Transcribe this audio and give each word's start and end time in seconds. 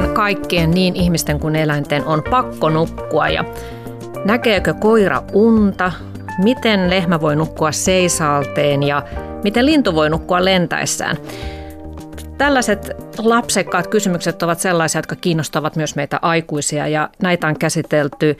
meidän 0.00 0.14
kaikkien, 0.14 0.70
niin 0.70 0.96
ihmisten 0.96 1.40
kuin 1.40 1.56
eläinten, 1.56 2.04
on 2.04 2.22
pakko 2.30 2.70
nukkua. 2.70 3.28
Ja 3.28 3.44
näkeekö 4.24 4.74
koira 4.74 5.22
unta? 5.32 5.92
Miten 6.42 6.90
lehmä 6.90 7.20
voi 7.20 7.36
nukkua 7.36 7.72
seisalteen 7.72 8.82
ja 8.82 9.02
miten 9.44 9.66
lintu 9.66 9.94
voi 9.94 10.10
nukkua 10.10 10.44
lentäessään? 10.44 11.16
Tällaiset 12.38 12.90
lapsekkaat 13.18 13.86
kysymykset 13.86 14.42
ovat 14.42 14.58
sellaisia, 14.58 14.98
jotka 14.98 15.16
kiinnostavat 15.16 15.76
myös 15.76 15.96
meitä 15.96 16.18
aikuisia 16.22 16.88
ja 16.88 17.08
näitä 17.22 17.46
on 17.46 17.58
käsitelty 17.58 18.36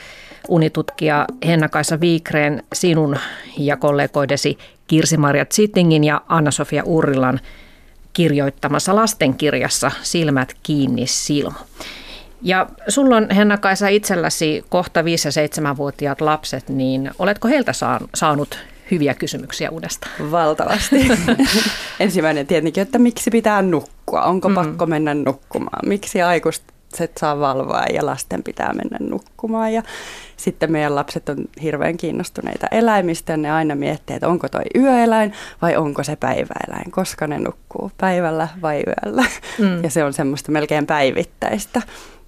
unitutkija 0.49 1.27
Henna-Kaisa 1.47 2.01
Viikreen, 2.01 2.63
sinun 2.73 3.17
ja 3.59 3.77
kollegoidesi 3.77 4.59
Kirsi-Maria 4.87 5.47
Zittingin 5.55 6.05
ja 6.05 6.21
Anna-Sofia 6.29 6.83
Urrilan 6.85 7.41
kirjoittamassa 8.15 8.95
lastenkirjassa 8.95 9.91
Silmät 10.03 10.57
kiinni 10.63 11.07
Silmo. 11.07 11.59
Ja 12.43 12.67
sulla 12.89 13.17
on 13.17 13.31
Henna-Kaisa 13.31 13.89
itselläsi 13.89 14.65
kohta 14.69 15.03
5- 15.03 15.05
ja 15.05 15.73
7-vuotiaat 15.73 16.21
lapset, 16.21 16.69
niin 16.69 17.11
oletko 17.19 17.49
heiltä 17.49 17.73
saanut 18.15 18.59
hyviä 18.91 19.15
kysymyksiä 19.15 19.71
uudesta? 19.71 20.09
Valtavasti. 20.31 20.97
Ensimmäinen 22.01 22.47
tietenkin, 22.47 22.83
että 22.83 22.99
miksi 22.99 23.31
pitää 23.31 23.63
nukkua? 23.63 24.23
Onko 24.23 24.49
mm. 24.49 24.55
pakko 24.55 24.87
mennä 24.87 25.15
nukkumaan? 25.15 25.89
Miksi 25.89 26.23
aikuiset 26.23 26.74
saa 27.21 27.41
valvoa 27.41 27.85
ja 27.95 28.07
lasten 28.07 28.43
pitää 28.43 28.73
mennä 28.73 28.99
nukkumaan? 29.01 29.73
Ja 29.73 29.83
sitten 30.37 30.73
meidän 30.73 30.95
lapset 30.95 31.29
on 31.29 31.37
hirveän 31.63 31.97
kiinnostuneita 31.97 32.67
eläimistä 32.71 33.33
ja 33.33 33.37
ne 33.37 33.51
aina 33.51 33.75
miettii, 33.75 34.17
että 34.17 34.29
onko 34.29 34.49
toi 34.49 34.65
yöeläin 34.77 35.33
vai 35.63 35.77
onko 35.77 36.03
se 36.03 36.17
päiväeläin, 36.17 36.91
koska 36.91 37.27
ne 37.27 37.39
nukkuu 37.39 37.91
päivällä 38.01 38.49
vai 38.63 38.83
yöllä. 38.87 39.25
Mm. 39.59 39.85
Ja 39.85 39.91
se 39.91 40.05
on 40.05 40.13
semmoista 40.13 40.53
melkein 40.53 40.87
päivittäistä 40.87 41.83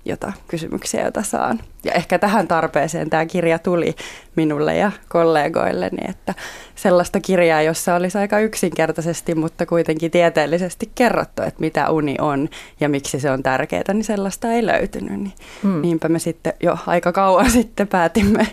jota, 0.06 0.32
kysymyksiä, 0.48 1.02
joita 1.02 1.22
saan. 1.22 1.60
Ja 1.84 1.92
ehkä 1.92 2.18
tähän 2.18 2.48
tarpeeseen 2.48 3.10
tämä 3.10 3.26
kirja 3.26 3.58
tuli 3.58 3.94
minulle 4.36 4.76
ja 4.76 4.92
kollegoilleni, 5.08 6.08
että 6.08 6.34
sellaista 6.74 7.20
kirjaa, 7.20 7.62
jossa 7.62 7.94
olisi 7.94 8.18
aika 8.18 8.38
yksinkertaisesti, 8.38 9.34
mutta 9.34 9.66
kuitenkin 9.66 10.10
tieteellisesti 10.10 10.90
kerrottu, 10.94 11.42
että 11.42 11.60
mitä 11.60 11.90
uni 11.90 12.16
on 12.20 12.48
ja 12.80 12.88
miksi 12.88 13.20
se 13.20 13.30
on 13.30 13.42
tärkeää, 13.42 13.92
niin 13.92 14.04
sellaista 14.04 14.52
ei 14.52 14.66
löytynyt. 14.66 15.20
Niin 15.20 15.32
hmm. 15.62 15.82
Niinpä 15.82 16.08
me 16.08 16.18
sitten 16.18 16.52
jo 16.60 16.78
aika 16.86 17.12
kauan 17.12 17.50
sitten 17.50 17.88
päätimme 17.88 18.46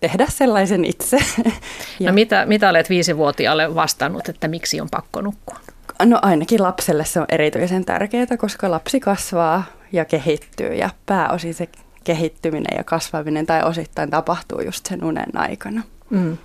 tehdä 0.00 0.26
sellaisen 0.28 0.84
itse. 0.84 1.18
No 2.00 2.12
mitä, 2.12 2.46
mitä 2.46 2.68
olet 2.68 2.90
viisivuotiaalle 2.90 3.74
vastannut, 3.74 4.28
että 4.28 4.48
miksi 4.48 4.80
on 4.80 4.88
pakko 4.90 5.20
nukkua? 5.20 5.58
No 6.02 6.18
ainakin 6.22 6.62
lapselle 6.62 7.04
se 7.04 7.20
on 7.20 7.26
erityisen 7.28 7.84
tärkeää, 7.84 8.36
koska 8.38 8.70
lapsi 8.70 9.00
kasvaa 9.00 9.64
ja 9.94 10.04
kehittyy 10.04 10.74
ja 10.74 10.90
pääosin 11.06 11.54
se 11.54 11.68
kehittyminen 12.04 12.76
ja 12.76 12.84
kasvaminen 12.84 13.46
tai 13.46 13.62
osittain 13.62 14.10
tapahtuu 14.10 14.60
just 14.60 14.86
sen 14.86 15.04
unen 15.04 15.36
aikana. 15.36 15.82
Mm. 16.10 16.38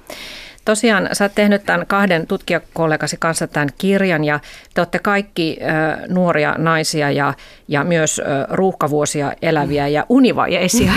Tosiaan 0.66 1.10
sä 1.14 1.26
oot 1.26 1.36
tehnyt 1.36 1.66
tämän 1.66 1.88
kahden 1.88 2.28
tutkijakollegasi 2.28 3.18
kanssa 3.20 3.48
tämän 3.48 3.70
kirjan 3.78 4.24
ja 4.24 4.40
te 4.74 4.82
olette 4.82 5.00
kaikki 5.00 5.58
äh, 5.62 6.00
nuoria 6.08 6.56
naisia 6.58 7.12
ja, 7.12 7.34
ja 7.68 7.84
myös 7.84 8.20
äh, 8.20 8.26
ruuhkavuosia 8.50 9.34
eläviä 9.42 9.88
ja 9.88 10.06
univajeisia 10.10 10.92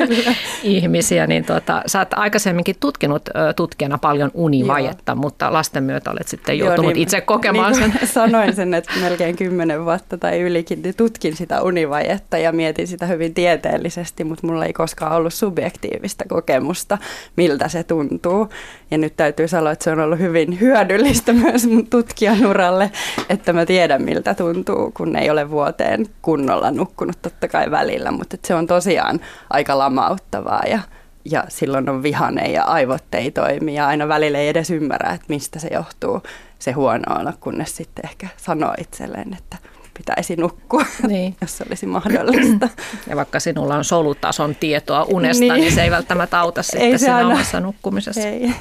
ihmisiä. 0.62 1.26
Niin 1.26 1.44
tuota, 1.44 1.82
sä 1.86 1.98
oot 1.98 2.08
aikaisemminkin 2.16 2.76
tutkinut 2.80 3.28
äh, 3.28 3.54
tutkijana 3.56 3.98
paljon 3.98 4.30
univajetta, 4.34 5.12
Joo. 5.12 5.16
mutta 5.16 5.52
lasten 5.52 5.84
myötä 5.84 6.10
olet 6.10 6.28
sitten 6.28 6.58
joutunut 6.58 6.84
Joo, 6.84 6.92
niin, 6.92 7.02
itse 7.02 7.20
kokemaan 7.20 7.72
niin 7.72 7.92
sen. 7.92 8.08
Sanoin 8.08 8.54
sen, 8.54 8.74
että 8.74 8.92
melkein 9.00 9.36
kymmenen 9.36 9.84
vuotta 9.84 10.18
tai 10.18 10.40
ylikin 10.40 10.82
niin 10.82 10.94
tutkin 10.96 11.36
sitä 11.36 11.62
univajetta 11.62 12.38
ja 12.38 12.52
mietin 12.52 12.86
sitä 12.86 13.06
hyvin 13.06 13.34
tieteellisesti, 13.34 14.24
mutta 14.24 14.46
mulla 14.46 14.64
ei 14.64 14.72
koskaan 14.72 15.12
ollut 15.12 15.34
subjektiivista 15.34 16.24
kokemusta, 16.28 16.98
miltä 17.36 17.68
se 17.68 17.84
tuntuu. 17.84 18.48
Ja 18.90 18.98
nyt 19.00 19.16
täytyy 19.16 19.48
sanoa, 19.48 19.72
että 19.72 19.84
se 19.84 19.90
on 19.90 20.00
ollut 20.00 20.18
hyvin 20.18 20.60
hyödyllistä 20.60 21.32
myös 21.42 21.66
mun 21.66 21.86
tutkijanuralle, 21.86 22.90
että 23.28 23.52
mä 23.52 23.66
tiedän 23.66 24.02
miltä 24.02 24.34
tuntuu, 24.34 24.90
kun 24.90 25.16
ei 25.16 25.30
ole 25.30 25.50
vuoteen 25.50 26.06
kunnolla 26.22 26.70
nukkunut 26.70 27.22
totta 27.22 27.48
kai 27.48 27.70
välillä, 27.70 28.10
mutta 28.10 28.36
se 28.44 28.54
on 28.54 28.66
tosiaan 28.66 29.20
aika 29.50 29.78
lamauttavaa 29.78 30.62
ja, 30.66 30.78
ja 31.24 31.44
silloin 31.48 31.88
on 31.88 32.02
vihane 32.02 32.52
ja 32.52 32.64
aivot 32.64 33.14
ei 33.14 33.30
toimi 33.30 33.74
ja 33.74 33.86
aina 33.86 34.08
välillä 34.08 34.38
ei 34.38 34.48
edes 34.48 34.70
ymmärrä, 34.70 35.12
että 35.12 35.26
mistä 35.28 35.58
se 35.58 35.68
johtuu 35.72 36.22
se 36.58 36.72
huono 36.72 37.20
olo, 37.20 37.32
kunnes 37.40 37.76
sitten 37.76 38.04
ehkä 38.04 38.28
sanoo 38.36 38.74
itselleen, 38.78 39.36
että 39.38 39.69
pitäisi 40.00 40.36
nukkua, 40.36 40.84
niin. 41.08 41.36
jos 41.40 41.58
se 41.58 41.64
olisi 41.68 41.86
mahdollista. 41.86 42.68
Ja 43.08 43.16
vaikka 43.16 43.40
sinulla 43.40 43.74
on 43.74 43.84
solutason 43.84 44.54
tietoa 44.54 45.04
unesta, 45.04 45.40
niin, 45.40 45.54
niin 45.54 45.72
se 45.72 45.82
ei 45.82 45.90
välttämättä 45.90 46.40
auta 46.40 46.62
sitten 46.62 46.82
ei 46.82 46.98
siinä 46.98 47.16
aina. 47.16 47.28
omassa 47.28 47.60
nukkumisessa. 47.60 48.20
Ei. 48.20 48.52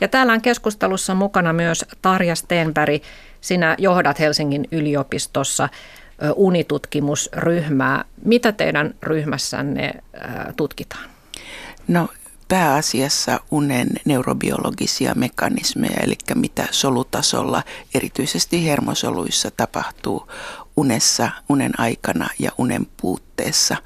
Ja 0.00 0.08
täällä 0.08 0.32
on 0.32 0.40
keskustelussa 0.40 1.14
mukana 1.14 1.52
myös 1.52 1.84
Tarja 2.02 2.34
Stenberg. 2.34 3.02
Sinä 3.40 3.74
johdat 3.78 4.20
Helsingin 4.20 4.68
yliopistossa 4.72 5.68
unitutkimusryhmää. 6.36 8.04
Mitä 8.24 8.52
teidän 8.52 8.94
ryhmässänne 9.02 9.92
tutkitaan? 10.56 11.04
No 11.88 12.08
pääasiassa 12.52 13.40
unen 13.50 13.88
neurobiologisia 14.04 15.14
mekanismeja, 15.14 16.00
eli 16.02 16.14
mitä 16.34 16.68
solutasolla, 16.70 17.62
erityisesti 17.94 18.66
hermosoluissa 18.66 19.50
tapahtuu 19.50 20.28
unessa, 20.76 21.30
unen 21.48 21.80
aikana 21.80 22.28
ja 22.38 22.50
unen 22.58 22.86
puutteessa. 22.96 23.76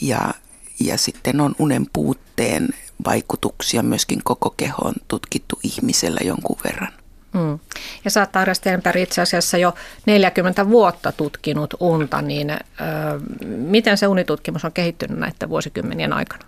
Ja, 0.00 0.34
ja 0.80 0.98
sitten 0.98 1.40
on 1.40 1.54
unen 1.58 1.86
puutteen 1.92 2.68
vaikutuksia 3.06 3.82
myöskin 3.82 4.20
koko 4.24 4.50
kehoon 4.50 4.94
tutkittu 5.08 5.58
ihmisellä 5.62 6.20
jonkun 6.24 6.58
verran. 6.64 6.92
Mm. 7.32 7.58
Ja 8.04 8.10
sä 8.10 8.20
oot 8.20 8.96
itse 8.96 9.22
asiassa 9.22 9.58
jo 9.58 9.74
40 10.06 10.68
vuotta 10.68 11.12
tutkinut 11.12 11.74
unta, 11.80 12.22
niin 12.22 12.50
ö, 12.50 12.56
miten 13.46 13.98
se 13.98 14.06
unitutkimus 14.06 14.64
on 14.64 14.72
kehittynyt 14.72 15.18
näiden 15.18 15.48
vuosikymmenien 15.48 16.12
aikana? 16.12 16.44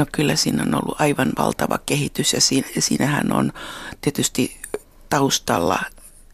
No 0.00 0.06
kyllä 0.12 0.36
siinä 0.36 0.62
on 0.62 0.74
ollut 0.74 1.00
aivan 1.00 1.32
valtava 1.38 1.78
kehitys 1.86 2.32
ja 2.32 2.40
siinä, 2.40 2.66
siinähän 2.78 3.32
on 3.32 3.52
tietysti 4.00 4.56
taustalla 5.10 5.78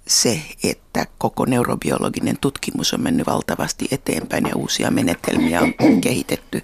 se, 0.06 0.42
että 0.64 1.06
koko 1.18 1.44
neurobiologinen 1.44 2.38
tutkimus 2.40 2.94
on 2.94 3.00
mennyt 3.00 3.26
valtavasti 3.26 3.88
eteenpäin 3.90 4.46
ja 4.46 4.56
uusia 4.56 4.90
menetelmiä 4.90 5.60
on 5.60 6.00
kehitetty. 6.00 6.62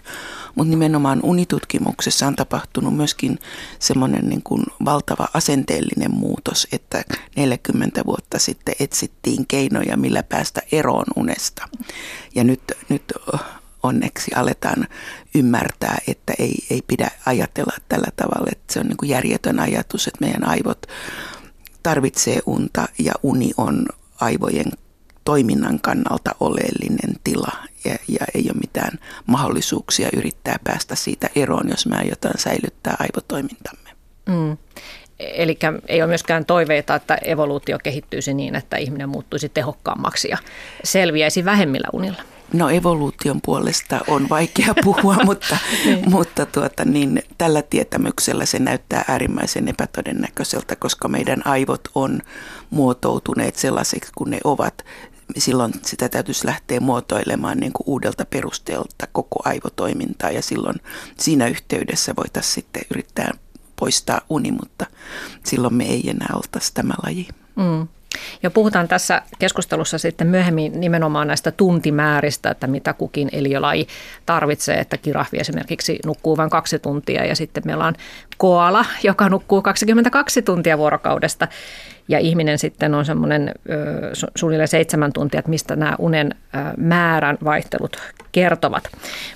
Mutta 0.54 0.70
nimenomaan 0.70 1.20
unitutkimuksessa 1.22 2.26
on 2.26 2.36
tapahtunut 2.36 2.96
myöskin 2.96 3.38
semmoinen 3.78 4.28
niin 4.28 4.42
kuin 4.42 4.62
valtava 4.84 5.28
asenteellinen 5.34 6.14
muutos, 6.14 6.68
että 6.72 7.04
40 7.36 8.04
vuotta 8.06 8.38
sitten 8.38 8.74
etsittiin 8.80 9.46
keinoja, 9.46 9.96
millä 9.96 10.22
päästä 10.22 10.62
eroon 10.72 11.06
unesta. 11.16 11.68
Ja 12.34 12.44
nyt, 12.44 12.62
nyt 12.88 13.12
onneksi 13.82 14.30
aletaan 14.34 14.86
ymmärtää, 15.34 15.98
että 16.08 16.32
ei, 16.38 16.54
ei 16.70 16.82
pidä 16.86 17.10
ajatella 17.26 17.72
tällä 17.88 18.08
tavalla, 18.16 18.48
että 18.52 18.72
se 18.72 18.80
on 18.80 18.86
niin 18.86 18.96
kuin 18.96 19.08
järjetön 19.08 19.60
ajatus, 19.60 20.06
että 20.06 20.24
meidän 20.24 20.48
aivot 20.48 20.86
tarvitsee 21.82 22.40
unta 22.46 22.88
ja 22.98 23.12
uni 23.22 23.50
on 23.56 23.86
aivojen 24.20 24.72
toiminnan 25.24 25.80
kannalta 25.80 26.30
oleellinen 26.40 27.16
tila 27.24 27.52
ja, 27.84 27.96
ja 28.08 28.26
ei 28.34 28.42
ole 28.42 28.60
mitään 28.60 28.98
mahdollisuuksia 29.26 30.08
yrittää 30.16 30.58
päästä 30.64 30.94
siitä 30.94 31.30
eroon, 31.36 31.68
jos 31.68 31.86
me 31.86 31.96
aiotaan 31.96 32.38
säilyttää 32.38 32.96
aivotoimintamme. 32.98 33.90
Mm. 34.26 34.56
Eli 35.34 35.58
ei 35.88 36.02
ole 36.02 36.08
myöskään 36.08 36.44
toiveita, 36.44 36.94
että 36.94 37.14
evoluutio 37.14 37.78
kehittyisi 37.78 38.34
niin, 38.34 38.54
että 38.54 38.76
ihminen 38.76 39.08
muuttuisi 39.08 39.48
tehokkaammaksi 39.48 40.28
ja 40.28 40.38
selviäisi 40.84 41.44
vähemmillä 41.44 41.88
unilla. 41.92 42.22
No 42.52 42.70
evoluution 42.70 43.40
puolesta 43.40 44.00
on 44.08 44.28
vaikea 44.28 44.74
puhua, 44.84 45.16
mutta, 45.24 45.56
niin. 45.84 46.10
mutta 46.10 46.46
tuota, 46.46 46.84
niin, 46.84 47.22
tällä 47.38 47.62
tietämyksellä 47.62 48.46
se 48.46 48.58
näyttää 48.58 49.04
äärimmäisen 49.08 49.68
epätodennäköiseltä, 49.68 50.76
koska 50.76 51.08
meidän 51.08 51.46
aivot 51.46 51.80
on 51.94 52.20
muotoutuneet 52.70 53.56
sellaiseksi 53.56 54.12
kuin 54.14 54.30
ne 54.30 54.38
ovat. 54.44 54.84
Silloin 55.38 55.72
sitä 55.82 56.08
täytyisi 56.08 56.46
lähteä 56.46 56.80
muotoilemaan 56.80 57.58
niin 57.58 57.72
kuin 57.72 57.84
uudelta 57.86 58.24
perusteelta 58.24 59.06
koko 59.12 59.42
aivotoimintaa 59.44 60.30
ja 60.30 60.42
silloin 60.42 60.76
siinä 61.18 61.46
yhteydessä 61.46 62.16
voitaisiin 62.16 62.54
sitten 62.54 62.82
yrittää 62.90 63.30
poistaa 63.82 64.20
uni, 64.28 64.52
mutta 64.52 64.86
silloin 65.44 65.74
me 65.74 65.84
ei 65.84 66.10
enää 66.10 66.30
oltaisi 66.34 66.74
tämä 66.74 66.94
laji. 67.06 67.28
Mm. 67.56 67.88
Ja 68.42 68.50
puhutaan 68.50 68.88
tässä 68.88 69.22
keskustelussa 69.38 69.98
sitten 69.98 70.26
myöhemmin 70.26 70.80
nimenomaan 70.80 71.26
näistä 71.26 71.50
tuntimääristä, 71.50 72.50
että 72.50 72.66
mitä 72.66 72.92
kukin 72.92 73.28
eliölaji 73.32 73.86
tarvitsee, 74.26 74.78
että 74.78 74.96
kirahvi 74.96 75.38
esimerkiksi 75.38 75.98
nukkuu 76.06 76.36
vain 76.36 76.50
kaksi 76.50 76.78
tuntia 76.78 77.24
ja 77.24 77.36
sitten 77.36 77.62
meillä 77.66 77.86
on 77.86 77.94
koala, 78.36 78.84
joka 79.02 79.28
nukkuu 79.28 79.62
22 79.62 80.42
tuntia 80.42 80.78
vuorokaudesta. 80.78 81.48
Ja 82.08 82.18
ihminen 82.18 82.58
sitten 82.58 82.94
on 82.94 83.04
semmoinen 83.04 83.54
suunnilleen 84.34 84.68
seitsemän 84.68 85.12
tuntia, 85.12 85.38
että 85.38 85.50
mistä 85.50 85.76
nämä 85.76 85.94
unen 85.98 86.34
määrän 86.76 87.38
vaihtelut 87.44 87.96
kertovat. 88.32 88.84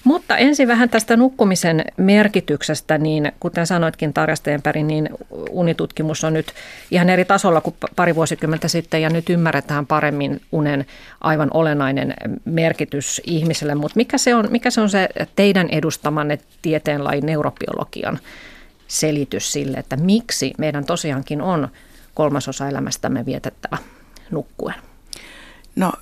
Mutta 0.05 0.37
ensin 0.37 0.69
vähän 0.69 0.91
tästä 0.91 1.17
nukkumisen 1.17 1.85
merkityksestä, 1.97 2.99
niin 2.99 3.33
kuten 3.41 3.67
sanoitkin 3.67 4.13
Tarja 4.13 4.37
Stenberg, 4.37 4.83
niin 4.83 5.09
unitutkimus 5.51 6.25
on 6.25 6.33
nyt 6.33 6.53
ihan 6.91 7.11
eri 7.11 7.25
tasolla 7.25 7.61
kuin 7.61 7.77
pari 7.97 8.15
vuosikymmentä 8.15 8.69
sitten 8.69 9.03
ja 9.03 9.11
nyt 9.11 9.31
ymmärretään 9.31 9.87
paremmin 9.87 10.41
unen 10.53 10.87
aivan 11.21 11.51
olennainen 11.55 12.15
merkitys 12.45 13.21
ihmiselle. 13.27 13.75
Mutta 13.75 13.97
mikä 13.97 14.19
se 14.19 14.35
on, 14.35 14.47
mikä 14.51 14.71
se, 14.71 14.81
on 14.81 14.91
se 14.91 15.09
teidän 15.37 15.69
edustamanne 15.69 16.39
tieteenlain 16.63 17.27
neurobiologian 17.27 18.19
selitys 18.89 19.53
sille, 19.53 19.77
että 19.77 19.97
miksi 19.97 20.53
meidän 20.59 20.85
tosiaankin 20.85 21.43
on 21.43 21.69
kolmasosa 22.17 22.69
elämästämme 22.69 23.27
vietettävä 23.27 23.79
nukkuen? 24.31 24.75
No 25.77 25.93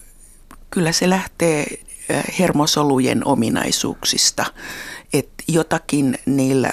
kyllä 0.70 0.92
se 0.92 1.10
lähtee 1.10 1.66
hermosolujen 2.38 3.26
ominaisuuksista, 3.26 4.44
että 5.12 5.44
jotakin 5.48 6.18
niillä, 6.26 6.70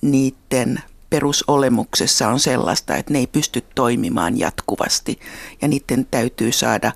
niiden 0.00 0.82
perusolemuksessa 1.10 2.28
on 2.28 2.40
sellaista, 2.40 2.96
että 2.96 3.12
ne 3.12 3.18
ei 3.18 3.26
pysty 3.26 3.64
toimimaan 3.74 4.38
jatkuvasti 4.38 5.20
ja 5.62 5.68
niiden 5.68 6.06
täytyy 6.10 6.52
saada 6.52 6.92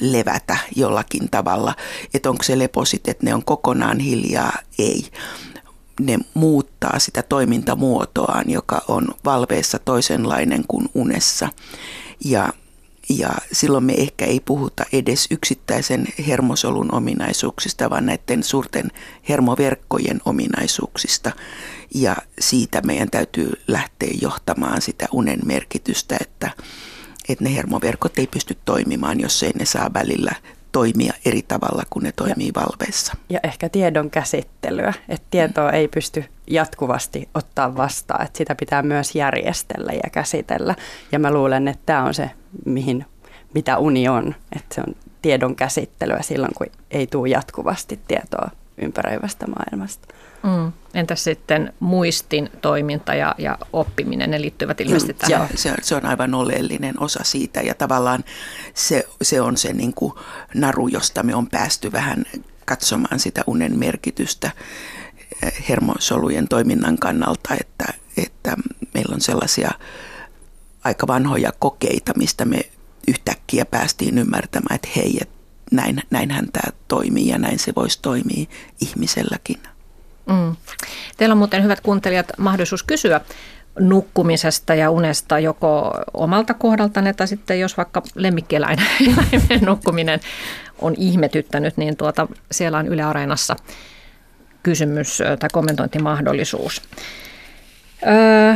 levätä 0.00 0.56
jollakin 0.76 1.30
tavalla. 1.30 1.74
Että 2.14 2.30
onko 2.30 2.42
se 2.42 2.58
leposit, 2.58 3.08
että 3.08 3.24
ne 3.26 3.34
on 3.34 3.44
kokonaan 3.44 3.98
hiljaa? 3.98 4.52
Ei. 4.78 5.04
Ne 6.00 6.18
muuttaa 6.34 6.98
sitä 6.98 7.22
toimintamuotoaan, 7.22 8.50
joka 8.50 8.82
on 8.88 9.08
valveessa 9.24 9.78
toisenlainen 9.78 10.64
kuin 10.68 10.88
unessa. 10.94 11.48
Ja 12.24 12.52
ja 13.08 13.30
silloin 13.52 13.84
me 13.84 13.92
ehkä 13.92 14.24
ei 14.24 14.40
puhuta 14.40 14.84
edes 14.92 15.26
yksittäisen 15.30 16.06
hermosolun 16.26 16.94
ominaisuuksista, 16.94 17.90
vaan 17.90 18.06
näiden 18.06 18.42
suurten 18.42 18.90
hermoverkkojen 19.28 20.20
ominaisuuksista. 20.24 21.32
Ja 21.94 22.16
siitä 22.40 22.80
meidän 22.80 23.10
täytyy 23.10 23.52
lähteä 23.68 24.10
johtamaan 24.20 24.82
sitä 24.82 25.06
unen 25.12 25.40
merkitystä, 25.44 26.16
että, 26.20 26.50
että 27.28 27.44
ne 27.44 27.54
hermoverkot 27.54 28.18
ei 28.18 28.26
pysty 28.26 28.56
toimimaan, 28.64 29.20
jos 29.20 29.42
ei 29.42 29.52
ne 29.58 29.64
saa 29.64 29.90
välillä 29.94 30.32
toimia 30.76 31.12
eri 31.24 31.42
tavalla 31.42 31.82
kuin 31.90 32.02
ne 32.02 32.12
toimii 32.12 32.52
ja, 32.54 32.60
valveessa. 32.60 33.12
Ja 33.28 33.40
ehkä 33.42 33.68
tiedon 33.68 34.10
käsittelyä, 34.10 34.92
että 35.08 35.26
tietoa 35.30 35.70
ei 35.70 35.88
pysty 35.88 36.24
jatkuvasti 36.46 37.28
ottaa 37.34 37.76
vastaan, 37.76 38.24
että 38.24 38.38
sitä 38.38 38.54
pitää 38.54 38.82
myös 38.82 39.14
järjestellä 39.14 39.92
ja 39.92 40.10
käsitellä. 40.12 40.74
Ja 41.12 41.18
mä 41.18 41.30
luulen, 41.32 41.68
että 41.68 41.82
tämä 41.86 42.04
on 42.04 42.14
se, 42.14 42.30
mihin, 42.64 43.06
mitä 43.54 43.78
uni 43.78 44.08
on, 44.08 44.34
että 44.56 44.74
se 44.74 44.80
on 44.80 44.94
tiedon 45.22 45.56
käsittelyä 45.56 46.22
silloin, 46.22 46.54
kun 46.54 46.66
ei 46.90 47.06
tule 47.06 47.28
jatkuvasti 47.28 48.00
tietoa 48.08 48.50
ympäröivästä 48.78 49.46
maailmasta. 49.46 50.14
Mm. 50.42 50.72
Entäs 50.94 51.24
sitten 51.24 51.72
muistin 51.80 52.50
toiminta 52.60 53.14
ja, 53.14 53.34
ja 53.38 53.58
oppiminen, 53.72 54.30
ne 54.30 54.40
liittyvät 54.40 54.80
ilmeisesti 54.80 55.12
mm, 55.12 55.18
tähän? 55.18 55.48
Ja 55.52 55.58
se, 55.58 55.74
se 55.82 55.94
on 55.94 56.06
aivan 56.06 56.34
oleellinen 56.34 57.02
osa 57.02 57.20
siitä 57.24 57.60
ja 57.60 57.74
tavallaan 57.74 58.24
se, 58.74 59.08
se 59.22 59.40
on 59.40 59.56
se 59.56 59.72
niin 59.72 59.94
kuin 59.94 60.12
naru, 60.54 60.88
josta 60.88 61.22
me 61.22 61.34
on 61.34 61.46
päästy 61.46 61.92
vähän 61.92 62.24
katsomaan 62.64 63.18
sitä 63.18 63.44
unen 63.46 63.78
merkitystä 63.78 64.50
eh, 65.42 65.68
hermosolujen 65.68 66.48
toiminnan 66.48 66.98
kannalta, 66.98 67.54
että, 67.60 67.84
että 68.16 68.56
meillä 68.94 69.14
on 69.14 69.20
sellaisia 69.20 69.70
aika 70.84 71.06
vanhoja 71.06 71.52
kokeita, 71.58 72.12
mistä 72.16 72.44
me 72.44 72.60
yhtäkkiä 73.08 73.64
päästiin 73.64 74.18
ymmärtämään, 74.18 74.74
että 74.74 74.88
hei, 74.96 75.18
että 75.20 75.35
näin, 75.72 76.02
näinhän 76.10 76.46
tämä 76.52 76.72
toimii 76.88 77.28
ja 77.28 77.38
näin 77.38 77.58
se 77.58 77.72
voisi 77.76 77.98
toimia 78.02 78.46
ihmiselläkin. 78.80 79.58
Mm. 80.26 80.56
Teillä 81.16 81.32
on 81.32 81.38
muuten 81.38 81.62
hyvät 81.62 81.80
kuuntelijat 81.80 82.26
mahdollisuus 82.38 82.82
kysyä 82.82 83.20
nukkumisesta 83.78 84.74
ja 84.74 84.90
unesta 84.90 85.38
joko 85.38 85.94
omalta 86.14 86.54
kohdaltanne 86.54 87.12
tai 87.12 87.28
sitten 87.28 87.60
jos 87.60 87.76
vaikka 87.76 88.02
lemmikkieläimen 88.14 88.86
nukkuminen 89.66 90.20
on 90.78 90.94
ihmetyttänyt, 90.98 91.76
niin 91.76 91.96
tuota, 91.96 92.26
siellä 92.52 92.78
on 92.78 92.86
Yle 92.86 93.02
Areenassa 93.02 93.56
kysymys 94.62 95.18
tai 95.38 95.48
kommentointimahdollisuus. 95.52 96.82
Öö, 98.06 98.54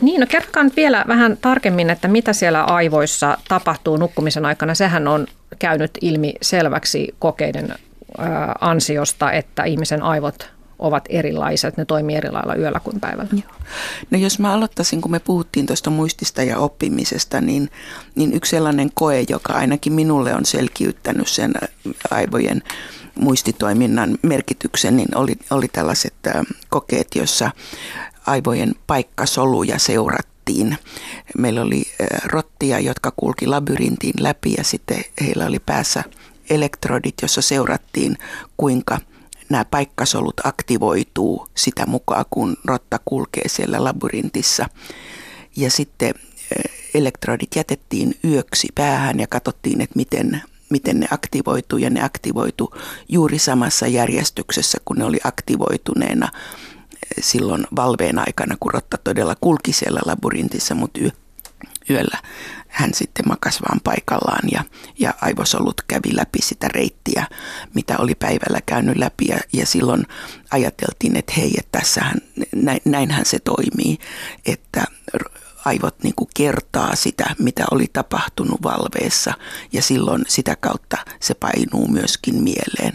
niin, 0.00 0.20
no 0.20 0.26
kertokaa 0.26 0.62
nyt 0.62 0.76
vielä 0.76 1.04
vähän 1.08 1.38
tarkemmin, 1.40 1.90
että 1.90 2.08
mitä 2.08 2.32
siellä 2.32 2.64
aivoissa 2.64 3.38
tapahtuu 3.48 3.96
nukkumisen 3.96 4.44
aikana. 4.44 4.74
Sehän 4.74 5.08
on 5.08 5.26
käynyt 5.58 5.90
ilmi 6.00 6.34
selväksi 6.42 7.14
kokeiden 7.18 7.74
ansiosta, 8.60 9.32
että 9.32 9.64
ihmisen 9.64 10.02
aivot 10.02 10.50
ovat 10.78 11.04
erilaiset, 11.08 11.76
ne 11.76 11.84
toimii 11.84 12.16
eri 12.16 12.30
lailla 12.30 12.54
yöllä 12.54 12.80
kuin 12.80 13.00
päivällä. 13.00 13.30
Joo. 13.32 13.52
No 14.10 14.18
jos 14.18 14.38
mä 14.38 14.52
aloittaisin, 14.52 15.00
kun 15.00 15.10
me 15.10 15.18
puhuttiin 15.20 15.66
tuosta 15.66 15.90
muistista 15.90 16.42
ja 16.42 16.58
oppimisesta, 16.58 17.40
niin, 17.40 17.70
niin 18.14 18.32
yksi 18.32 18.50
sellainen 18.50 18.90
koe, 18.94 19.24
joka 19.28 19.52
ainakin 19.52 19.92
minulle 19.92 20.34
on 20.34 20.44
selkiyttänyt 20.44 21.28
sen 21.28 21.54
aivojen 22.10 22.62
muistitoiminnan 23.14 24.18
merkityksen, 24.22 24.96
niin 24.96 25.16
oli, 25.16 25.36
oli 25.50 25.68
tällaiset 25.68 26.14
kokeet, 26.68 27.08
jossa 27.14 27.50
aivojen 28.26 28.74
paikkasoluja 28.86 29.78
seurattiin. 29.78 30.37
Meillä 31.38 31.62
oli 31.62 31.82
rottia, 32.24 32.80
jotka 32.80 33.12
kulki 33.16 33.46
labyrintiin 33.46 34.14
läpi 34.20 34.54
ja 34.58 34.64
sitten 34.64 35.04
heillä 35.20 35.46
oli 35.46 35.58
päässä 35.58 36.04
elektrodit, 36.50 37.14
jossa 37.22 37.42
seurattiin, 37.42 38.18
kuinka 38.56 38.98
nämä 39.48 39.64
paikkasolut 39.64 40.40
aktivoituu 40.44 41.46
sitä 41.54 41.86
mukaan, 41.86 42.24
kun 42.30 42.56
rotta 42.64 43.00
kulkee 43.04 43.48
siellä 43.48 43.84
labyrintissa. 43.84 44.68
Ja 45.56 45.70
sitten 45.70 46.14
elektrodit 46.94 47.56
jätettiin 47.56 48.18
yöksi 48.24 48.68
päähän 48.74 49.20
ja 49.20 49.26
katsottiin, 49.26 49.80
että 49.80 49.96
miten, 49.96 50.42
miten 50.70 51.00
ne 51.00 51.06
aktivoituu. 51.10 51.78
Ja 51.78 51.90
ne 51.90 52.02
aktivoitu 52.02 52.74
juuri 53.08 53.38
samassa 53.38 53.86
järjestyksessä, 53.86 54.78
kun 54.84 54.96
ne 54.96 55.04
oli 55.04 55.18
aktivoituneena 55.24 56.28
silloin 57.20 57.66
valveen 57.76 58.18
aikana, 58.18 58.56
kun 58.60 58.74
rotta 58.74 58.98
todella 58.98 59.34
kulki 59.40 59.72
siellä 59.72 60.00
labyrintissa, 60.06 60.74
mutta 60.74 61.00
yö, 61.00 61.10
yöllä 61.90 62.18
hän 62.68 62.94
sitten 62.94 63.28
makas 63.28 63.62
vaan 63.62 63.80
paikallaan 63.84 64.48
ja, 64.52 64.64
ja 64.98 65.14
aivosolut 65.20 65.80
kävi 65.88 66.16
läpi 66.16 66.38
sitä 66.42 66.68
reittiä, 66.68 67.26
mitä 67.74 67.98
oli 67.98 68.14
päivällä 68.14 68.60
käynyt 68.66 68.96
läpi. 68.96 69.24
Ja, 69.28 69.38
ja 69.52 69.66
silloin 69.66 70.06
ajateltiin, 70.50 71.16
että 71.16 71.32
hei, 71.36 71.54
että 71.58 71.78
tässähän, 71.78 72.18
näin, 72.54 72.80
näinhän 72.84 73.24
se 73.24 73.38
toimii, 73.38 73.98
että 74.46 74.84
aivot 75.64 76.02
niin 76.02 76.14
kuin 76.14 76.28
kertaa 76.36 76.96
sitä, 76.96 77.34
mitä 77.38 77.64
oli 77.70 77.86
tapahtunut 77.92 78.62
valveessa. 78.62 79.34
Ja 79.72 79.82
silloin 79.82 80.24
sitä 80.28 80.56
kautta 80.56 80.96
se 81.20 81.34
painuu 81.34 81.88
myöskin 81.88 82.42
mieleen. 82.42 82.94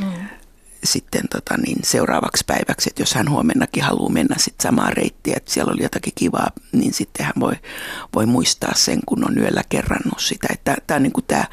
Mm 0.00 0.39
sitten 0.84 1.28
tota, 1.30 1.56
niin 1.56 1.78
seuraavaksi 1.84 2.44
päiväksi, 2.46 2.90
että 2.90 3.02
jos 3.02 3.14
hän 3.14 3.30
huomennakin 3.30 3.82
haluaa 3.82 4.12
mennä 4.12 4.36
sitten 4.38 4.62
samaa 4.62 4.90
reittiä, 4.90 5.34
että 5.36 5.52
siellä 5.52 5.72
oli 5.72 5.82
jotakin 5.82 6.12
kivaa, 6.16 6.50
niin 6.72 6.92
sitten 6.92 7.26
hän 7.26 7.34
voi, 7.40 7.54
voi 8.14 8.26
muistaa 8.26 8.72
sen, 8.74 9.00
kun 9.06 9.28
on 9.28 9.38
yöllä 9.38 9.62
kerrannut 9.68 10.20
sitä. 10.20 10.48
Tämä 10.64 10.96
on 10.96 11.02
niin 11.02 11.12
tämä 11.26 11.44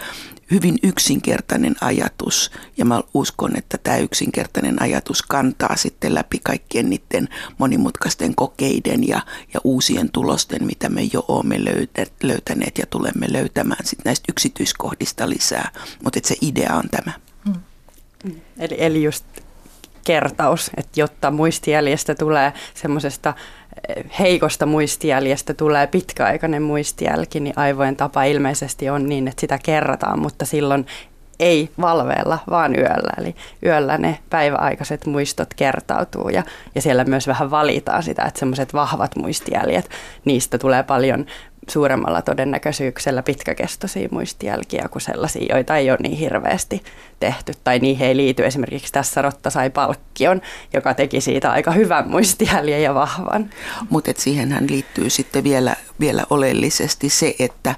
hyvin 0.52 0.80
yksinkertainen 0.84 1.76
ajatus 1.82 2.52
ja 2.78 2.86
mä 2.86 3.02
uskon, 3.14 3.58
että 3.58 3.78
tämä 3.78 3.98
yksinkertainen 3.98 4.82
ajatus 4.82 5.22
kantaa 5.22 5.76
sitten 5.76 6.16
läpi 6.16 6.40
kaikkien 6.44 6.90
niiden 6.90 7.30
monimutkaisten 7.58 8.36
kokeiden 8.36 9.08
ja, 9.08 9.22
ja 9.54 9.60
uusien 9.64 10.12
tulosten, 10.12 10.66
mitä 10.66 10.90
me 10.90 11.02
jo 11.14 11.26
olemme 11.28 11.60
löytäneet 12.24 12.78
ja 12.78 12.86
tulemme 12.90 13.28
löytämään 13.30 13.86
sitten 13.86 14.10
näistä 14.10 14.26
yksityiskohdista 14.30 15.30
lisää. 15.30 15.72
Mutta 16.04 16.20
se 16.24 16.36
idea 16.42 16.76
on 16.76 16.90
tämä. 16.90 17.27
Eli, 18.60 18.76
eli 18.78 19.04
just 19.04 19.26
kertaus, 20.08 20.72
että 20.78 21.00
jotta 21.00 21.32
muistijäljestä 21.32 22.16
tulee 22.16 22.54
semmoisesta 22.74 23.34
eh, 23.90 24.06
heikosta 24.20 24.66
muistijäljestä 24.66 25.54
tulee 25.54 25.88
pitkäaikainen 25.88 26.62
muistijälki, 26.62 27.40
niin 27.40 27.54
aivojen 27.56 27.96
tapa 27.96 28.24
ilmeisesti 28.24 28.90
on 28.90 29.10
niin, 29.10 29.28
että 29.28 29.42
sitä 29.42 29.60
kerrataan, 29.64 30.20
mutta 30.20 30.46
silloin 30.46 30.86
ei 31.40 31.70
valveella, 31.82 32.40
vaan 32.50 32.76
yöllä. 32.76 33.14
Eli 33.18 33.36
yöllä 33.66 33.98
ne 33.98 34.20
päiväaikaiset 34.30 35.06
muistot 35.06 35.54
kertautuu 35.54 36.30
ja, 36.30 36.44
ja 36.76 36.82
siellä 36.82 37.04
myös 37.04 37.28
vähän 37.28 37.52
valitaan 37.52 38.04
sitä, 38.04 38.24
että 38.24 38.40
semmoiset 38.40 38.74
vahvat 38.74 39.16
muistijäljet, 39.16 39.90
niistä 40.26 40.58
tulee 40.58 40.84
paljon 40.84 41.26
suuremmalla 41.70 42.22
todennäköisyyksellä 42.22 43.24
pitkäkestoisia 43.24 44.08
muistijälkiä 44.12 44.88
kuin 44.92 45.02
sellaisia, 45.02 45.56
joita 45.56 45.78
ei 45.78 45.92
ole 45.92 46.00
niin 46.02 46.18
hirveästi 46.18 46.84
tehty 47.20 47.54
tai 47.64 47.80
niihin 47.80 48.08
ei 48.08 48.18
liity. 48.18 48.46
Esimerkiksi 48.46 48.94
tässä 48.94 49.22
Rotta 49.22 49.50
sai 49.50 49.70
palkkion, 49.70 50.42
joka 50.74 50.94
teki 50.94 51.22
siitä 51.22 51.52
aika 51.52 51.72
hyvän 51.72 52.10
muistijäljen 52.10 52.84
ja 52.84 52.94
vahvan. 52.94 53.50
Mutta 53.90 54.12
siihenhän 54.18 54.68
liittyy 54.70 55.10
sitten 55.10 55.44
vielä, 55.44 55.76
vielä 56.00 56.24
oleellisesti 56.30 57.10
se, 57.10 57.36
että 57.40 57.76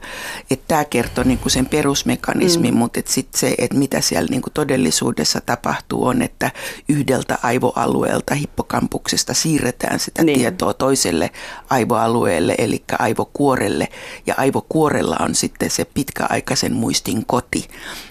tämä 0.67 0.85
kertoo 0.85 1.23
niinku 1.23 1.49
sen 1.49 1.65
perusmekanismin, 1.65 2.73
mm. 2.73 2.77
mutta 2.77 3.01
sitten 3.05 3.39
se, 3.39 3.55
että 3.57 3.77
mitä 3.77 4.01
siellä 4.01 4.27
niinku 4.29 4.49
todellisuudessa 4.49 5.41
tapahtuu 5.45 6.05
on, 6.05 6.21
että 6.21 6.51
yhdeltä 6.89 7.37
aivoalueelta, 7.43 8.35
hippokampuksesta 8.35 9.33
siirretään 9.33 9.99
sitä 9.99 10.23
niin. 10.23 10.39
tietoa 10.39 10.73
toiselle 10.73 11.31
aivoalueelle, 11.69 12.55
eli 12.57 12.83
aivokuorelle. 12.99 13.87
Ja 14.25 14.35
aivokuorella 14.37 15.15
on 15.19 15.35
sitten 15.35 15.69
se 15.69 15.85
pitkäaikaisen 15.85 16.73
muistin 16.73 17.25
koti. 17.25 17.67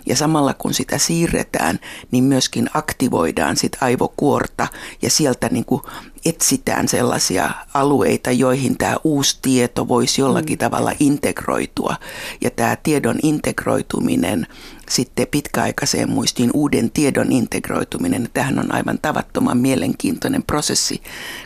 Ja 0.07 0.17
samalla 0.17 0.55
kun 0.55 0.75
sitä 0.75 0.99
siirretään, 0.99 1.18
niin 2.11 2.25
myöskin 2.25 2.71
aktivoidaan 2.75 3.57
sit 3.57 3.77
aivokuorta 3.81 4.69
ja 5.03 5.11
sieltä 5.11 5.49
niin 5.49 5.65
kuin 5.65 5.83
etsitään 6.25 6.89
sellaisia 6.89 7.51
alueita, 7.75 8.31
joihin 8.31 8.79
tämä 8.79 8.97
uusi 9.05 9.39
tieto 9.43 9.89
voisi 9.89 10.21
jollakin 10.21 10.55
mm. 10.55 10.59
tavalla 10.59 10.93
integroitua. 11.01 11.97
Ja 12.41 12.51
tämä 12.51 12.77
tiedon 12.77 13.19
integroituminen, 13.23 14.47
sitten 14.91 15.27
pitkäaikaiseen 15.31 16.11
muistiin 16.11 16.51
uuden 16.55 16.91
tiedon 16.91 17.33
integroituminen, 17.33 18.29
tähän 18.35 18.59
on 18.59 18.75
aivan 18.75 18.99
tavattoman 19.03 19.59
mielenkiintoinen 19.59 20.43
prosessi, 20.43 21.03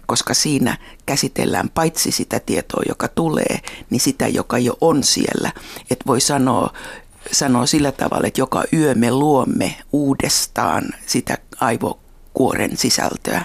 koska 0.06 0.34
siinä 0.34 0.76
käsitellään 1.06 1.70
paitsi 1.70 2.10
sitä 2.10 2.40
tietoa, 2.40 2.82
joka 2.88 3.08
tulee, 3.08 3.60
niin 3.90 4.00
sitä, 4.00 4.28
joka 4.28 4.58
jo 4.58 4.76
on 4.80 5.02
siellä. 5.02 5.52
Että 5.90 6.04
voi 6.06 6.20
sanoa 6.20 6.72
sanoo 7.32 7.66
sillä 7.66 7.92
tavalla, 7.92 8.26
että 8.26 8.40
joka 8.40 8.64
yö 8.72 8.94
me 8.94 9.10
luomme 9.10 9.76
uudestaan 9.92 10.84
sitä 11.06 11.38
aivokuoren 11.60 12.76
sisältöä. 12.76 13.44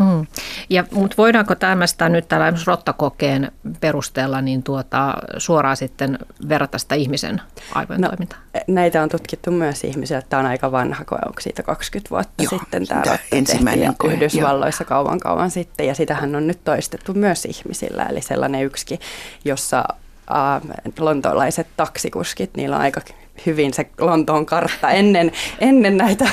Mm. 0.00 0.26
Ja, 0.70 0.84
mutta 0.90 1.16
voidaanko 1.18 1.54
tämmöistä 1.54 2.08
nyt 2.08 2.28
tällä 2.28 2.52
rottakokeen 2.66 3.52
perusteella 3.80 4.40
niin 4.40 4.62
tuota, 4.62 5.14
suoraan 5.38 5.76
sitten 5.76 6.18
verrata 6.48 6.78
sitä 6.78 6.94
ihmisen 6.94 7.40
aivojen 7.74 8.00
no, 8.00 8.08
toimintaa? 8.08 8.38
Näitä 8.66 9.02
on 9.02 9.08
tutkittu 9.08 9.50
myös 9.50 9.84
ihmisiä, 9.84 10.22
tämä 10.22 10.40
on 10.40 10.46
aika 10.46 10.72
vanha 10.72 11.04
koe, 11.04 11.18
onko 11.26 11.40
siitä 11.40 11.62
20 11.62 12.10
vuotta 12.10 12.42
Joo, 12.42 12.50
sitten 12.50 12.86
tämä 12.86 13.02
rotta 13.06 13.18
ensimmäinen 13.32 13.94
koe, 13.96 14.12
Yhdysvalloissa 14.12 14.82
jo. 14.82 14.88
kauan 14.88 15.20
kauan 15.20 15.50
sitten 15.50 15.86
ja 15.86 15.94
sitähän 15.94 16.36
on 16.36 16.46
nyt 16.46 16.64
toistettu 16.64 17.14
myös 17.14 17.44
ihmisillä, 17.44 18.02
eli 18.04 18.20
sellainen 18.20 18.64
yksi, 18.64 19.00
jossa 19.44 19.84
äh, 20.30 20.62
lontoolaiset 20.98 21.66
taksikuskit, 21.76 22.56
niillä 22.56 22.76
on 22.76 22.82
aika 22.82 23.00
hyvin 23.46 23.74
se 23.74 23.90
Lontoon 24.00 24.46
kartta 24.46 24.90
ennen, 24.90 25.32
ennen 25.58 25.96
näitä 25.96 26.28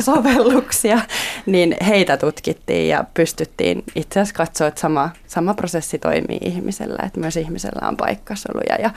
sovelluksia, 0.00 1.00
niin 1.46 1.76
heitä 1.86 2.16
tutkittiin 2.16 2.88
ja 2.88 3.04
pystyttiin 3.14 3.84
itse 3.94 4.20
asiassa 4.20 4.36
katsoa, 4.36 4.66
että 4.66 4.80
sama, 4.80 5.10
sama 5.26 5.54
prosessi 5.54 5.98
toimii 5.98 6.38
ihmisellä, 6.42 7.02
että 7.06 7.20
myös 7.20 7.36
ihmisellä 7.36 7.88
on 7.88 7.96
paikkasoluja 7.96 8.76
ja, 8.82 8.90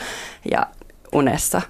ja 0.51 0.67
unessa 1.12 1.62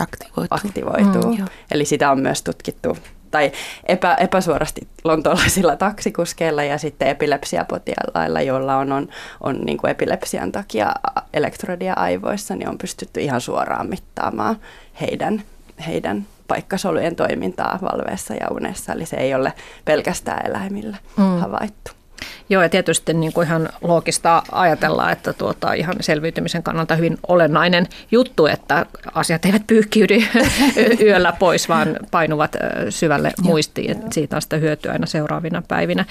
aktivoituu. 0.00 0.46
aktivoituu. 0.50 1.36
Mm, 1.36 1.46
Eli 1.70 1.84
sitä 1.84 2.10
on 2.10 2.20
myös 2.20 2.42
tutkittu 2.42 2.96
tai 3.30 3.52
epä, 3.86 4.14
epäsuorasti 4.14 4.88
lontoolaisilla 5.04 5.76
taksikuskeilla 5.76 6.62
ja 6.62 6.78
sitten 6.78 7.08
epilepsiapotilailla, 7.08 8.40
joilla 8.40 8.76
on, 8.76 8.92
on, 8.92 9.08
on 9.40 9.60
niin 9.60 9.78
kuin 9.78 9.90
epilepsian 9.90 10.52
takia 10.52 10.92
elektrodia 11.34 11.94
aivoissa, 11.94 12.56
niin 12.56 12.68
on 12.68 12.78
pystytty 12.78 13.20
ihan 13.20 13.40
suoraan 13.40 13.88
mittaamaan 13.88 14.56
heidän, 15.00 15.42
heidän 15.86 16.26
paikkasolujen 16.48 17.16
toimintaa 17.16 17.78
valveessa 17.82 18.34
ja 18.34 18.46
unessa. 18.50 18.92
Eli 18.92 19.06
se 19.06 19.16
ei 19.16 19.34
ole 19.34 19.52
pelkästään 19.84 20.46
eläimillä 20.46 20.96
mm. 21.16 21.22
havaittu. 21.24 21.99
Joo, 22.48 22.62
ja 22.62 22.68
tietysti 22.68 23.14
niin 23.14 23.32
kuin 23.32 23.46
ihan 23.46 23.68
loogista 23.80 24.42
ajatella, 24.52 25.12
että 25.12 25.32
tuota, 25.32 25.72
ihan 25.72 25.94
selviytymisen 26.00 26.62
kannalta 26.62 26.96
hyvin 26.96 27.18
olennainen 27.28 27.86
juttu, 28.10 28.46
että 28.46 28.86
asiat 29.14 29.44
eivät 29.44 29.66
pyyhkiydy 29.66 30.18
yöllä 31.06 31.32
pois, 31.38 31.68
vaan 31.68 31.96
painuvat 32.10 32.56
syvälle 32.88 33.32
muistiin. 33.42 33.90
Että 33.90 34.06
siitä 34.12 34.36
on 34.36 34.42
sitä 34.42 34.56
hyötyä 34.56 34.92
aina 34.92 35.06
seuraavina 35.06 35.62
päivinä. 35.68 36.04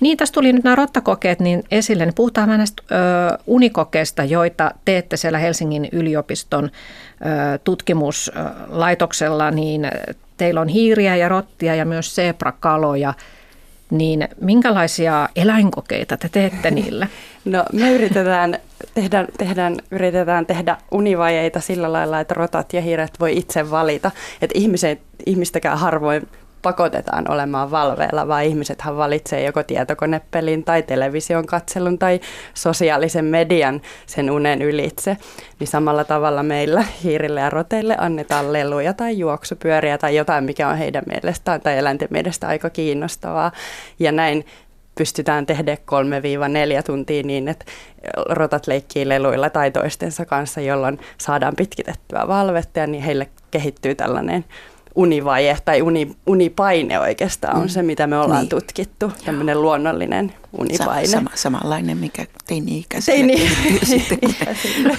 Niin, 0.00 0.16
tässä 0.16 0.32
tuli 0.32 0.52
nyt 0.52 0.64
nämä 0.64 0.76
rottakokeet 0.76 1.40
niin 1.40 1.64
esille. 1.70 2.04
Niin 2.04 2.14
puhutaan 2.14 2.48
näistä 2.48 2.82
ö, 2.90 3.38
unikokeista, 3.46 4.24
joita 4.24 4.70
teette 4.84 5.16
siellä 5.16 5.38
Helsingin 5.38 5.88
yliopiston 5.92 6.64
ö, 6.64 7.58
tutkimuslaitoksella. 7.64 9.50
Niin 9.50 9.88
teillä 10.36 10.60
on 10.60 10.68
hiiriä 10.68 11.16
ja 11.16 11.28
rottia 11.28 11.74
ja 11.74 11.84
myös 11.84 12.14
zebrakaloja– 12.14 13.14
niin 13.90 14.28
minkälaisia 14.40 15.28
eläinkokeita 15.36 16.16
te 16.16 16.28
teette 16.28 16.70
niillä? 16.80 17.06
No 17.44 17.64
me 17.72 17.92
yritetään 17.92 18.58
tehdä, 18.94 19.26
tehdään, 19.38 19.76
yritetään 19.90 20.46
tehdä 20.46 20.76
univajeita 20.90 21.60
sillä 21.60 21.92
lailla, 21.92 22.20
että 22.20 22.34
rotat 22.34 22.72
ja 22.72 22.80
hiiret 22.80 23.20
voi 23.20 23.36
itse 23.36 23.70
valita. 23.70 24.10
Että 24.42 24.58
ihmiset, 24.58 25.00
ihmistäkään 25.26 25.78
harvoin 25.78 26.28
pakotetaan 26.62 27.30
olemaan 27.30 27.70
valveilla, 27.70 28.28
vaan 28.28 28.44
ihmisethän 28.44 28.96
valitsee 28.96 29.44
joko 29.44 29.62
tietokonepelin 29.62 30.64
tai 30.64 30.82
television 30.82 31.46
katselun 31.46 31.98
tai 31.98 32.20
sosiaalisen 32.54 33.24
median 33.24 33.80
sen 34.06 34.30
unen 34.30 34.62
ylitse. 34.62 35.16
Niin 35.60 35.68
samalla 35.68 36.04
tavalla 36.04 36.42
meillä 36.42 36.84
hiirille 37.04 37.40
ja 37.40 37.50
roteille 37.50 37.96
annetaan 37.98 38.52
leluja 38.52 38.94
tai 38.94 39.18
juoksupyöriä 39.18 39.98
tai 39.98 40.16
jotain, 40.16 40.44
mikä 40.44 40.68
on 40.68 40.76
heidän 40.76 41.04
mielestään 41.06 41.60
tai 41.60 41.78
eläinten 41.78 42.08
mielestä 42.10 42.48
aika 42.48 42.70
kiinnostavaa. 42.70 43.52
Ja 43.98 44.12
näin 44.12 44.46
pystytään 44.94 45.46
tehdä 45.46 45.74
3-4 45.74 45.78
tuntia 46.86 47.22
niin, 47.22 47.48
että 47.48 47.64
rotat 48.28 48.66
leikkii 48.66 49.08
leluilla 49.08 49.50
tai 49.50 49.70
toistensa 49.70 50.24
kanssa, 50.24 50.60
jolloin 50.60 50.98
saadaan 51.18 51.56
pitkitettyä 51.56 52.28
valvetta 52.28 52.78
ja 52.78 52.86
niin 52.86 53.02
heille 53.02 53.28
kehittyy 53.50 53.94
tällainen 53.94 54.44
univaje 54.94 55.56
tai 55.64 55.82
uni, 55.82 56.16
unipaine 56.26 57.00
oikeastaan 57.00 57.56
on 57.56 57.62
mm. 57.62 57.68
se, 57.68 57.82
mitä 57.82 58.06
me 58.06 58.18
ollaan 58.18 58.40
niin. 58.40 58.48
tutkittu. 58.48 59.12
Tämmöinen 59.24 59.62
luonnollinen 59.62 60.32
unipaine. 60.58 61.06
Sa- 61.06 61.12
sama, 61.12 61.30
samanlainen, 61.34 61.96
mikä 61.96 62.26
teini-ikäisille 62.46 63.36
teini. 63.36 63.50
sitten, 63.98 64.18
kun 64.20 64.34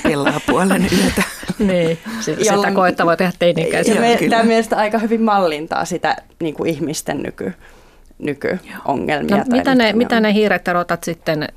pelaa 0.03 0.39
puolen 0.47 0.81
yötä. 0.81 1.23
niin, 1.71 1.97
sitä, 2.19 2.43
sitä 2.43 2.71
koetta 2.71 3.05
voi 3.05 3.17
tehdä 3.17 3.33
teini-ikäisille. 3.39 4.29
Tämä 4.29 4.43
mielestäni 4.43 4.81
aika 4.81 4.97
hyvin 4.97 5.21
mallintaa 5.21 5.85
sitä 5.85 6.15
niin 6.39 6.55
kuin 6.55 6.69
ihmisten 6.69 7.23
nyky, 7.23 7.53
nykyongelmia. 8.21 9.37
No, 9.37 9.43
mitä, 9.51 9.75
ne, 9.75 9.93
mitä 9.93 10.19
ne 10.19 10.33
hiiret 10.33 10.67
ja 10.67 10.73
rotat 10.73 11.03
sitten, 11.03 11.47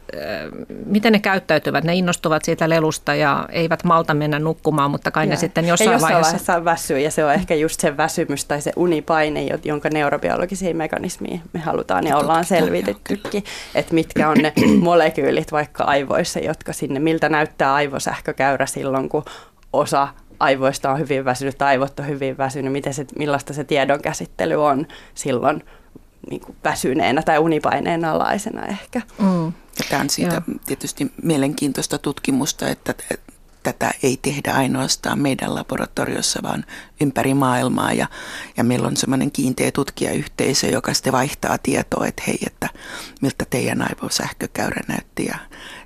miten 0.87 1.13
ne 1.13 1.19
käyttäytyvät? 1.19 1.85
Ne 1.85 1.95
innostuvat 1.95 2.45
siitä 2.45 2.69
lelusta 2.69 3.15
ja 3.15 3.49
eivät 3.53 3.85
malta 3.85 4.15
mennä 4.15 4.39
nukkumaan, 4.39 4.91
mutta 4.91 5.11
kai 5.11 5.25
Joo. 5.25 5.31
ne 5.31 5.37
sitten 5.37 5.69
jossain, 5.69 5.93
jossain 5.93 6.13
vaiheessa... 6.13 6.53
vaiheessa 6.53 6.65
väsyy 6.65 6.99
ja 6.99 7.11
se 7.11 7.25
on 7.25 7.33
ehkä 7.33 7.55
just 7.55 7.81
se 7.81 7.97
väsymys 7.97 8.45
tai 8.45 8.61
se 8.61 8.73
unipaine, 8.77 9.47
jonka 9.65 9.89
neurobiologisia 9.93 10.75
mekanismia 10.75 11.39
me 11.53 11.61
halutaan 11.61 12.07
ja 12.07 12.17
ollaan 12.17 12.45
selvitettykin, 12.45 13.45
että 13.75 13.95
mitkä 13.95 14.29
on 14.29 14.39
ne 14.39 14.53
molekyylit 14.81 15.53
vaikka 15.53 15.85
aivoissa, 15.85 16.39
jotka 16.39 16.73
sinne, 16.73 17.01
miltä 17.01 17.29
näyttää 17.29 17.75
aivosähkökäyrä 17.75 18.67
silloin, 18.67 19.09
kun 19.09 19.25
osa 19.73 20.09
aivoista 20.41 20.91
on 20.91 20.99
hyvin 20.99 21.25
väsynyt, 21.25 21.63
aivot 21.63 22.01
on 22.01 22.07
hyvin 22.07 22.39
väsynyt, 22.39 22.73
miten 22.73 22.95
se, 22.95 23.07
millaista 23.19 23.53
se 23.53 23.65
tiedon 23.65 24.03
käsittely 24.03 24.65
on 24.65 24.87
silloin 25.15 25.65
niin 26.31 26.41
kuin 26.41 26.57
väsyneenä 26.65 27.23
tai 27.23 27.39
unipaineen 27.39 28.05
alaisena 28.05 28.67
ehkä. 28.67 29.03
Mm. 29.19 29.47
Ja 29.79 29.85
tämä 29.91 30.03
on 30.03 30.11
siitä 30.11 30.43
Joo. 30.49 30.59
tietysti 30.67 31.13
mielenkiintoista 31.23 31.99
tutkimusta, 31.99 32.69
että 32.69 32.95
tätä 33.65 33.91
ei 34.03 34.19
tehdä 34.23 34.53
ainoastaan 34.53 35.19
meidän 35.19 35.55
laboratoriossa, 35.55 36.41
vaan 36.43 36.65
ympäri 37.01 37.35
maailmaa. 37.35 37.93
Ja, 37.93 38.07
ja 38.57 38.65
meillä 38.65 38.89
on 38.89 38.97
semmoinen 38.97 39.31
kiinteä 39.31 39.71
tutkijayhteisö, 39.71 40.67
joka 40.67 40.95
sitten 40.95 41.13
vaihtaa 41.13 41.59
tietoa, 41.59 42.07
että 42.07 42.23
hei, 42.27 42.39
että 42.47 42.69
miltä 43.21 43.45
teidän 43.51 43.83
aivosähkökäyrä 43.83 44.81
näytti. 44.89 45.25
Ja, 45.25 45.39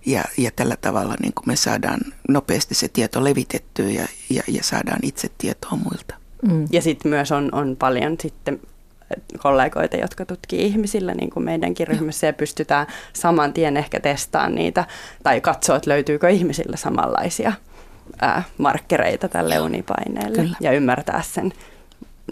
ja, 0.06 0.24
ja 0.38 0.50
tällä 0.56 0.76
tavalla 0.76 1.14
niin 1.20 1.32
kuin 1.34 1.44
me 1.46 1.56
saadaan 1.56 2.00
nopeasti 2.28 2.74
se 2.74 2.88
tieto 2.88 3.24
levitettyä 3.24 3.88
ja, 3.88 4.06
ja, 4.30 4.42
ja 4.48 4.62
saadaan 4.62 5.00
itse 5.02 5.30
tietoa 5.38 5.78
muilta. 5.84 6.14
Mm. 6.42 6.66
Ja 6.70 6.82
sitten 6.82 7.10
myös 7.10 7.32
on, 7.32 7.54
on 7.54 7.76
paljon 7.76 8.16
sitten 8.20 8.60
kollegoita, 9.38 9.96
jotka 9.96 10.26
tutkii 10.26 10.66
ihmisillä, 10.66 11.14
niin 11.14 11.30
kuin 11.30 11.44
meidänkin 11.44 11.88
ryhmässä, 11.88 12.26
ja 12.26 12.32
pystytään 12.32 12.86
saman 13.12 13.52
tien 13.52 13.76
ehkä 13.76 14.00
testaamaan 14.00 14.54
niitä, 14.54 14.84
tai 15.22 15.40
katsoa, 15.40 15.76
että 15.76 15.90
löytyykö 15.90 16.28
ihmisillä 16.28 16.76
samanlaisia 16.76 17.52
ää, 18.20 18.42
markkereita 18.58 19.28
tälle 19.28 19.60
unipaineelle, 19.60 20.42
Kyllä. 20.42 20.56
ja 20.60 20.72
ymmärtää 20.72 21.22
sen 21.22 21.52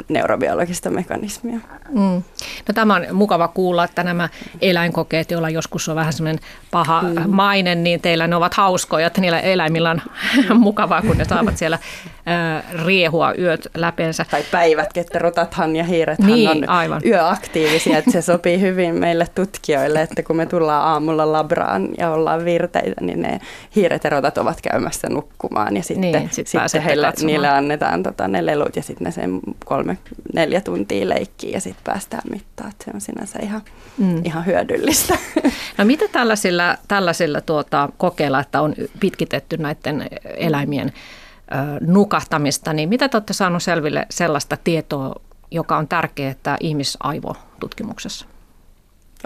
neurobiologista 0.08 0.90
mekanismia. 0.90 1.58
Mm. 1.88 2.22
No, 2.68 2.74
tämä 2.74 2.94
on 2.94 3.06
mukava 3.12 3.48
kuulla, 3.48 3.84
että 3.84 4.02
nämä 4.02 4.28
eläinkokeet, 4.60 5.30
joilla 5.30 5.50
joskus 5.50 5.88
on 5.88 5.96
vähän 5.96 6.12
semmoinen 6.12 6.42
paha 6.70 7.02
mm. 7.02 7.30
maine, 7.30 7.74
niin 7.74 8.00
teillä 8.00 8.26
ne 8.26 8.36
ovat 8.36 8.54
hauskoja, 8.54 9.06
että 9.06 9.20
niillä 9.20 9.40
eläimillä 9.40 9.90
on 9.90 10.00
mukavaa, 10.58 11.02
kun 11.02 11.18
ne 11.18 11.24
saavat 11.24 11.56
siellä 11.56 11.78
äh, 12.28 12.84
riehua 12.86 13.34
yöt 13.38 13.68
läpeensä. 13.74 14.26
Tai 14.30 14.44
päivät, 14.50 14.92
ketterotathan 14.92 15.76
ja 15.76 15.84
hiirethän 15.84 16.32
niin, 16.32 16.50
on 16.50 16.68
aivan. 16.68 17.00
yöaktiivisia, 17.06 17.98
että 17.98 18.10
se 18.10 18.22
sopii 18.22 18.60
hyvin 18.60 18.94
meille 18.94 19.26
tutkijoille, 19.34 20.02
että 20.02 20.22
kun 20.22 20.36
me 20.36 20.46
tullaan 20.46 20.84
aamulla 20.84 21.32
labraan 21.32 21.88
ja 21.98 22.10
ollaan 22.10 22.44
virteitä, 22.44 23.00
niin 23.00 23.22
ne 23.22 23.40
hiiret 23.76 24.04
ja 24.04 24.10
rotat 24.10 24.38
ovat 24.38 24.60
käymässä 24.60 25.08
nukkumaan 25.10 25.76
ja 25.76 25.82
sitten, 25.82 26.12
niin, 26.12 26.28
sit 26.32 26.46
sitten 26.46 26.82
heille, 26.82 27.12
niille 27.22 27.48
annetaan 27.48 28.02
tota, 28.02 28.28
ne 28.28 28.46
lelut 28.46 28.76
ja 28.76 28.82
sitten 28.82 29.04
ne 29.04 29.10
sen 29.10 29.40
kolme, 29.64 29.85
neljä 30.34 30.60
tuntia 30.60 31.08
leikkiä 31.08 31.50
ja 31.50 31.60
sitten 31.60 31.84
päästään 31.84 32.22
mittaan. 32.30 32.72
Se 32.84 32.90
on 32.94 33.00
sinänsä 33.00 33.38
ihan, 33.42 33.62
mm. 33.98 34.22
ihan 34.24 34.46
hyödyllistä. 34.46 35.18
No 35.78 35.84
mitä 35.84 36.08
tällaisilla, 36.08 36.76
tällaisilla 36.88 37.40
tuota, 37.40 37.88
kokeilla, 37.96 38.40
että 38.40 38.60
on 38.60 38.74
pitkitetty 39.00 39.56
näiden 39.56 40.08
eläimien 40.36 40.92
ö, 40.92 41.54
nukahtamista, 41.80 42.72
niin 42.72 42.88
mitä 42.88 43.08
te 43.08 43.16
olette 43.16 43.32
saaneet 43.32 43.62
selville 43.62 44.06
sellaista 44.10 44.56
tietoa, 44.64 45.14
joka 45.50 45.76
on 45.76 45.88
tärkeää 45.88 46.30
että 46.30 46.56
ihmisaivotutkimuksessa? 46.60 48.26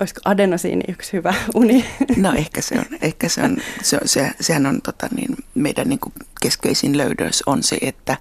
Olisiko 0.00 0.20
adenosiini 0.24 0.84
yksi 0.88 1.12
hyvä 1.12 1.34
uni? 1.54 1.84
No 2.16 2.32
ehkä 2.32 2.60
se 2.60 2.78
on. 2.78 2.84
Ehkä 3.02 3.28
se 3.28 3.42
on 3.42 3.56
se, 3.82 3.98
se, 4.04 4.30
sehän 4.40 4.66
on 4.66 4.82
tota, 4.82 5.08
niin, 5.16 5.36
meidän 5.54 5.88
niin 5.88 5.98
kuin 5.98 6.12
keskeisin 6.40 6.98
löydös 6.98 7.42
on 7.46 7.62
se, 7.62 7.78
että 7.80 8.16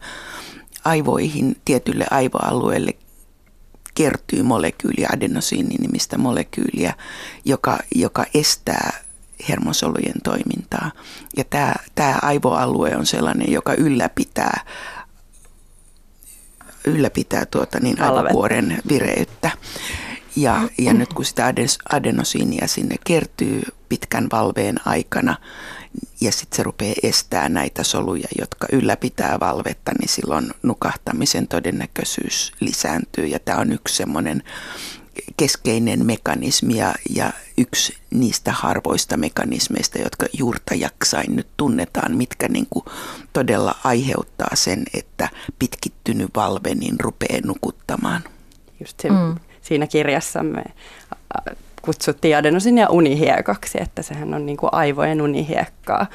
aivoihin, 0.90 1.56
tietylle 1.66 2.06
aivoalueelle 2.12 2.92
kertyy 3.96 4.44
molekyyli, 4.44 5.06
adenosiini 5.14 5.76
nimistä 5.76 6.18
molekyyliä, 6.18 6.94
joka, 7.46 7.78
joka 7.96 8.26
estää 8.34 8.94
hermosolujen 9.50 10.22
toimintaa. 10.24 10.92
Ja 11.38 11.44
tämä, 11.44 11.74
tämä 11.96 12.20
aivoalue 12.22 12.96
on 12.96 13.06
sellainen, 13.06 13.52
joka 13.52 13.74
ylläpitää, 13.74 14.66
ylläpitää 16.86 17.46
tuota 17.46 17.80
niin 17.80 18.02
aivokuoren 18.02 18.78
vireyttä. 18.90 19.52
Ja, 20.36 20.70
ja 20.78 20.94
nyt 20.94 21.14
kun 21.14 21.26
sitä 21.26 21.54
adenosiinia 21.92 22.68
sinne 22.68 22.96
kertyy 23.06 23.62
pitkän 23.90 24.28
valveen 24.32 24.76
aikana, 24.86 25.36
ja 26.22 26.32
sitten 26.32 26.58
se 26.58 26.64
rupeaa 26.64 26.96
estää 27.04 27.50
näitä 27.50 27.84
soluja, 27.84 28.28
jotka 28.40 28.68
ylläpitää 28.72 29.40
valvetta, 29.40 29.92
niin 30.00 30.10
silloin 30.10 30.52
nukahtamisen 30.64 31.48
todennäköisyys 31.48 32.52
lisääntyy. 32.60 33.26
Ja 33.26 33.40
tämä 33.40 33.58
on 33.58 33.72
yksi 33.72 33.96
semmoinen 33.96 34.44
keskeinen 35.38 36.06
mekanismi 36.06 36.78
ja, 36.78 36.94
ja 37.16 37.34
yksi 37.58 37.98
niistä 38.12 38.52
harvoista 38.52 39.18
mekanismeista, 39.18 40.00
jotka 40.00 40.26
juurta 40.34 40.76
jaksain 40.76 41.36
nyt 41.36 41.48
tunnetaan, 41.58 42.18
mitkä 42.18 42.48
niin 42.48 42.68
kuin 42.70 42.86
todella 43.34 43.76
aiheuttaa 43.84 44.56
sen, 44.56 44.84
että 44.94 45.30
pitkittynyt 45.60 46.30
valve 46.36 46.76
niin 46.76 47.00
rupeaa 47.00 47.42
nukuttamaan. 47.46 48.24
Just 48.80 49.00
se, 49.00 49.10
mm. 49.10 49.36
siinä 49.62 49.88
kirjassamme 49.88 50.64
kutsuttiin 51.90 52.38
adenosin 52.38 52.78
ja 52.78 52.90
unihiekaksi, 52.90 53.78
että 53.82 54.02
sehän 54.02 54.34
on 54.34 54.46
niin 54.46 54.58
kuin 54.58 54.70
aivojen 54.72 55.22
unihiekkaa. 55.22 56.08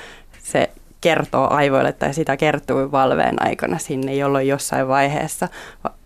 Se 0.43 0.71
kertoo 1.00 1.49
aivoille 1.50 1.93
tai 1.93 2.14
sitä 2.14 2.37
kertoo 2.37 2.93
valveen 2.93 3.47
aikana 3.47 3.78
sinne, 3.78 4.14
jolloin 4.14 4.49
jossain 4.49 4.88
vaiheessa 4.88 5.49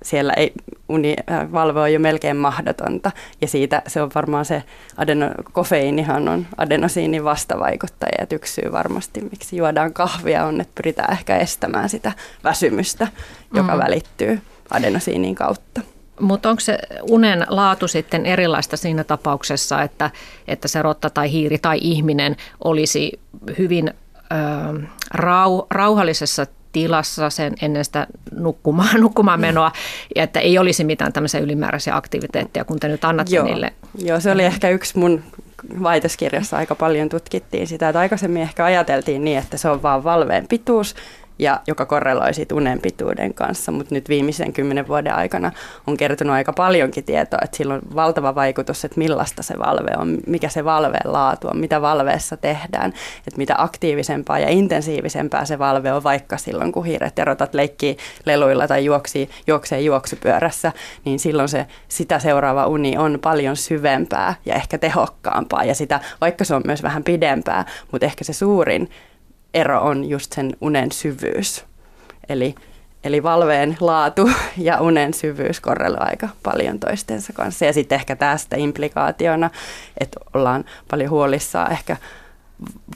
siellä 0.03 0.33
ei, 0.33 0.53
uni, 0.89 1.17
äh, 1.31 1.53
valve 1.53 1.81
on 1.81 1.93
jo 1.93 1.99
melkein 1.99 2.37
mahdotonta. 2.37 3.11
Ja 3.41 3.49
siitä 3.49 3.83
se 3.87 4.03
on 4.03 4.11
varmaan 4.15 4.45
se, 4.45 4.63
adeno, 4.97 5.31
kofeiinihan 5.53 6.29
on 6.29 6.47
adenosiinin 6.57 7.25
vastavaikuttaja, 7.25 8.23
että 8.23 8.35
yksi 8.35 8.53
syy 8.53 8.73
varmasti, 8.73 9.21
miksi 9.21 9.57
juodaan 9.57 9.93
kahvia 9.93 10.45
on, 10.45 10.61
että 10.61 10.83
pyritään 10.83 11.13
ehkä 11.13 11.37
estämään 11.37 11.89
sitä 11.89 12.13
väsymystä, 12.45 13.09
joka 13.55 13.75
mm. 13.75 13.79
välittyy 13.79 14.41
adenosiinin 14.71 15.35
kautta. 15.35 15.81
Mutta 16.21 16.51
onko 16.51 16.61
se 16.61 16.79
unen 17.03 17.47
laatu 17.49 17.89
sitten 17.89 18.27
erilaista 18.27 18.77
siinä 18.77 19.05
tapauksessa, 19.05 19.83
että, 19.83 20.11
että 20.49 20.69
se 20.69 20.83
rotta 20.83 21.11
tai 21.11 21.33
hiiri 21.33 21.59
tai 21.59 21.79
ihminen 21.81 22.37
olisi 22.65 23.21
hyvin 23.59 23.91
ö, 24.33 24.87
rau, 25.11 25.63
rauhallisessa 25.71 26.47
tilassa 26.73 27.31
sen 27.31 27.55
ennen 27.63 27.85
sitä 27.85 28.07
nukkumaan, 28.33 29.01
nukkumaan 29.01 29.41
menoa, 29.41 29.73
ja 30.17 30.23
että 30.23 30.41
ei 30.41 30.59
olisi 30.59 30.85
mitään 30.85 31.13
tämmöisiä 31.13 31.41
ylimääräisiä 31.41 31.97
aktiviteetteja, 31.97 32.65
kun 32.65 32.81
te 32.81 32.89
nyt 32.89 33.05
annatte 33.05 33.37
Joo. 33.37 33.45
niille. 33.45 33.73
Joo, 33.99 34.21
se 34.21 34.31
oli 34.31 34.45
ehkä 34.45 34.71
yksi 34.71 34.99
mun 34.99 35.23
väitöskirjassa 35.83 36.57
aika 36.57 36.75
paljon 36.75 37.09
tutkittiin 37.09 37.67
sitä, 37.67 37.89
että 37.89 37.99
aikaisemmin 37.99 38.43
ehkä 38.43 38.65
ajateltiin 38.65 39.25
niin, 39.25 39.39
että 39.39 39.57
se 39.57 39.69
on 39.69 39.83
vaan 39.83 40.05
valveen 40.05 40.49
pituus, 40.49 40.95
ja 41.39 41.61
joka 41.67 41.87
korreloi 41.87 42.35
sit 42.35 42.53
unen 42.53 42.81
pituuden 42.81 43.35
kanssa, 43.35 43.73
mutta 43.73 43.95
nyt 43.95 44.09
viimeisen 44.09 44.53
kymmenen 44.53 44.89
vuoden 44.89 45.15
aikana 45.15 45.53
on 45.87 45.97
kertonut 45.97 46.35
aika 46.35 46.53
paljonkin 46.53 47.05
tietoa, 47.05 47.39
että 47.45 47.57
sillä 47.57 47.75
on 47.75 47.81
valtava 47.95 48.35
vaikutus, 48.35 48.85
että 48.85 48.99
millaista 48.99 49.43
se 49.43 49.59
valve 49.59 49.91
on, 49.99 50.19
mikä 50.27 50.49
se 50.49 50.65
valveen 50.65 51.13
laatu 51.13 51.49
on, 51.49 51.59
mitä 51.59 51.83
valveessa 51.83 52.37
tehdään, 52.37 52.93
että 53.19 53.39
mitä 53.39 53.55
aktiivisempaa 53.59 54.39
ja 54.39 54.49
intensiivisempää 54.49 55.45
se 55.45 55.59
valve 55.59 55.93
on 55.93 56.05
vaikka 56.05 56.37
silloin, 56.37 56.73
kun 56.73 56.85
hiiret 56.85 57.19
ja 57.19 57.25
rotat 57.25 57.55
leikkii 57.55 57.97
leluilla 58.27 58.69
tai 58.69 58.85
juoksii, 58.85 59.31
juoksee 59.47 59.81
juoksupyörässä, 59.81 60.73
niin 61.05 61.19
silloin 61.19 61.49
se, 61.49 61.67
sitä 61.89 62.19
seuraava 62.19 62.67
uni 62.67 62.99
on 62.99 63.19
paljon 63.23 63.57
syvempää 63.57 64.35
ja 64.47 64.55
ehkä 64.55 64.79
tehokkaampaa 64.79 65.65
ja 65.65 65.75
sitä, 65.75 66.01
vaikka 66.21 66.45
se 66.45 66.55
on 66.55 66.63
myös 66.67 66.83
vähän 66.83 67.05
pidempää, 67.05 67.65
mutta 67.93 68.07
ehkä 68.07 68.25
se 68.25 68.33
suurin 68.33 68.91
ero 69.55 69.81
on 69.81 70.05
just 70.05 70.33
sen 70.33 70.57
unen 70.61 70.93
syvyys. 70.93 71.65
Eli, 72.29 72.55
eli 73.05 73.23
valveen 73.23 73.77
laatu 73.81 74.31
ja 74.57 74.81
unen 74.81 75.15
syvyys 75.15 75.61
korreloi 75.61 76.01
aika 76.01 76.29
paljon 76.43 76.79
toistensa 76.79 77.33
kanssa. 77.33 77.65
Ja 77.65 77.73
sitten 77.73 77.97
ehkä 77.97 78.17
tästä 78.17 78.57
implikaationa, 78.57 79.51
että 80.01 80.21
ollaan 80.35 80.65
paljon 80.91 81.11
huolissaan 81.11 81.73
ehkä 81.73 81.97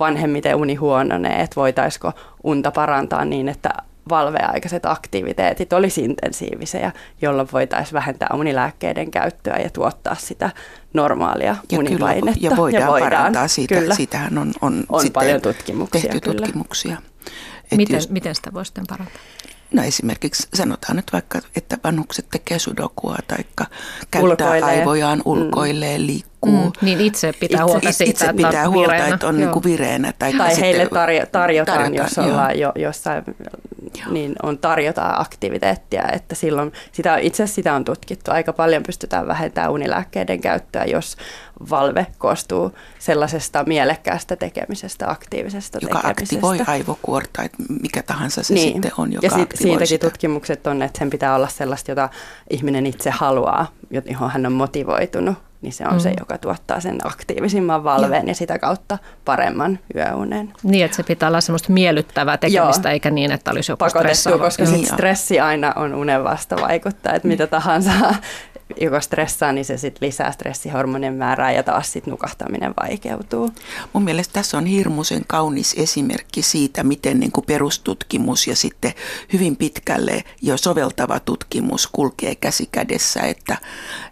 vanhemmiten 0.00 0.56
uni 0.56 0.74
huononee, 0.74 1.40
että 1.40 1.56
voitaisiko 1.56 2.12
unta 2.44 2.70
parantaa 2.70 3.24
niin, 3.24 3.48
että 3.48 3.70
valveaikaiset 4.08 4.86
aktiviteetit 4.86 5.72
olisi 5.72 6.04
intensiivisiä, 6.04 6.92
jolloin 7.22 7.48
voitaisiin 7.52 7.94
vähentää 7.94 8.28
unilääkkeiden 8.34 9.10
käyttöä 9.10 9.56
ja 9.56 9.70
tuottaa 9.70 10.14
sitä 10.14 10.50
normaalia 10.92 11.56
ja 11.72 11.78
unipainetta. 11.78 12.32
Kyllä, 12.40 12.50
ja 12.50 12.56
voidaan, 12.56 12.82
ja 12.82 12.88
voidaan 12.88 13.10
parantaa 13.10 13.48
siitä. 13.48 13.74
Kyllä. 13.74 13.94
Siitähän 13.94 14.38
on, 14.38 14.52
on, 14.60 14.84
on 14.88 15.10
paljon 15.12 15.40
tutkimuksia. 15.40 16.00
tehty 16.00 16.20
kyllä. 16.20 16.46
tutkimuksia. 16.46 16.96
miten, 17.76 17.94
jos, 17.94 18.10
miten 18.10 18.34
sitä 18.34 18.52
voi 18.52 18.66
sitten 18.66 18.84
parantaa? 18.88 19.22
No 19.72 19.82
esimerkiksi 19.82 20.48
sanotaan 20.54 20.96
nyt 20.96 21.12
vaikka, 21.12 21.40
että 21.56 21.78
vanhukset 21.84 22.26
tekee 22.30 22.58
sudokua 22.58 23.16
tai 23.28 23.38
käyttää 24.10 24.22
ulkoilee. 24.22 24.62
aivojaan, 24.62 25.18
mm. 25.18 25.22
ulkoilee, 25.24 25.98
mm. 25.98 26.06
liikkuu. 26.06 26.64
Mm, 26.64 26.72
niin 26.82 27.00
itse 27.00 27.32
pitää 27.32 27.62
itse, 27.62 27.72
huolta 27.72 27.92
siitä, 27.92 28.10
itse 28.10 28.32
pitää 28.32 28.50
että 28.50 28.68
huolta, 28.68 28.92
vireenä. 28.92 29.14
että 29.14 29.26
on 29.26 29.36
niin 29.36 29.50
kuin 29.50 29.64
vireenä. 29.64 30.12
Tai, 30.18 30.32
tai 30.32 30.60
heille 30.60 30.84
tarjo- 30.84 30.90
tarjotaan, 30.90 31.30
tarjotaan, 31.32 31.94
jos 31.94 32.18
ollaan 32.18 32.58
jo 32.58 32.72
jossain 32.76 33.24
niin 34.10 34.34
on 34.42 34.58
tarjotaan 34.58 35.20
aktiviteettia, 35.20 36.02
että 36.12 36.34
silloin 36.34 36.72
sitä, 36.92 37.16
itse 37.16 37.42
asiassa 37.42 37.54
sitä 37.54 37.74
on 37.74 37.84
tutkittu. 37.84 38.30
Aika 38.30 38.52
paljon 38.52 38.82
pystytään 38.82 39.26
vähentämään 39.26 39.72
unilääkkeiden 39.72 40.40
käyttöä, 40.40 40.84
jos 40.84 41.16
valve 41.70 42.06
koostuu 42.18 42.72
sellaisesta 42.98 43.64
mielekkäästä 43.64 44.36
tekemisestä, 44.36 45.10
aktiivisesta 45.10 45.78
joka 45.82 46.00
tekemisestä. 46.00 46.36
Joka 46.36 46.48
aktivoi 46.48 46.74
aivokuorta, 46.74 47.42
että 47.42 47.58
mikä 47.82 48.02
tahansa 48.02 48.42
se 48.42 48.54
niin. 48.54 48.72
sitten 48.72 48.92
on, 48.98 49.12
joka 49.12 49.26
ja 49.26 49.30
sit, 49.30 49.52
siitäkin 49.54 49.86
sitä. 49.86 50.06
tutkimukset 50.10 50.66
on, 50.66 50.82
että 50.82 50.98
sen 50.98 51.10
pitää 51.10 51.34
olla 51.34 51.48
sellaista, 51.48 51.90
jota 51.90 52.08
ihminen 52.50 52.86
itse 52.86 53.10
haluaa, 53.10 53.66
johon 54.10 54.30
hän 54.30 54.46
on 54.46 54.52
motivoitunut 54.52 55.51
niin 55.62 55.72
se 55.72 55.84
on 55.86 55.92
mm. 55.92 56.00
se, 56.00 56.14
joka 56.20 56.38
tuottaa 56.38 56.80
sen 56.80 56.98
aktiivisimman 57.04 57.84
valveen 57.84 58.26
ja. 58.26 58.30
ja 58.30 58.34
sitä 58.34 58.58
kautta 58.58 58.98
paremman 59.24 59.78
yöunen. 59.96 60.52
Niin, 60.62 60.84
että 60.84 60.96
se 60.96 61.02
pitää 61.02 61.28
olla 61.28 61.40
semmoista 61.40 61.72
miellyttävää 61.72 62.36
tekemistä, 62.36 62.88
Joo. 62.88 62.92
eikä 62.92 63.10
niin, 63.10 63.32
että 63.32 63.50
olisi 63.50 63.72
joku 63.72 63.78
Pakotettu, 63.78 64.38
koska 64.38 64.64
niin, 64.64 64.86
stressi 64.86 65.40
aina 65.40 65.72
on 65.76 65.94
unen 65.94 66.24
vasta 66.24 66.56
vaikuttaa, 66.56 67.12
että 67.12 67.28
mitä 67.28 67.46
tahansa 67.46 67.92
joko 68.80 69.00
stressaa, 69.00 69.52
niin 69.52 69.64
se 69.64 69.76
sitten 69.76 70.06
lisää 70.06 70.32
stressihormonien 70.32 71.14
määrää 71.14 71.52
ja 71.52 71.62
taas 71.62 71.92
sitten 71.92 72.10
nukahtaminen 72.10 72.74
vaikeutuu. 72.82 73.50
Mun 73.92 74.02
mielestä 74.02 74.32
tässä 74.32 74.58
on 74.58 74.66
hirmuisen 74.66 75.22
kaunis 75.26 75.74
esimerkki 75.78 76.42
siitä, 76.42 76.82
miten 76.82 77.20
niin 77.20 77.32
kuin 77.32 77.46
perustutkimus 77.46 78.46
ja 78.46 78.56
sitten 78.56 78.92
hyvin 79.32 79.56
pitkälle 79.56 80.24
jo 80.42 80.56
soveltava 80.56 81.20
tutkimus 81.20 81.86
kulkee 81.86 82.34
käsi 82.34 82.68
kädessä, 82.72 83.20
että, 83.20 83.56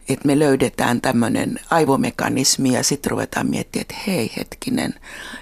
että 0.08 0.26
me 0.26 0.38
löydetään 0.38 1.00
tämmöinen 1.00 1.60
aivomekanismi 1.70 2.72
ja 2.72 2.84
sitten 2.84 3.10
ruvetaan 3.10 3.46
miettimään, 3.46 3.82
että 3.82 3.94
hei 4.06 4.32
hetkinen, 4.36 4.94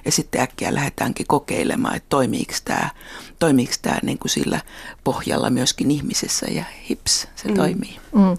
ja 0.04 0.12
sitten 0.12 0.40
äkkiä 0.40 0.74
lähdetäänkin 0.74 1.26
kokeilemaan, 1.26 1.96
että 1.96 2.06
toimiiko 2.08 2.54
tämä, 2.64 2.90
toimiiko 3.38 3.72
tämä 3.82 3.98
niin 4.02 4.18
kuin 4.18 4.30
sillä 4.30 4.60
pohjalla 5.04 5.50
myöskin 5.50 5.90
ihmisessä 5.90 6.46
ja 6.50 6.64
hips, 6.88 7.28
se 7.36 7.48
mm. 7.48 7.54
toimii. 7.54 7.96
Mm. 8.12 8.36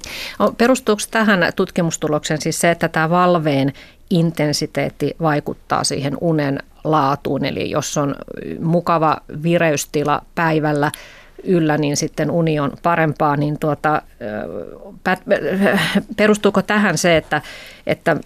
Perustuuko 0.58 1.02
tähän 1.12 1.40
tutkimustulokseen 1.56 2.42
siis 2.42 2.62
se, 2.62 2.72
että 2.72 2.88
tämä 2.88 3.10
valveen 3.10 3.74
intensiteetti 4.10 5.16
vaikuttaa 5.22 5.84
siihen 5.84 6.18
unen 6.22 6.60
laatuun, 6.84 7.46
eli 7.46 7.72
jos 7.72 7.98
on 7.98 8.16
mukava 8.60 9.18
vireystila 9.44 10.22
päivällä, 10.36 10.92
yllä, 11.44 11.78
niin 11.78 11.98
sitten 11.98 12.32
uni 12.32 12.60
on 12.60 12.72
parempaa, 12.84 13.36
niin 13.36 13.60
tuota, 13.60 14.02
perustuuko 16.18 16.62
tähän 16.62 16.98
se, 16.98 17.18
että, 17.18 17.42
että 17.88 18.18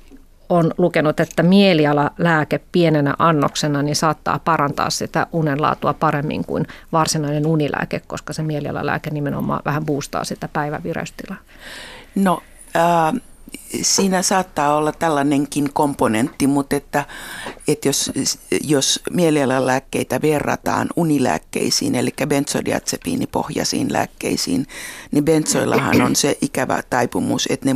on 0.49 0.71
lukenut, 0.77 1.19
että 1.19 1.43
mielialalääke 1.43 2.59
pienenä 2.71 3.13
annoksena 3.19 3.81
niin 3.81 3.95
saattaa 3.95 4.39
parantaa 4.39 4.89
sitä 4.89 5.27
unenlaatua 5.31 5.93
paremmin 5.93 6.45
kuin 6.45 6.67
varsinainen 6.91 7.47
unilääke, 7.47 8.01
koska 8.07 8.33
se 8.33 8.43
mielialalääke 8.43 9.09
nimenomaan 9.09 9.61
vähän 9.65 9.85
boostaa 9.85 10.23
sitä 10.23 10.47
päivävireystilaa. 10.47 11.37
No 12.15 12.43
äh, 12.75 13.21
siinä 13.81 14.21
saattaa 14.21 14.75
olla 14.75 14.91
tällainenkin 14.91 15.69
komponentti, 15.73 16.47
mutta 16.47 16.75
että, 16.75 17.05
että 17.67 17.87
jos, 17.87 18.11
jos 18.63 19.01
mielialalääkkeitä 19.11 20.21
verrataan 20.21 20.87
unilääkkeisiin, 20.95 21.95
eli 21.95 22.09
benzodiazepiinipohjaisiin 22.27 23.93
lääkkeisiin, 23.93 24.67
niin 25.11 25.25
benzoillahan 25.25 26.01
on 26.01 26.15
se 26.15 26.37
ikävä 26.41 26.83
taipumus, 26.89 27.47
että 27.49 27.65
ne 27.65 27.73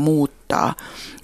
muuttaa 0.48 0.76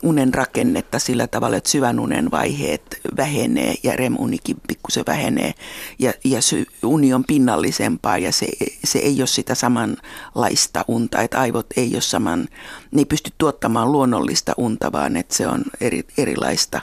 unen 0.04 0.34
rakennetta 0.34 1.00
sillä 1.00 1.28
tavalla, 1.28 1.58
että 1.58 1.70
syvän 1.70 2.00
unen 2.00 2.32
vaiheet 2.32 3.00
vähenee 3.18 3.76
ja 3.84 3.96
REM-unikin 3.96 4.58
pikkusen 4.68 5.04
vähenee 5.08 5.54
ja, 6.00 6.14
ja 6.24 6.42
sy, 6.42 6.66
uni 6.84 7.14
on 7.14 7.24
pinnallisempaa 7.24 8.18
ja 8.18 8.32
se, 8.32 8.48
se 8.84 9.00
ei 9.00 9.22
ole 9.22 9.28
sitä 9.28 9.56
samanlaista 9.56 10.86
unta, 10.88 11.22
että 11.22 11.40
aivot 11.40 11.68
ei 11.78 11.94
ole 11.94 12.02
saman, 12.02 12.48
ne 12.92 13.02
ei 13.02 13.06
pysty 13.06 13.32
tuottamaan 13.38 13.92
luonnollista 13.92 14.54
unta, 14.58 14.92
vaan 14.92 15.18
että 15.18 15.36
se 15.36 15.48
on 15.48 15.64
eri, 15.82 16.04
erilaista. 16.18 16.82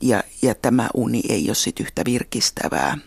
Ja, 0.00 0.22
ja 0.42 0.54
tämä 0.54 0.88
uni 0.94 1.22
ei 1.28 1.48
ole 1.48 1.54
sitten 1.54 1.86
yhtä 1.86 2.02
virkistävää 2.04 2.98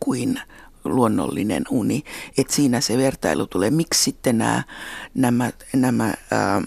kuin 0.00 0.40
luonnollinen 0.84 1.62
uni. 1.70 2.04
Et 2.38 2.50
siinä 2.50 2.80
se 2.80 2.98
vertailu 2.98 3.46
tulee. 3.46 3.70
Miksi 3.70 4.02
sitten 4.02 4.38
nämä, 4.38 4.62
nämä, 5.14 5.50
nämä 5.72 6.14
ää, 6.30 6.62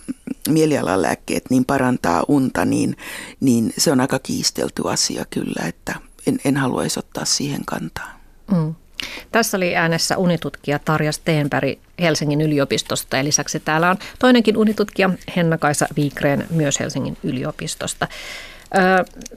mielialalääkkeet 0.49 1.43
niin 1.49 1.65
parantaa 1.65 2.23
unta, 2.27 2.65
niin, 2.65 2.97
niin 3.39 3.73
se 3.77 3.91
on 3.91 4.01
aika 4.01 4.19
kiistelty 4.19 4.81
asia 4.85 5.25
kyllä, 5.29 5.67
että 5.67 5.95
en, 6.27 6.39
en 6.45 6.57
haluaisi 6.57 6.99
ottaa 6.99 7.25
siihen 7.25 7.65
kantaa. 7.65 8.19
Mm. 8.51 8.75
Tässä 9.31 9.57
oli 9.57 9.75
äänessä 9.75 10.17
unitutkija 10.17 10.79
Tarja 10.79 11.11
Steenberg 11.11 11.79
Helsingin 11.99 12.41
yliopistosta 12.41 13.17
ja 13.17 13.23
lisäksi 13.23 13.59
täällä 13.59 13.89
on 13.89 13.97
toinenkin 14.19 14.57
unitutkija 14.57 15.09
Henna-Kaisa 15.35 15.87
Viikreen 15.95 16.45
myös 16.49 16.79
Helsingin 16.79 17.17
yliopistosta. 17.23 18.07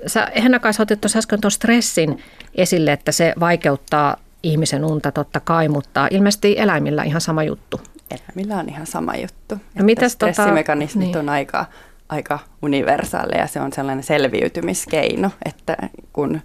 sä 0.07 0.33
Henna-Kaisa 0.43 0.83
otit 0.83 1.01
tuossa 1.01 1.19
äsken 1.19 1.41
tuon 1.41 1.51
stressin 1.51 2.23
esille, 2.55 2.93
että 2.93 3.13
se 3.13 3.33
vaikeuttaa 3.41 4.17
ihmisen 4.43 4.85
unta 4.85 5.13
totta 5.13 5.41
kai, 5.41 5.69
mutta 5.69 6.09
ilmeisesti 6.11 6.55
eläimillä 6.59 7.03
ihan 7.03 7.21
sama 7.21 7.43
juttu. 7.43 7.81
Eläimillä 8.11 8.57
on 8.57 8.69
ihan 8.69 8.87
sama 8.87 9.17
juttu. 9.17 9.55
No 9.75 9.85
mitäs 9.85 10.13
stressimekanismit 10.13 11.07
tota, 11.07 11.19
niin. 11.19 11.29
on 11.29 11.35
aika, 11.35 11.65
aika 12.09 12.39
universaaleja. 12.63 13.47
Se 13.47 13.61
on 13.61 13.73
sellainen 13.73 14.05
selviytymiskeino, 14.05 15.31
että 15.45 15.77
kun, 16.13 16.41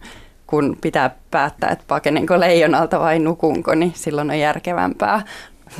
kun 0.47 0.77
pitää 0.81 1.15
päättää, 1.31 1.69
että 1.69 1.85
pakenenko 1.87 2.39
leijonalta 2.39 2.99
vai 2.99 3.19
nukunko, 3.19 3.75
niin 3.75 3.91
silloin 3.95 4.29
on 4.29 4.39
järkevämpää 4.39 5.21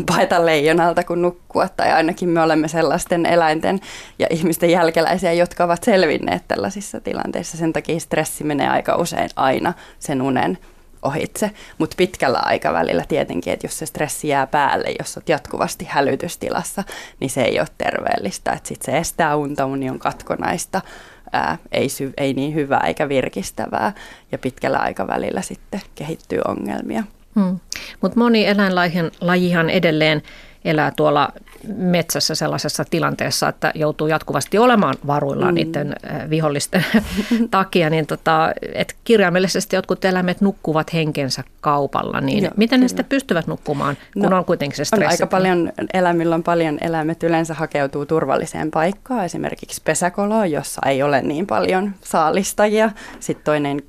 paeta 0.06 0.46
leijonalta 0.46 1.04
kuin 1.04 1.22
nukkua. 1.22 1.68
Tai 1.70 1.92
ainakin 1.92 2.30
me 2.30 2.42
olemme 2.42 2.68
sellaisten 2.68 3.26
eläinten 3.26 3.80
ja 4.20 4.28
ihmisten 4.30 4.70
jälkeläisiä, 4.70 5.34
jotka 5.34 5.64
ovat 5.64 5.84
selvinneet 5.84 6.44
tällaisissa 6.48 7.02
tilanteissa. 7.02 7.58
Sen 7.58 7.74
takia 7.74 8.00
stressi 8.00 8.44
menee 8.44 8.70
aika 8.70 8.96
usein 8.96 9.30
aina 9.36 9.74
sen 10.00 10.22
unen 10.22 10.58
ohitse, 11.06 11.52
mutta 11.78 11.96
pitkällä 11.98 12.40
aikavälillä 12.42 13.04
tietenkin, 13.08 13.54
että 13.54 13.66
jos 13.66 13.80
se 13.80 13.86
stressi 13.86 14.28
jää 14.28 14.48
päälle, 14.48 14.96
jos 15.00 15.18
olet 15.18 15.30
jatkuvasti 15.30 15.86
hälytystilassa, 15.90 16.84
niin 17.20 17.30
se 17.30 17.42
ei 17.42 17.60
ole 17.60 17.68
terveellistä, 17.78 18.52
että 18.52 18.74
se 18.82 18.98
estää 18.98 19.36
unta, 19.36 19.66
uni 19.66 19.90
on 19.90 20.00
katkonaista, 20.00 20.82
ää, 21.32 21.58
ei, 21.72 21.90
sy- 21.90 22.14
ei 22.18 22.34
niin 22.34 22.54
hyvää 22.54 22.84
eikä 22.88 23.10
virkistävää 23.10 23.94
ja 24.32 24.38
pitkällä 24.38 24.78
aikavälillä 24.78 25.42
sitten 25.42 25.82
kehittyy 25.96 26.40
ongelmia. 26.48 27.04
Hmm. 27.36 27.60
Mutta 28.02 28.20
moni 28.20 28.46
eläinlajihan 28.46 29.70
edelleen 29.70 30.22
elää 30.66 30.92
tuolla 30.96 31.30
metsässä 31.78 32.36
sellaisessa 32.36 32.86
tilanteessa, 32.90 33.50
että 33.50 33.72
joutuu 33.76 34.08
jatkuvasti 34.08 34.58
olemaan 34.58 34.96
varuillaan 35.08 35.54
mm. 35.54 35.56
niiden 35.56 35.96
äh, 36.12 36.30
vihollisten 36.30 36.86
takia, 37.52 37.90
niin 37.90 38.08
tota, 38.08 38.52
että 38.74 38.94
kirjaimellisesti 39.04 39.76
jotkut 39.76 40.06
eläimet 40.06 40.42
nukkuvat 40.42 40.94
henkensä 40.94 41.44
kaupalla, 41.62 42.22
niin 42.22 42.44
Joo, 42.44 42.54
miten 42.58 42.78
kyllä. 42.78 42.84
ne 42.84 42.88
sitten 42.88 43.06
pystyvät 43.06 43.48
nukkumaan, 43.48 43.98
kun 44.14 44.30
no, 44.30 44.38
on 44.38 44.46
kuitenkin 44.46 44.78
se 44.78 44.86
stressi? 44.86 45.06
On 45.06 45.12
aika 45.12 45.28
paljon, 45.28 45.72
eläimillä 45.94 46.36
on 46.36 46.44
paljon, 46.44 46.78
eläimet 46.82 47.24
yleensä 47.24 47.54
hakeutuu 47.54 48.06
turvalliseen 48.06 48.72
paikkaan, 48.72 49.26
esimerkiksi 49.26 49.82
pesäkoloon, 49.86 50.52
jossa 50.52 50.82
ei 50.86 51.04
ole 51.04 51.22
niin 51.22 51.48
paljon 51.48 51.92
saalistajia. 52.02 52.92
Sitten 53.20 53.46
toinen 53.46 53.82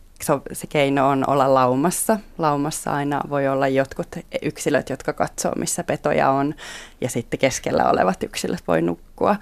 se 0.53 0.67
keino 0.67 1.09
on 1.09 1.25
olla 1.27 1.55
laumassa. 1.55 2.19
Laumassa 2.39 2.93
aina 2.93 3.21
voi 3.31 3.49
olla 3.49 3.69
jotkut 3.69 4.17
yksilöt, 4.43 4.91
jotka 4.91 5.13
katsoo, 5.13 5.53
missä 5.57 5.85
petoja 5.85 6.31
on, 6.31 6.55
ja 7.01 7.09
sitten 7.09 7.41
keskellä 7.41 7.91
olevat 7.91 8.23
yksilöt 8.23 8.63
voi 8.69 8.83
nukkua. 8.83 9.37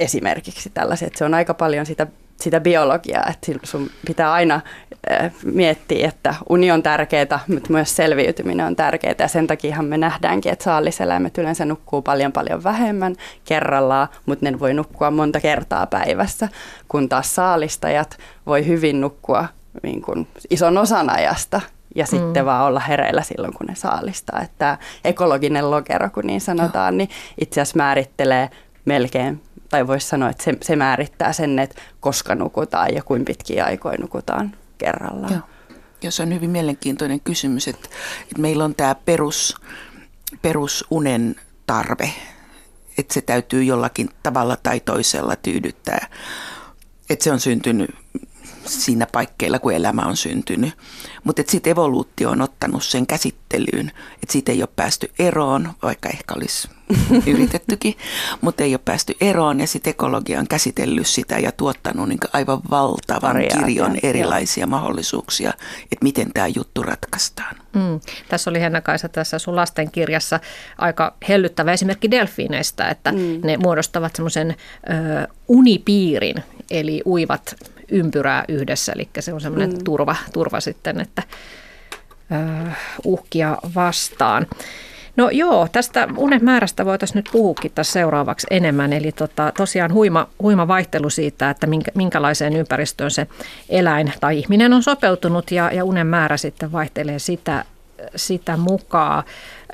Esimerkiksi 0.00 0.70
tällaiset. 0.70 1.16
Se 1.16 1.24
on 1.24 1.34
aika 1.34 1.54
paljon 1.54 1.86
sitä, 1.86 2.06
sitä 2.40 2.60
biologiaa, 2.60 3.26
että 3.30 3.52
sun 3.62 3.90
pitää 4.06 4.32
aina 4.32 4.60
äh, 5.10 5.32
miettiä, 5.44 6.08
että 6.08 6.34
uni 6.48 6.70
on 6.70 6.82
tärkeää, 6.82 7.40
mutta 7.48 7.72
myös 7.72 7.96
selviytyminen 7.96 8.66
on 8.66 8.76
tärkeää. 8.76 9.14
Ja 9.18 9.28
sen 9.28 9.46
takia 9.46 9.82
me 9.82 9.98
nähdäänkin, 9.98 10.52
että 10.52 10.64
saalliseläimet 10.64 11.38
yleensä 11.38 11.64
nukkuu 11.64 12.02
paljon 12.02 12.32
paljon 12.32 12.64
vähemmän 12.64 13.16
kerrallaan, 13.44 14.08
mutta 14.26 14.44
ne 14.50 14.60
voi 14.60 14.74
nukkua 14.74 15.10
monta 15.10 15.40
kertaa 15.40 15.86
päivässä, 15.86 16.48
kun 16.88 17.08
taas 17.08 17.34
saalistajat 17.34 18.18
voi 18.46 18.66
hyvin 18.66 19.00
nukkua 19.00 19.48
niin 19.82 20.02
kuin 20.02 20.28
ison 20.50 20.78
osan 20.78 21.10
ajasta 21.10 21.60
ja 21.94 22.04
mm. 22.04 22.08
sitten 22.08 22.46
vaan 22.46 22.64
olla 22.64 22.80
hereillä 22.80 23.22
silloin, 23.22 23.54
kun 23.54 23.66
ne 23.66 23.74
saalistaa. 23.74 24.42
Että 24.42 24.78
ekologinen 25.04 25.70
lokero, 25.70 26.10
kun 26.10 26.26
niin 26.26 26.40
sanotaan, 26.40 26.94
Joo. 26.94 26.98
niin 26.98 27.10
itse 27.40 27.60
asiassa 27.60 27.76
määrittelee 27.76 28.50
melkein, 28.84 29.42
tai 29.68 29.86
voisi 29.86 30.08
sanoa, 30.08 30.28
että 30.28 30.44
se, 30.44 30.54
se 30.62 30.76
määrittää 30.76 31.32
sen, 31.32 31.58
että 31.58 31.82
koska 32.00 32.34
nukutaan 32.34 32.94
ja 32.94 33.02
kuinka 33.02 33.26
pitkiä 33.26 33.64
aikoja 33.64 33.98
nukutaan 34.00 34.54
kerrallaan. 34.78 35.32
Joo. 35.32 35.42
Ja 36.02 36.10
se 36.10 36.22
on 36.22 36.34
hyvin 36.34 36.50
mielenkiintoinen 36.50 37.20
kysymys, 37.20 37.68
että, 37.68 37.88
että 38.22 38.40
meillä 38.40 38.64
on 38.64 38.74
tämä 38.74 38.94
perus, 38.94 39.56
perusunen 40.42 41.36
tarve, 41.66 42.12
että 42.98 43.14
se 43.14 43.20
täytyy 43.20 43.64
jollakin 43.64 44.08
tavalla 44.22 44.56
tai 44.62 44.80
toisella 44.80 45.36
tyydyttää. 45.36 46.06
Että 47.10 47.24
se 47.24 47.32
on 47.32 47.40
syntynyt 47.40 47.90
siinä 48.66 49.06
paikkeilla, 49.12 49.58
kun 49.58 49.72
elämä 49.72 50.02
on 50.02 50.16
syntynyt. 50.16 50.74
Mutta 51.24 51.42
sitten 51.46 51.70
evoluutio 51.70 52.30
on 52.30 52.40
ottanut 52.40 52.84
sen 52.84 53.06
käsittelyyn, 53.06 53.92
että 54.22 54.32
siitä 54.32 54.52
ei 54.52 54.62
ole 54.62 54.68
päästy 54.76 55.10
eroon, 55.18 55.72
vaikka 55.82 56.08
ehkä 56.08 56.34
olisi 56.34 56.68
yritettykin, 57.32 57.94
mutta 58.40 58.62
ei 58.62 58.74
ole 58.74 58.80
päästy 58.84 59.14
eroon. 59.20 59.60
Ja 59.60 59.66
sitten 59.66 59.90
ekologia 59.90 60.40
on 60.40 60.48
käsitellyt 60.48 61.06
sitä 61.06 61.38
ja 61.38 61.52
tuottanut 61.52 62.08
niin 62.08 62.18
aivan 62.32 62.60
valtavan 62.70 63.34
Variaatio, 63.34 63.66
kirjon 63.66 63.96
erilaisia 64.02 64.62
joo. 64.62 64.70
mahdollisuuksia, 64.70 65.52
että 65.82 66.02
miten 66.04 66.32
tämä 66.32 66.46
juttu 66.46 66.82
ratkaistaan. 66.82 67.56
Mm. 67.74 68.00
Tässä 68.28 68.50
oli 68.50 68.60
Henna-Kaisa 68.60 69.08
tässä 69.08 69.38
sun 69.38 69.56
lasten 69.56 69.90
kirjassa 69.90 70.40
aika 70.78 71.14
hellyttävä 71.28 71.72
esimerkki 71.72 72.10
delfiineistä, 72.10 72.88
että 72.88 73.12
mm. 73.12 73.40
ne 73.44 73.56
muodostavat 73.56 74.16
semmoisen 74.16 74.56
unipiirin, 75.48 76.34
eli 76.70 77.02
uivat 77.06 77.56
ympyrää 77.90 78.44
yhdessä, 78.48 78.92
eli 78.92 79.08
se 79.20 79.32
on 79.32 79.40
semmoinen 79.40 79.72
mm. 79.72 79.84
turva, 79.84 80.16
turva 80.32 80.60
sitten, 80.60 81.00
että 81.00 81.22
uh, 82.30 82.72
uhkia 83.04 83.58
vastaan. 83.74 84.46
No 85.16 85.30
joo, 85.30 85.68
tästä 85.72 86.08
unen 86.16 86.44
määrästä 86.44 86.84
voitaisiin 86.84 87.16
nyt 87.16 87.28
puhukin 87.32 87.72
tässä 87.74 87.92
seuraavaksi 87.92 88.46
enemmän. 88.50 88.92
Eli 88.92 89.12
tota, 89.12 89.52
tosiaan 89.56 89.92
huima, 89.92 90.28
huima 90.42 90.68
vaihtelu 90.68 91.10
siitä, 91.10 91.50
että 91.50 91.66
minkä, 91.66 91.90
minkälaiseen 91.94 92.56
ympäristöön 92.56 93.10
se 93.10 93.26
eläin 93.68 94.12
tai 94.20 94.38
ihminen 94.38 94.72
on 94.72 94.82
sopeutunut 94.82 95.50
ja, 95.50 95.70
ja 95.72 95.84
unen 95.84 96.06
määrä 96.06 96.36
sitten 96.36 96.72
vaihtelee 96.72 97.18
sitä, 97.18 97.64
sitä 98.16 98.56
mukaan. 98.56 99.24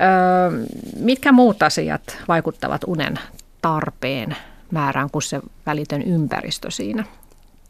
Öö, 0.01 0.65
mitkä 0.99 1.31
muut 1.31 1.63
asiat 1.63 2.17
vaikuttavat 2.27 2.81
unen 2.87 3.19
tarpeen 3.61 4.35
määrään 4.71 5.09
kuin 5.09 5.21
se 5.21 5.41
välitön 5.65 6.01
ympäristö 6.01 6.71
siinä? 6.71 7.03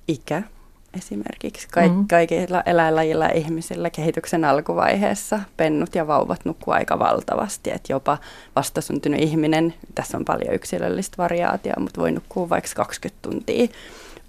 Ikä 0.07 0.43
esimerkiksi. 0.93 1.67
Ka- 1.71 1.87
mm. 1.87 2.07
Kaikilla 2.07 2.63
eläinlajilla 2.65 3.27
ihmisillä 3.27 3.89
kehityksen 3.89 4.45
alkuvaiheessa 4.45 5.39
pennut 5.57 5.95
ja 5.95 6.07
vauvat 6.07 6.45
nukkuu 6.45 6.73
aika 6.73 6.99
valtavasti. 6.99 7.71
Et 7.71 7.89
jopa 7.89 8.17
vastasyntynyt 8.55 9.21
ihminen, 9.21 9.73
tässä 9.95 10.17
on 10.17 10.25
paljon 10.25 10.53
yksilöllistä 10.53 11.17
variaatiota, 11.17 11.79
mutta 11.79 12.01
voi 12.01 12.11
nukkua 12.11 12.49
vaikka 12.49 12.69
20 12.75 13.21
tuntia 13.21 13.67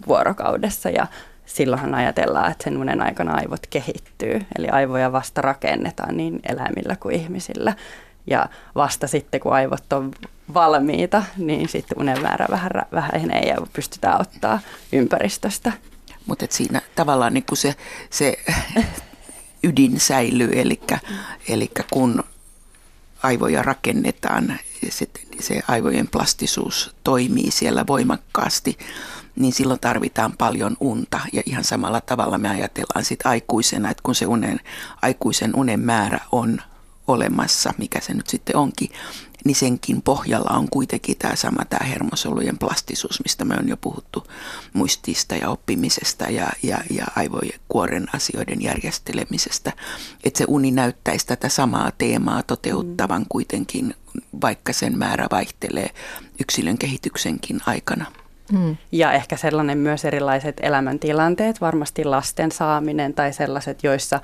vuorokaudessa 0.07 0.91
ja 0.91 1.07
silloinhan 1.47 1.95
ajatellaan, 1.95 2.51
että 2.51 2.65
sen 2.65 2.77
unen 2.77 3.03
aikana 3.03 3.35
aivot 3.35 3.67
kehittyy. 3.67 4.41
Eli 4.59 4.69
aivoja 4.69 5.13
vasta 5.13 5.41
rakennetaan 5.41 6.17
niin 6.17 6.41
eläimillä 6.49 6.97
kuin 6.97 7.15
ihmisillä. 7.15 7.75
Ja 8.27 8.49
vasta 8.75 9.07
sitten, 9.07 9.41
kun 9.41 9.53
aivot 9.53 9.93
on 9.93 10.13
valmiita, 10.55 11.23
niin 11.37 11.69
sitten 11.69 11.99
unen 12.01 12.23
määrä 12.23 12.47
vähän 12.51 12.71
vähenee 12.93 13.43
ja 13.43 13.57
pystytään 13.73 14.21
ottaa 14.21 14.61
ympäristöstä 14.93 15.73
mutta 16.27 16.47
siinä 16.51 16.81
tavallaan 16.95 17.35
niin 17.35 17.45
se, 17.55 17.77
se 18.11 18.39
ydin 19.65 20.01
säilyy, 20.01 20.51
eli, 20.55 20.81
eli 21.49 21.71
kun 21.91 22.25
aivoja 23.23 23.63
rakennetaan, 23.63 24.59
se, 24.89 25.07
se 25.41 25.61
aivojen 25.69 26.09
plastisuus 26.09 26.97
toimii 27.05 27.51
siellä 27.51 27.87
voimakkaasti, 27.87 28.79
niin 29.37 29.53
silloin 29.53 29.81
tarvitaan 29.81 30.33
paljon 30.33 30.77
unta. 30.81 31.21
Ja 31.33 31.43
ihan 31.47 31.65
samalla 31.65 32.01
tavalla 32.01 32.39
me 32.39 32.49
ajatellaan 32.49 33.05
sit 33.05 33.27
aikuisena, 33.27 33.91
että 33.91 34.03
kun 34.03 34.15
se 34.15 34.27
unen, 34.27 34.61
aikuisen 35.03 35.57
unen 35.57 35.81
määrä 35.81 36.21
on 36.33 36.59
olemassa, 37.07 37.75
mikä 37.79 38.01
se 38.01 38.15
nyt 38.15 38.27
sitten 38.27 38.57
onkin, 38.57 38.91
niin 39.45 39.55
senkin 39.55 40.03
pohjalla 40.03 40.51
on 40.57 40.69
kuitenkin 40.71 41.17
tämä 41.19 41.37
sama 41.37 41.65
tämä 41.65 41.87
hermosolujen 41.87 42.59
plastisuus, 42.59 43.21
mistä 43.25 43.45
me 43.45 43.55
on 43.59 43.69
jo 43.69 43.77
puhuttu 43.77 44.27
muistista 44.73 45.35
ja 45.35 45.49
oppimisesta 45.49 46.25
ja, 46.25 46.47
ja, 46.63 46.79
ja 46.91 47.05
aivojen 47.17 47.61
kuoren 47.69 48.07
asioiden 48.15 48.63
järjestelemisestä. 48.63 49.73
Että 50.25 50.39
se 50.39 50.45
uni 50.49 50.71
näyttäisi 50.71 51.27
tätä 51.27 51.49
samaa 51.49 51.93
teemaa 51.99 52.43
toteuttavan 52.43 53.23
mm. 53.23 53.27
kuitenkin, 53.29 53.95
vaikka 54.41 54.73
sen 54.73 54.99
määrä 54.99 55.27
vaihtelee 55.31 55.91
yksilön 56.41 56.79
kehityksenkin 56.79 57.61
aikana. 57.67 58.07
Mm. 58.53 58.77
Ja 58.93 59.13
ehkä 59.13 59.37
sellainen 59.37 59.79
myös 59.79 60.05
erilaiset 60.05 60.57
elämäntilanteet, 60.63 61.61
varmasti 61.61 62.05
lasten 62.05 62.53
saaminen 62.53 63.15
tai 63.15 63.33
sellaiset, 63.33 63.85
joissa 63.85 64.21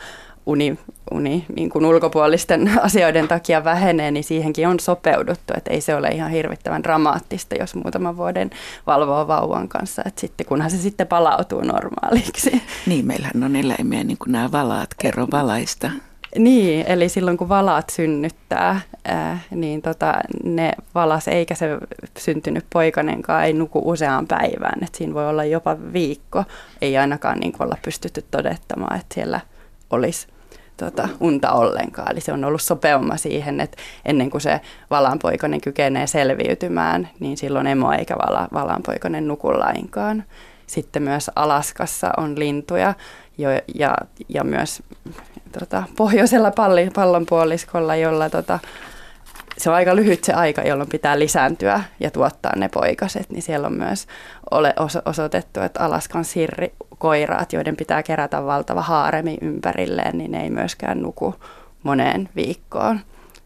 uni, 0.46 0.78
uni 1.10 1.44
niin 1.56 1.70
kuin 1.70 1.86
ulkopuolisten 1.86 2.70
asioiden 2.82 3.28
takia 3.28 3.64
vähenee, 3.64 4.10
niin 4.10 4.24
siihenkin 4.24 4.68
on 4.68 4.80
sopeuduttu. 4.80 5.52
Että 5.56 5.70
ei 5.70 5.80
se 5.80 5.96
ole 5.96 6.08
ihan 6.08 6.30
hirvittävän 6.30 6.82
dramaattista, 6.82 7.54
jos 7.54 7.74
muutaman 7.74 8.16
vuoden 8.16 8.50
valvoo 8.86 9.28
vauvan 9.28 9.68
kanssa. 9.68 10.02
Että 10.06 10.20
sitten, 10.20 10.46
kunhan 10.46 10.70
se 10.70 10.76
sitten 10.76 11.06
palautuu 11.06 11.60
normaaliksi. 11.60 12.62
Niin, 12.86 13.06
meillähän 13.06 13.44
on 13.44 13.56
eläimiä 13.56 14.04
niin 14.04 14.18
kuin 14.18 14.32
nämä 14.32 14.52
valaat. 14.52 14.88
Kerro 14.98 15.26
valaista. 15.32 15.90
Niin, 16.38 16.86
eli 16.86 17.08
silloin 17.08 17.36
kun 17.36 17.48
valaat 17.48 17.90
synnyttää, 17.90 18.80
ää, 19.04 19.38
niin 19.50 19.82
tota, 19.82 20.14
ne 20.44 20.72
valas 20.94 21.28
eikä 21.28 21.54
se 21.54 21.78
syntynyt 22.18 22.64
poikanenkaan 22.72 23.44
ei 23.44 23.52
nuku 23.52 23.82
useaan 23.84 24.26
päivään. 24.26 24.84
Et 24.84 24.94
siinä 24.94 25.14
voi 25.14 25.28
olla 25.28 25.44
jopa 25.44 25.76
viikko. 25.92 26.44
Ei 26.80 26.98
ainakaan 26.98 27.40
niin 27.40 27.52
olla 27.58 27.76
pystytty 27.84 28.24
todettamaan, 28.30 28.96
että 28.96 29.14
siellä 29.14 29.40
olisi 29.90 30.26
tota, 30.76 31.08
unta 31.20 31.52
ollenkaan. 31.52 32.12
Eli 32.12 32.20
se 32.20 32.32
on 32.32 32.44
ollut 32.44 32.62
sopeuma 32.62 33.16
siihen, 33.16 33.60
että 33.60 33.76
ennen 34.04 34.30
kuin 34.30 34.40
se 34.40 34.60
valanpoikainen 34.90 35.60
kykenee 35.60 36.06
selviytymään, 36.06 37.08
niin 37.20 37.36
silloin 37.36 37.66
emo 37.66 37.92
eikä 37.92 38.16
vala, 38.16 38.48
valanpoikainen 38.52 39.28
nuku 39.28 39.58
lainkaan. 39.58 40.24
Sitten 40.66 41.02
myös 41.02 41.30
Alaskassa 41.36 42.10
on 42.16 42.38
lintuja 42.38 42.94
jo, 43.38 43.50
ja, 43.74 43.94
ja 44.28 44.44
myös 44.44 44.82
tota, 45.58 45.82
pohjoisella 45.96 46.52
pallonpuoliskolla, 46.94 47.96
jolla 47.96 48.30
tota, 48.30 48.58
se 49.62 49.70
on 49.70 49.76
aika 49.76 49.96
lyhyt 49.96 50.24
se 50.24 50.32
aika, 50.32 50.62
jolloin 50.62 50.88
pitää 50.88 51.18
lisääntyä 51.18 51.82
ja 52.00 52.10
tuottaa 52.10 52.56
ne 52.56 52.68
poikaset, 52.68 53.30
niin 53.30 53.42
siellä 53.42 53.66
on 53.66 53.72
myös 53.72 54.06
ole 54.50 54.74
osoitettu, 55.04 55.60
että 55.60 55.80
Alaskan 55.80 56.24
sirrikoiraat, 56.24 57.52
joiden 57.52 57.76
pitää 57.76 58.02
kerätä 58.02 58.44
valtava 58.44 58.82
haaremi 58.82 59.38
ympärilleen, 59.40 60.18
niin 60.18 60.30
ne 60.30 60.42
ei 60.42 60.50
myöskään 60.50 61.02
nuku 61.02 61.34
moneen 61.82 62.28
viikkoon. 62.36 63.00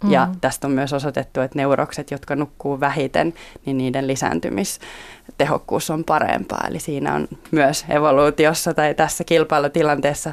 Mm. 0.05 0.11
Ja 0.11 0.29
tästä 0.41 0.67
on 0.67 0.73
myös 0.73 0.93
osoitettu, 0.93 1.41
että 1.41 1.59
neurokset, 1.59 2.11
jotka 2.11 2.37
nukkuu 2.37 2.81
vähiten, 2.81 3.35
niin 3.67 3.79
niiden 3.79 4.07
lisääntymistehokkuus 4.07 5.91
on 5.91 6.05
parempaa. 6.05 6.65
Eli 6.69 6.81
siinä 6.81 7.15
on 7.15 7.29
myös 7.51 7.85
evoluutiossa 7.89 8.75
tai 8.75 8.95
tässä 8.95 9.25
kilpailutilanteessa 9.25 10.33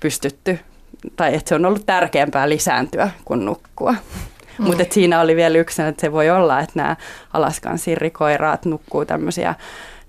pystytty, 0.00 0.58
tai 1.16 1.34
että 1.34 1.48
se 1.48 1.54
on 1.54 1.66
ollut 1.66 1.86
tärkeämpää 1.86 2.48
lisääntyä 2.48 3.10
kuin 3.24 3.44
nukkua. 3.44 3.94
Mm. 4.60 4.66
Mutta 4.66 4.84
siinä 4.90 5.20
oli 5.20 5.36
vielä 5.36 5.58
yksi, 5.58 5.82
että 5.82 6.00
se 6.00 6.12
voi 6.12 6.30
olla, 6.30 6.60
että 6.60 6.72
nämä 6.74 6.96
Alaskan 7.32 7.78
sirrikoiraat 7.78 8.64
nukkuu 8.64 9.04
tämmöisiä 9.04 9.54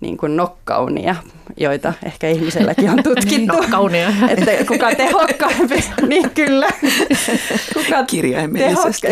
niin 0.02 0.18
kuin 0.18 0.38
nokkaunia, 0.38 1.16
joita 1.58 1.94
ehkä 2.06 2.28
ihmiselläkin 2.30 2.90
on 2.90 3.04
tutkittu. 3.04 3.36
niin, 3.36 3.48
nokkaunia. 3.48 4.10
että 4.38 4.52
kuka 4.68 4.96
tehokkaampi, 4.96 5.84
niin 6.08 6.30
kyllä. 6.30 6.68
Kuka 7.74 8.04
Kirjaimellisesti. 8.08 9.08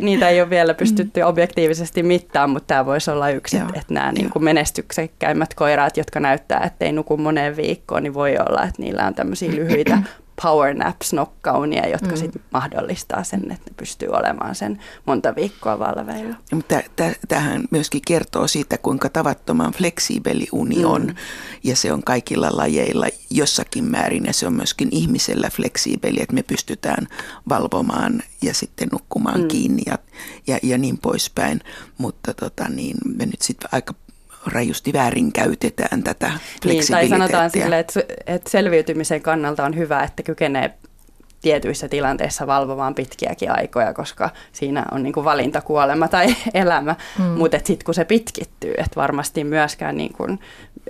niitä 0.00 0.28
ei 0.28 0.40
ole 0.40 0.50
vielä 0.50 0.74
pystytty 0.74 1.22
objektiivisesti 1.22 2.02
mittaamaan, 2.02 2.50
mutta 2.50 2.66
tämä 2.66 2.86
voisi 2.86 3.10
olla 3.10 3.30
yksi, 3.30 3.56
Joo. 3.56 3.68
että 3.74 3.94
nämä 3.94 4.12
niin 4.12 4.30
kuin 4.30 4.44
menestyksekkäimmät 4.44 5.54
koiraat, 5.54 5.96
jotka 5.96 6.20
näyttää, 6.20 6.60
että 6.66 6.84
ei 6.84 6.92
nuku 6.92 7.16
moneen 7.16 7.56
viikkoon, 7.56 8.02
niin 8.02 8.14
voi 8.14 8.36
olla, 8.48 8.62
että 8.62 8.82
niillä 8.82 9.06
on 9.06 9.14
tämmöisiä 9.14 9.50
lyhyitä 9.50 9.98
power 10.42 10.74
naps 10.74 11.12
nokkaunia, 11.12 11.88
jotka 11.88 12.10
mm. 12.10 12.16
sitten 12.16 12.42
mahdollistaa 12.52 13.24
sen, 13.24 13.40
että 13.40 13.70
ne 13.70 13.74
pystyy 13.76 14.08
olemaan 14.08 14.54
sen 14.54 14.78
monta 15.06 15.34
viikkoa 15.34 15.78
valveilla. 15.78 16.36
Mutta 16.52 16.80
tähän 17.28 17.64
myöskin 17.70 18.02
kertoo 18.06 18.48
siitä, 18.48 18.78
kuinka 18.78 19.08
tavattoman 19.08 19.72
fleksiibeli 19.72 20.46
uni 20.52 20.84
on. 20.84 21.02
Mm. 21.02 21.14
Ja 21.64 21.76
se 21.76 21.92
on 21.92 22.02
kaikilla 22.02 22.48
lajeilla 22.52 23.06
jossakin 23.30 23.84
määrin 23.84 24.24
ja 24.24 24.32
se 24.32 24.46
on 24.46 24.52
myöskin 24.52 24.88
ihmisellä 24.90 25.50
fleksiibeli, 25.50 26.18
että 26.20 26.34
me 26.34 26.42
pystytään 26.42 27.08
valvomaan 27.48 28.22
ja 28.42 28.54
sitten 28.54 28.88
nukkumaan 28.92 29.40
mm. 29.40 29.48
kiinni 29.48 29.82
ja, 29.86 29.98
ja, 30.46 30.58
ja 30.62 30.78
niin 30.78 30.98
poispäin. 30.98 31.60
Mutta 31.98 32.34
tota, 32.34 32.68
niin, 32.68 32.96
me 33.16 33.26
nyt 33.26 33.42
sitten 33.42 33.68
aika 33.72 33.94
rajusti 34.52 34.92
väärinkäytetään 34.92 36.02
tätä 36.02 36.30
niin, 36.64 36.84
Tai 36.90 37.08
sanotaan 37.08 37.50
sille, 37.50 37.78
että, 37.78 38.00
että 38.26 38.50
selviytymisen 38.50 39.22
kannalta 39.22 39.64
on 39.64 39.76
hyvä, 39.76 40.02
että 40.02 40.22
kykenee 40.22 40.74
tietyissä 41.40 41.88
tilanteissa 41.88 42.46
valvomaan 42.46 42.94
pitkiäkin 42.94 43.50
aikoja, 43.50 43.94
koska 43.94 44.30
siinä 44.52 44.84
on 44.92 45.02
niin 45.02 45.12
kuin 45.12 45.24
valinta 45.24 45.60
kuolema 45.60 46.08
tai 46.08 46.26
elämä. 46.54 46.96
Mm. 47.18 47.24
Mutta 47.24 47.58
sitten 47.64 47.84
kun 47.84 47.94
se 47.94 48.04
pitkittyy, 48.04 48.74
että 48.78 48.96
varmasti 48.96 49.44
myöskään 49.44 49.96
niin 49.96 50.12
kuin 50.12 50.40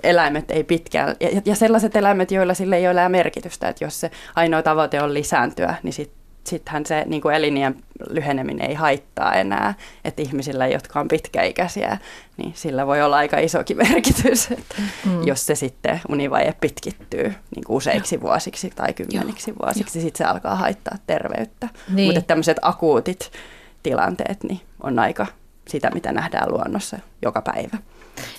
eläimet 0.03 0.51
ei 0.51 0.63
pitkään, 0.63 1.15
ja, 1.19 1.41
ja 1.45 1.55
sellaiset 1.55 1.95
eläimet, 1.95 2.31
joilla 2.31 2.53
sille 2.53 2.77
ei 2.77 2.87
ole 2.87 3.09
merkitystä, 3.09 3.69
että 3.69 3.83
jos 3.83 3.99
se 3.99 4.11
ainoa 4.35 4.63
tavoite 4.63 5.01
on 5.01 5.13
lisääntyä, 5.13 5.75
niin 5.83 5.93
sitten 5.93 6.18
sittenhän 6.43 6.85
se 6.85 7.03
niin 7.07 7.21
kuin 7.21 7.35
elinien 7.35 7.75
lyheneminen 8.09 8.69
ei 8.69 8.75
haittaa 8.75 9.33
enää. 9.33 9.73
Että 10.05 10.21
ihmisillä, 10.21 10.67
jotka 10.67 10.99
on 10.99 11.07
pitkäikäisiä, 11.07 11.97
niin 12.37 12.53
sillä 12.55 12.87
voi 12.87 13.01
olla 13.01 13.17
aika 13.17 13.37
isokin 13.37 13.77
merkitys, 13.89 14.51
että 14.51 14.75
mm. 15.05 15.27
jos 15.27 15.45
se 15.45 15.55
sitten 15.55 16.01
univaje 16.09 16.53
pitkittyy 16.61 17.23
niin 17.23 17.63
kuin 17.65 17.77
useiksi 17.77 18.21
vuosiksi 18.21 18.69
tai 18.75 18.93
kymmeniksi 18.93 19.51
Joo. 19.51 19.57
vuosiksi, 19.65 20.01
sitten 20.01 20.17
se 20.17 20.31
alkaa 20.31 20.55
haittaa 20.55 20.97
terveyttä. 21.07 21.69
Niin. 21.93 22.07
Mutta 22.07 22.21
tämmöiset 22.27 22.57
akuutit 22.61 23.31
tilanteet 23.83 24.43
niin 24.43 24.61
on 24.83 24.99
aika 24.99 25.25
sitä, 25.67 25.91
mitä 25.93 26.11
nähdään 26.11 26.51
luonnossa 26.51 26.99
joka 27.21 27.41
päivä. 27.41 27.77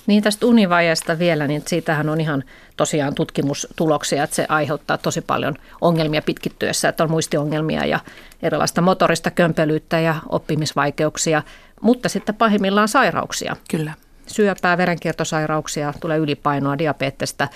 Niin 0.07 0.23
tästä 0.23 0.45
univajasta 0.45 1.19
vielä, 1.19 1.47
niin 1.47 1.63
siitähän 1.67 2.09
on 2.09 2.21
ihan 2.21 2.43
tosiaan 2.77 3.15
tutkimustuloksia, 3.15 4.23
että 4.23 4.35
se 4.35 4.45
aiheuttaa 4.49 4.97
tosi 4.97 5.21
paljon 5.21 5.55
ongelmia 5.81 6.21
pitkittyessä, 6.21 6.89
että 6.89 7.03
on 7.03 7.11
muistiongelmia 7.11 7.85
ja 7.85 7.99
erilaista 8.41 8.81
motorista 8.81 9.31
kömpelyyttä 9.31 9.99
ja 9.99 10.15
oppimisvaikeuksia, 10.29 11.43
mutta 11.81 12.09
sitten 12.09 12.35
pahimmillaan 12.35 12.87
sairauksia. 12.87 13.55
Kyllä. 13.71 13.93
Syöpää, 14.27 14.77
verenkiertosairauksia, 14.77 15.93
tulee 15.99 16.17
ylipainoa, 16.17 16.77
diabetesta, 16.77 17.47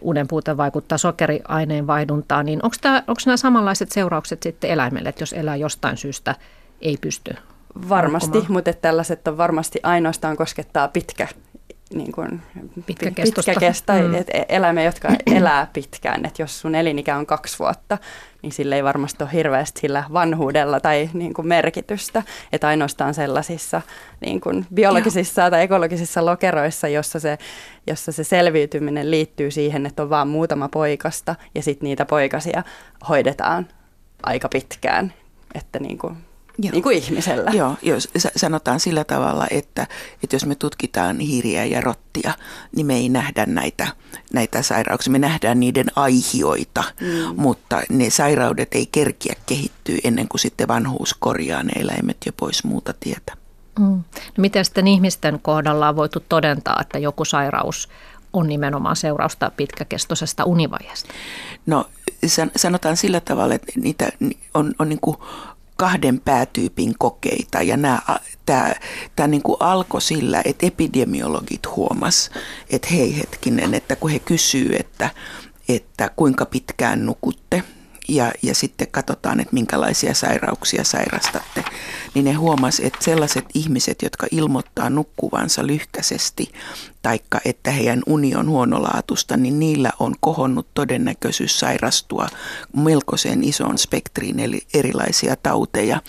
unen 0.00 0.28
puute 0.28 0.56
vaikuttaa 0.56 0.98
sokeriaineen 0.98 1.86
vaihduntaan, 1.86 2.46
niin 2.46 2.60
onko, 2.62 2.76
tämä, 2.80 2.96
onko 3.06 3.20
nämä 3.26 3.36
samanlaiset 3.36 3.92
seuraukset 3.92 4.42
sitten 4.42 4.70
eläimelle, 4.70 5.08
että 5.08 5.22
jos 5.22 5.32
elää 5.32 5.56
jostain 5.56 5.96
syystä 5.96 6.34
ei 6.80 6.96
pysty 7.00 7.34
Varmasti, 7.88 8.26
nukkumaan. 8.38 8.52
mutta 8.52 8.72
tällaiset 8.72 9.28
on 9.28 9.38
varmasti 9.38 9.80
ainoastaan 9.82 10.36
koskettaa 10.36 10.88
pitkä 10.88 11.28
niin 11.94 12.12
kuin, 12.12 12.42
Pitkäkestosta. 12.86 13.50
pitkäkesto, 13.52 13.92
Mm. 13.92 13.98
mm. 14.00 14.24
eläimiä, 14.48 14.84
jotka 14.84 15.08
elää 15.36 15.66
pitkään. 15.72 16.26
Et 16.26 16.38
jos 16.38 16.60
sun 16.60 16.74
elinikä 16.74 17.16
on 17.16 17.26
kaksi 17.26 17.58
vuotta, 17.58 17.98
niin 18.42 18.52
sillä 18.52 18.76
ei 18.76 18.84
varmasti 18.84 19.24
ole 19.24 19.32
hirveästi 19.32 19.80
sillä 19.80 20.04
vanhuudella 20.12 20.80
tai 20.80 21.10
niin 21.12 21.34
kuin 21.34 21.48
merkitystä. 21.48 22.22
Että 22.52 22.68
ainoastaan 22.68 23.14
sellaisissa 23.14 23.82
niin 24.20 24.40
kuin 24.40 24.66
biologisissa 24.74 25.42
Joo. 25.42 25.50
tai 25.50 25.62
ekologisissa 25.62 26.24
lokeroissa, 26.26 26.88
jossa 26.88 27.20
se, 27.20 27.38
jossa 27.86 28.12
se 28.12 28.24
selviytyminen 28.24 29.10
liittyy 29.10 29.50
siihen, 29.50 29.86
että 29.86 30.02
on 30.02 30.10
vain 30.10 30.28
muutama 30.28 30.68
poikasta 30.68 31.34
ja 31.54 31.62
sitten 31.62 31.86
niitä 31.86 32.04
poikasia 32.04 32.62
hoidetaan 33.08 33.68
aika 34.22 34.48
pitkään. 34.48 35.12
Että 35.54 35.78
niin 35.78 35.98
kuin, 35.98 36.16
Joo. 36.62 36.72
niin 36.72 36.82
kuin 36.82 36.96
ihmisellä. 36.96 37.50
Joo, 37.50 37.76
jos 37.82 38.08
sanotaan 38.36 38.80
sillä 38.80 39.04
tavalla, 39.04 39.46
että, 39.50 39.86
että 40.22 40.36
jos 40.36 40.46
me 40.46 40.54
tutkitaan 40.54 41.20
hiiriä 41.20 41.64
ja 41.64 41.80
rottia, 41.80 42.34
niin 42.76 42.86
me 42.86 42.94
ei 42.94 43.08
nähdä 43.08 43.46
näitä, 43.46 43.86
näitä 44.32 44.62
sairauksia. 44.62 45.10
Me 45.10 45.18
nähdään 45.18 45.60
niiden 45.60 45.86
aihioita, 45.96 46.84
mm. 47.00 47.34
mutta 47.36 47.80
ne 47.88 48.10
sairaudet 48.10 48.74
ei 48.74 48.86
kerkiä 48.92 49.34
kehittyä 49.46 49.98
ennen 50.04 50.28
kuin 50.28 50.40
sitten 50.40 50.68
vanhuus 50.68 51.14
korjaa 51.18 51.62
ne 51.62 51.72
eläimet 51.76 52.16
jo 52.26 52.32
pois 52.36 52.64
muuta 52.64 52.94
tietä. 53.00 53.36
Mm. 53.78 53.84
No 53.84 54.38
miten 54.38 54.64
sitten 54.64 54.86
ihmisten 54.86 55.38
kohdalla 55.42 55.88
on 55.88 55.96
voitu 55.96 56.24
todentaa, 56.28 56.78
että 56.80 56.98
joku 56.98 57.24
sairaus 57.24 57.88
on 58.32 58.48
nimenomaan 58.48 58.96
seurausta 58.96 59.50
pitkäkestoisesta 59.56 60.44
univajasta? 60.44 61.08
No 61.66 61.86
sanotaan 62.56 62.96
sillä 62.96 63.20
tavalla, 63.20 63.54
että 63.54 63.72
niitä 63.76 64.08
on, 64.54 64.74
on 64.78 64.88
niin 64.88 65.00
kuin 65.00 65.16
kahden 65.78 66.20
päätyypin 66.20 66.94
kokeita. 66.98 67.62
Ja 67.62 67.76
tämä, 68.46 68.74
tämä 69.16 69.26
niin 69.26 69.42
alkoi 69.60 70.02
sillä, 70.02 70.42
että 70.44 70.66
epidemiologit 70.66 71.66
huomas, 71.76 72.30
että 72.70 72.88
hei 72.92 73.18
hetkinen, 73.18 73.74
että 73.74 73.96
kun 73.96 74.10
he 74.10 74.18
kysyy, 74.18 74.76
että, 74.78 75.10
että 75.68 76.10
kuinka 76.16 76.46
pitkään 76.46 77.06
nukutte 77.06 77.62
ja, 78.08 78.32
ja 78.42 78.54
sitten 78.54 78.88
katsotaan, 78.90 79.40
että 79.40 79.54
minkälaisia 79.54 80.14
sairauksia 80.14 80.84
sairastatte, 80.84 81.64
niin 82.14 82.24
ne 82.24 82.32
huomas, 82.32 82.80
että 82.80 83.04
sellaiset 83.04 83.44
ihmiset, 83.54 84.02
jotka 84.02 84.26
ilmoittaa 84.30 84.90
nukkuvansa 84.90 85.66
lyhkäisesti, 85.66 86.52
taikka 87.02 87.40
että 87.44 87.70
heidän 87.70 88.02
uni 88.06 88.34
on 88.34 88.48
huonolaatusta, 88.48 89.36
niin 89.36 89.58
niillä 89.58 89.90
on 89.98 90.14
kohonnut 90.20 90.68
todennäköisyys 90.74 91.60
sairastua 91.60 92.28
melkoisen 92.76 93.44
isoon 93.44 93.78
spektriin 93.78 94.40
eli 94.40 94.60
erilaisia 94.74 95.36
tauteja. 95.36 96.00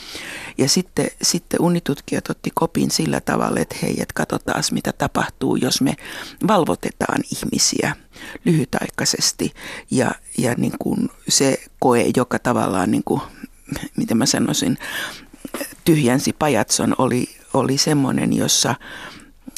Ja 0.57 0.69
sitten, 0.69 1.07
sitten 1.21 1.61
unitutkijat 1.61 2.29
otti 2.29 2.51
kopin 2.55 2.91
sillä 2.91 3.21
tavalla, 3.21 3.59
että 3.59 3.75
hei, 3.81 3.91
että 3.91 4.13
katsotaan 4.13 4.63
mitä 4.71 4.93
tapahtuu, 4.93 5.55
jos 5.55 5.81
me 5.81 5.95
valvotetaan 6.47 7.23
ihmisiä 7.31 7.95
lyhytaikaisesti. 8.45 9.53
Ja, 9.91 10.11
ja 10.37 10.53
niin 10.57 10.73
kuin 10.79 11.09
se 11.29 11.57
koe, 11.79 12.05
joka 12.15 12.39
tavallaan, 12.39 12.91
niin 12.91 13.03
kuin, 13.05 13.21
miten 13.97 14.17
mä 14.17 14.25
sanoisin, 14.25 14.77
tyhjänsi 15.85 16.33
pajatson, 16.33 16.95
oli, 16.97 17.27
oli 17.53 17.77
semmoinen, 17.77 18.33
jossa 18.33 18.75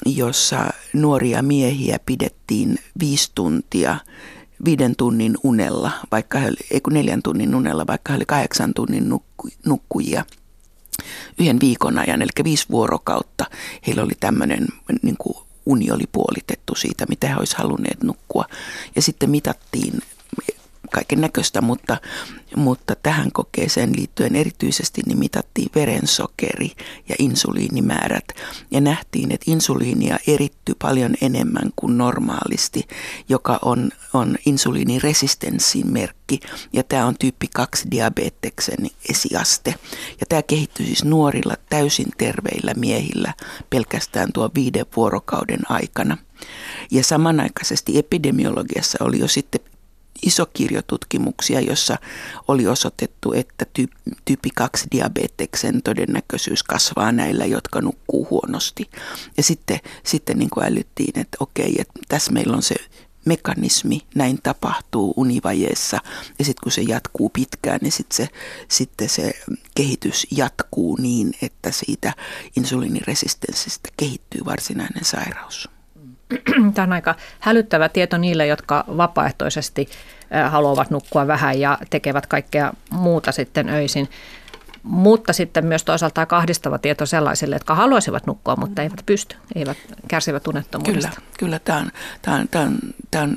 jossa 0.06 0.70
nuoria 0.94 1.42
miehiä 1.42 1.98
pidettiin 2.06 2.78
viisi 3.00 3.32
tuntia 3.36 3.98
viiden 4.66 4.96
tunnin 4.96 5.38
unella, 5.44 5.92
vaikka 6.12 6.40
he 6.40 6.48
oli, 6.48 6.58
ei 6.72 6.82
kun 6.82 6.94
neljän 6.94 7.22
tunnin 7.24 7.56
unella, 7.56 7.88
vaikka 7.88 8.14
he 8.14 8.18
oli 8.18 8.26
kahdeksan 8.26 8.74
tunnin 8.74 9.10
nukku, 9.10 9.50
nukkujia 9.66 10.26
yhden 11.40 11.60
viikon 11.62 11.98
ajan, 11.98 12.22
eli 12.22 12.30
viisi 12.44 12.66
vuorokautta. 12.72 13.46
Heillä 13.88 14.04
oli 14.04 14.14
tämmöinen 14.20 14.68
niin 15.02 15.18
kuin 15.18 15.38
uni 15.66 15.92
oli 15.92 16.04
puolitettu 16.12 16.76
siitä, 16.76 17.06
mitä 17.10 17.28
he 17.28 17.36
olisivat 17.36 17.58
halunneet 17.64 18.04
nukkua. 18.04 18.46
Ja 18.96 19.02
sitten 19.02 19.30
mitattiin 19.30 20.00
kaiken 20.92 21.22
näköistä, 21.22 21.62
mutta, 21.62 21.98
mutta 22.56 22.96
tähän 23.04 23.32
kokeeseen 23.32 23.96
liittyen 23.96 24.36
erityisesti 24.36 25.02
niin 25.06 25.20
mitattiin 25.20 25.70
verensokeri 25.76 26.72
ja 27.10 27.16
insuliinimäärät 27.20 28.26
ja 28.72 28.82
nähtiin, 28.82 29.32
että 29.32 29.52
insuliinia 29.52 30.18
erittyi 30.28 30.76
paljon 30.82 31.14
enemmän 31.22 31.70
kuin 31.76 31.98
normaalisti, 31.98 32.88
joka 33.30 33.60
on, 33.62 33.90
on 34.14 34.38
insuliiniresistenssin 34.46 35.92
merkki 35.92 36.40
ja 36.74 36.84
tämä 36.84 37.06
on 37.06 37.16
tyyppi 37.20 37.48
2 37.54 37.88
diabeteksen 37.92 38.88
esiaste. 39.10 39.76
Ja 40.20 40.26
tämä 40.30 40.42
kehittyi 40.42 40.86
siis 40.86 41.04
nuorilla 41.04 41.56
täysin 41.70 42.10
terveillä 42.18 42.74
miehillä 42.74 43.34
pelkästään 43.70 44.30
tuo 44.34 44.52
viiden 44.56 44.86
vuorokauden 44.96 45.72
aikana. 45.72 46.18
Ja 46.92 47.04
samanaikaisesti 47.04 47.98
epidemiologiassa 47.98 48.98
oli 49.02 49.20
jo 49.20 49.28
sitten 49.28 49.62
iso 50.22 50.46
kirjotutkimuksia, 50.46 51.60
jossa 51.60 51.98
oli 52.48 52.68
osoitettu, 52.68 53.34
että 53.34 53.66
tyyppi 54.26 54.50
2 54.56 54.88
diabeteksen 54.92 55.82
todennäköisyys 55.82 56.64
kasvaa 56.64 57.12
näillä, 57.12 57.46
jotka 57.46 57.82
nukkuu 57.82 58.28
huonosti. 58.30 58.90
Ja 59.38 59.44
sitten, 59.44 59.80
sitten 60.04 60.40
niin 60.40 60.50
kuin 60.50 60.66
älyttiin, 60.66 61.20
että 61.20 61.38
okei, 61.40 61.76
että 61.80 62.00
tässä 62.08 62.32
meillä 62.32 62.56
on 62.56 62.64
se 62.64 62.76
mekanismi, 63.26 64.02
näin 64.16 64.40
tapahtuu 64.44 65.14
univajeessa 65.18 66.00
ja 66.40 66.46
sitten 66.46 66.64
kun 66.64 66.72
se 66.72 66.82
jatkuu 66.82 67.30
pitkään, 67.30 67.80
niin 67.82 67.92
sitten 67.92 68.18
se, 68.18 68.28
sitten 68.68 69.10
se 69.10 69.34
kehitys 69.76 70.28
jatkuu 70.32 70.96
niin, 70.96 71.34
että 71.42 71.72
siitä 71.72 72.14
insuliiniresistenssistä 72.58 73.90
kehittyy 73.98 74.42
varsinainen 74.46 75.06
sairaus. 75.06 75.70
Tämä 76.74 76.84
on 76.84 76.94
aika 76.94 77.16
hälyttävä 77.40 77.90
tieto 77.90 78.18
niille, 78.18 78.48
jotka 78.48 78.84
vapaaehtoisesti 78.88 79.90
haluavat 80.50 80.90
nukkua 80.90 81.28
vähän 81.28 81.60
ja 81.60 81.78
tekevät 81.90 82.26
kaikkea 82.28 82.74
muuta 82.92 83.32
sitten 83.32 83.70
öisin. 83.70 84.10
Mutta 84.84 85.34
sitten 85.34 85.66
myös 85.66 85.84
toisaalta 85.84 86.26
kahdistava 86.26 86.78
tieto 86.78 87.06
sellaisille, 87.06 87.56
jotka 87.56 87.76
haluaisivat 87.76 88.28
nukkua, 88.28 88.56
mutta 88.56 88.82
eivät 88.82 89.02
pysty, 89.06 89.36
eivät 89.56 89.78
kärsivät 90.08 90.48
unettomuudesta. 90.48 91.10
Kyllä, 91.10 91.28
kyllä 91.40 91.60
tämä 91.60 91.80
on, 91.80 91.92
tämä 92.22 92.38
on, 92.38 92.48
tämä 92.52 92.66
on, 92.66 92.78
tämä 93.12 93.24
on 93.24 93.36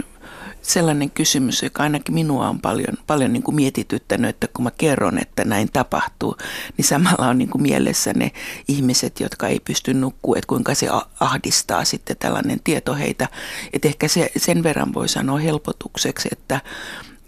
sellainen 0.64 1.10
kysymys, 1.10 1.62
joka 1.62 1.82
ainakin 1.82 2.14
minua 2.14 2.48
on 2.48 2.60
paljon, 2.60 2.96
paljon 3.06 3.32
niin 3.32 3.42
kuin 3.42 3.54
mietityttänyt, 3.54 4.30
että 4.30 4.48
kun 4.48 4.64
mä 4.64 4.70
kerron, 4.70 5.18
että 5.18 5.44
näin 5.44 5.68
tapahtuu, 5.72 6.36
niin 6.76 6.84
samalla 6.84 7.28
on 7.28 7.38
niin 7.38 7.48
kuin 7.48 7.62
mielessä 7.62 8.12
ne 8.16 8.32
ihmiset, 8.68 9.20
jotka 9.20 9.48
ei 9.48 9.60
pysty 9.60 9.94
nukkua, 9.94 10.36
että 10.36 10.48
kuinka 10.48 10.74
se 10.74 10.88
ahdistaa 11.20 11.84
sitten 11.84 12.16
tällainen 12.16 12.60
tieto 12.64 12.94
heitä. 12.94 13.28
Että 13.72 13.88
ehkä 13.88 14.08
se, 14.08 14.30
sen 14.36 14.62
verran 14.62 14.94
voi 14.94 15.08
sanoa 15.08 15.38
helpotukseksi, 15.38 16.28
että, 16.32 16.60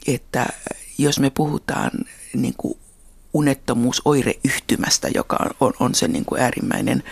että 0.07 0.46
jos 0.99 1.20
me 1.20 1.31
puhutaan 1.31 1.90
niin 2.35 2.55
kuin 2.57 2.79
unettomuusoireyhtymästä, 3.33 5.09
joka 5.14 5.37
on, 5.61 5.72
on 5.81 5.94
se 5.94 6.09
niin 6.09 6.25
kuin 6.25 6.40
äärimmäinen, 6.40 7.03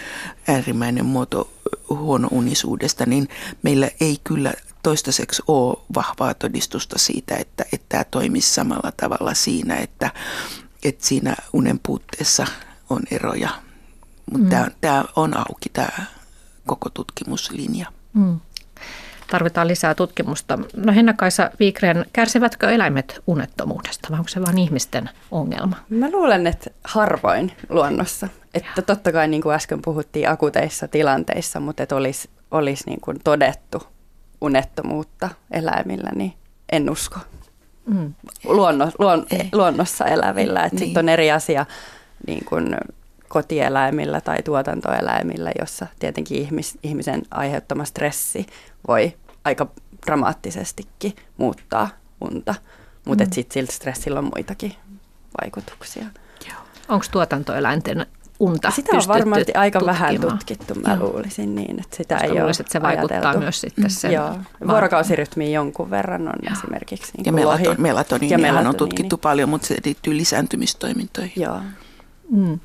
äärimmäinen 0.48 1.06
muoto 1.06 1.52
huonounisuudesta, 1.90 3.06
niin 3.06 3.28
meillä 3.62 3.90
ei 4.00 4.16
kyllä 4.24 4.52
toistaiseksi 4.84 5.42
ole 5.46 5.76
vahvaa 5.94 6.34
todistusta 6.34 6.98
siitä, 6.98 7.36
että, 7.36 7.64
että 7.72 7.86
tämä 7.88 8.04
toimisi 8.04 8.54
samalla 8.54 8.92
tavalla 8.96 9.34
siinä, 9.34 9.76
että, 9.76 10.10
että 10.84 11.06
siinä 11.06 11.36
unen 11.52 11.80
puutteessa 11.82 12.46
on 12.90 13.00
eroja. 13.10 13.48
Mutta 14.30 14.44
mm. 14.44 14.50
tämä, 14.50 14.68
tämä 14.80 15.04
on 15.16 15.36
auki, 15.36 15.68
tämä 15.72 16.06
koko 16.66 16.90
tutkimuslinja. 16.90 17.86
Mm. 18.12 18.40
Tarvitaan 19.30 19.68
lisää 19.68 19.94
tutkimusta. 19.94 20.58
No 20.76 20.92
Henna-Kaisa 20.92 21.50
Viikren, 21.60 22.06
kärsivätkö 22.12 22.70
eläimet 22.70 23.22
unettomuudesta 23.26 24.08
vai 24.10 24.18
onko 24.18 24.28
se 24.28 24.42
vain 24.42 24.58
ihmisten 24.58 25.10
ongelma? 25.30 25.76
Mä 25.88 26.10
luulen, 26.10 26.46
että 26.46 26.70
harvoin 26.84 27.52
luonnossa. 27.68 28.28
Että 28.54 28.82
totta 28.82 29.12
kai 29.12 29.28
niin 29.28 29.42
kuin 29.42 29.54
äsken 29.54 29.82
puhuttiin 29.82 30.28
akuteissa 30.28 30.88
tilanteissa, 30.88 31.60
mutta 31.60 31.82
että 31.82 31.96
olisi, 31.96 32.30
olisi 32.50 32.84
niin 32.86 33.00
kuin 33.00 33.20
todettu 33.24 33.93
unettomuutta 34.44 35.28
eläimillä, 35.50 36.10
niin 36.14 36.34
en 36.72 36.90
usko. 36.90 37.18
Mm. 37.86 38.14
Luonno, 38.44 38.90
luon, 38.98 39.26
luonnossa 39.52 40.04
elävillä. 40.04 40.68
Niin. 40.68 40.78
Sitten 40.78 41.04
on 41.04 41.08
eri 41.08 41.30
asia 41.30 41.66
niin 42.26 42.44
kuin 42.44 42.76
kotieläimillä 43.28 44.20
tai 44.20 44.42
tuotantoeläimillä, 44.42 45.52
jossa 45.60 45.86
tietenkin 45.98 46.38
ihmis, 46.38 46.78
ihmisen 46.82 47.22
aiheuttama 47.30 47.84
stressi 47.84 48.46
voi 48.88 49.16
aika 49.44 49.66
dramaattisestikin 50.06 51.12
muuttaa 51.36 51.88
unta. 52.20 52.54
Mutta 53.04 53.24
mm. 53.24 53.30
sitten 53.32 53.54
sillä 53.54 53.72
stressillä 53.72 54.18
on 54.18 54.30
muitakin 54.34 54.72
vaikutuksia. 55.42 56.04
Onko 56.88 57.06
tuotantoeläinten 57.10 58.06
unta 58.40 58.70
Sitä 58.70 58.96
on 58.96 59.02
varmasti 59.08 59.54
aika 59.54 59.78
tutkimaan. 59.78 60.00
vähän 60.00 60.20
tutkittu, 60.20 60.74
mä 60.74 60.94
Joo. 60.94 61.08
luulisin 61.08 61.54
niin, 61.54 61.80
että 61.80 61.96
sitä 61.96 62.14
Koska 62.14 62.26
ei 62.34 62.40
ole 62.42 62.50
että 62.50 62.72
se 62.72 62.82
vaikuttaa 62.82 63.16
ajateltu. 63.16 63.38
myös 63.40 63.60
sitten 63.60 63.90
sen 63.90 64.12
Joo. 64.12 64.38
Vuorokausirytmiin 64.68 65.52
jonkun 65.52 65.90
verran 65.90 66.28
on 66.28 66.34
Joo. 66.42 66.52
esimerkiksi 66.52 67.12
niin 67.16 67.24
Ja 67.26 67.32
melaton, 67.32 67.76
melatoniini 67.78 68.50
on 68.68 68.76
tutkittu 68.76 69.16
paljon, 69.18 69.48
mutta 69.48 69.66
se 69.66 69.76
liittyy 69.84 70.16
lisääntymistoimintoihin. 70.16 71.42
Joo. 71.42 71.60
Mm. 72.30 72.58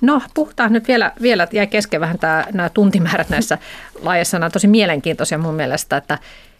No 0.00 0.22
puhutaan 0.34 0.72
nyt 0.72 0.88
vielä, 0.88 1.12
vielä 1.22 1.48
jäi 1.52 1.66
kesken 1.66 2.00
vähän 2.00 2.18
tämä, 2.18 2.44
nämä 2.52 2.68
tuntimäärät 2.68 3.28
näissä 3.28 3.58
lajeissa. 4.02 4.38
Nämä 4.38 4.46
on 4.46 4.52
tosi 4.52 4.66
mielenkiintoisia 4.66 5.38
mun 5.38 5.54
mielestä, 5.54 5.96
että, 5.96 6.18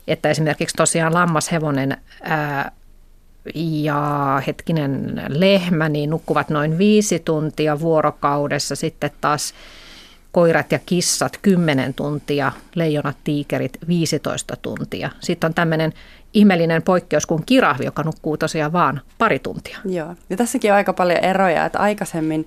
että 0.08 0.28
esimerkiksi 0.30 0.76
tosiaan 0.76 1.14
lammashevonen 1.14 1.96
ää, 2.22 2.72
ja 3.54 4.42
hetkinen 4.46 5.22
lehmä 5.28 5.88
niin 5.88 6.10
nukkuvat 6.10 6.48
noin 6.48 6.78
viisi 6.78 7.18
tuntia 7.18 7.80
vuorokaudessa. 7.80 8.76
Sitten 8.76 9.10
taas 9.20 9.54
koirat 10.32 10.72
ja 10.72 10.78
kissat 10.86 11.38
10 11.42 11.94
tuntia, 11.94 12.52
leijonat, 12.74 13.16
tiikerit 13.24 13.78
15 13.88 14.56
tuntia. 14.62 15.10
Sitten 15.20 15.48
on 15.48 15.54
tämmöinen 15.54 15.92
ihmeellinen 16.34 16.82
poikkeus 16.82 17.26
kuin 17.26 17.42
kirahvi, 17.46 17.84
joka 17.84 18.02
nukkuu 18.02 18.36
tosiaan 18.36 18.72
vaan 18.72 19.00
pari 19.18 19.38
tuntia. 19.38 19.78
Joo, 19.84 20.14
ja 20.30 20.36
tässäkin 20.36 20.70
on 20.72 20.76
aika 20.76 20.92
paljon 20.92 21.18
eroja, 21.18 21.66
että 21.66 21.78
aikaisemmin 21.78 22.46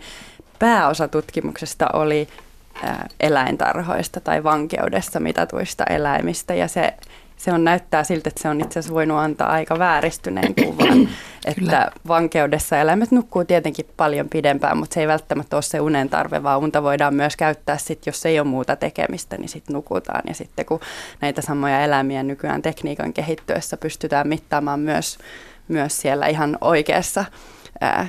pääosa 0.59 1.07
tutkimuksesta 1.07 1.87
oli 1.93 2.27
eläintarhoista 3.19 4.19
tai 4.19 4.43
vankeudessa 4.43 5.19
mitatuista 5.19 5.83
eläimistä 5.83 6.53
ja 6.53 6.67
se 6.67 6.93
se 7.37 7.53
on 7.53 7.63
näyttää 7.63 8.03
siltä, 8.03 8.29
että 8.29 8.41
se 8.41 8.49
on 8.49 8.61
itse 8.61 8.79
asiassa 8.79 8.93
voinut 8.93 9.17
antaa 9.17 9.49
aika 9.49 9.79
vääristyneen 9.79 10.55
kuvan, 10.55 11.09
että 11.57 11.91
vankeudessa 12.07 12.77
eläimet 12.77 13.11
nukkuu 13.11 13.45
tietenkin 13.45 13.85
paljon 13.97 14.29
pidempään, 14.29 14.77
mutta 14.77 14.93
se 14.93 15.01
ei 15.01 15.07
välttämättä 15.07 15.55
ole 15.55 15.63
se 15.63 15.79
unen 15.79 16.09
tarve, 16.09 16.43
vaan 16.43 16.59
unta 16.59 16.83
voidaan 16.83 17.15
myös 17.15 17.35
käyttää 17.35 17.77
sit, 17.77 18.05
jos 18.05 18.25
ei 18.25 18.39
ole 18.39 18.47
muuta 18.47 18.75
tekemistä, 18.75 19.37
niin 19.37 19.49
sitten 19.49 19.73
nukutaan. 19.73 20.21
Ja 20.27 20.33
sitten 20.33 20.65
kun 20.65 20.79
näitä 21.21 21.41
samoja 21.41 21.81
eläimiä 21.81 22.23
nykyään 22.23 22.61
tekniikan 22.61 23.13
kehittyessä 23.13 23.77
pystytään 23.77 24.27
mittaamaan 24.27 24.79
myös, 24.79 25.17
myös 25.67 26.01
siellä 26.01 26.27
ihan 26.27 26.57
oikeassa 26.61 27.25
ää, 27.81 28.07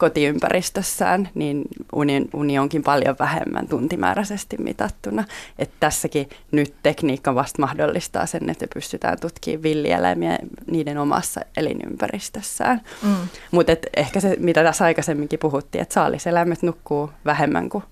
kotiympäristössään, 0.00 1.28
niin 1.34 1.62
uni, 1.92 2.28
uni 2.34 2.58
onkin 2.58 2.82
paljon 2.82 3.16
vähemmän 3.18 3.68
tuntimääräisesti 3.68 4.56
mitattuna. 4.58 5.24
Et 5.58 5.70
tässäkin 5.80 6.28
nyt 6.52 6.74
tekniikka 6.82 7.34
vasta 7.34 7.62
mahdollistaa 7.62 8.26
sen, 8.26 8.50
että 8.50 8.66
pystytään 8.74 9.20
tutkimaan 9.20 9.62
villieläimiä 9.62 10.38
niiden 10.70 10.98
omassa 10.98 11.40
elinympäristössään. 11.56 12.80
Mm. 13.02 13.16
Mutta 13.50 13.72
ehkä 13.96 14.20
se, 14.20 14.36
mitä 14.38 14.64
tässä 14.64 14.84
aikaisemminkin 14.84 15.38
puhuttiin, 15.38 15.82
että 15.82 15.94
saaliseläimet 15.94 16.62
nukkuu 16.62 17.10
vähemmän 17.24 17.68
kuin, 17.68 17.84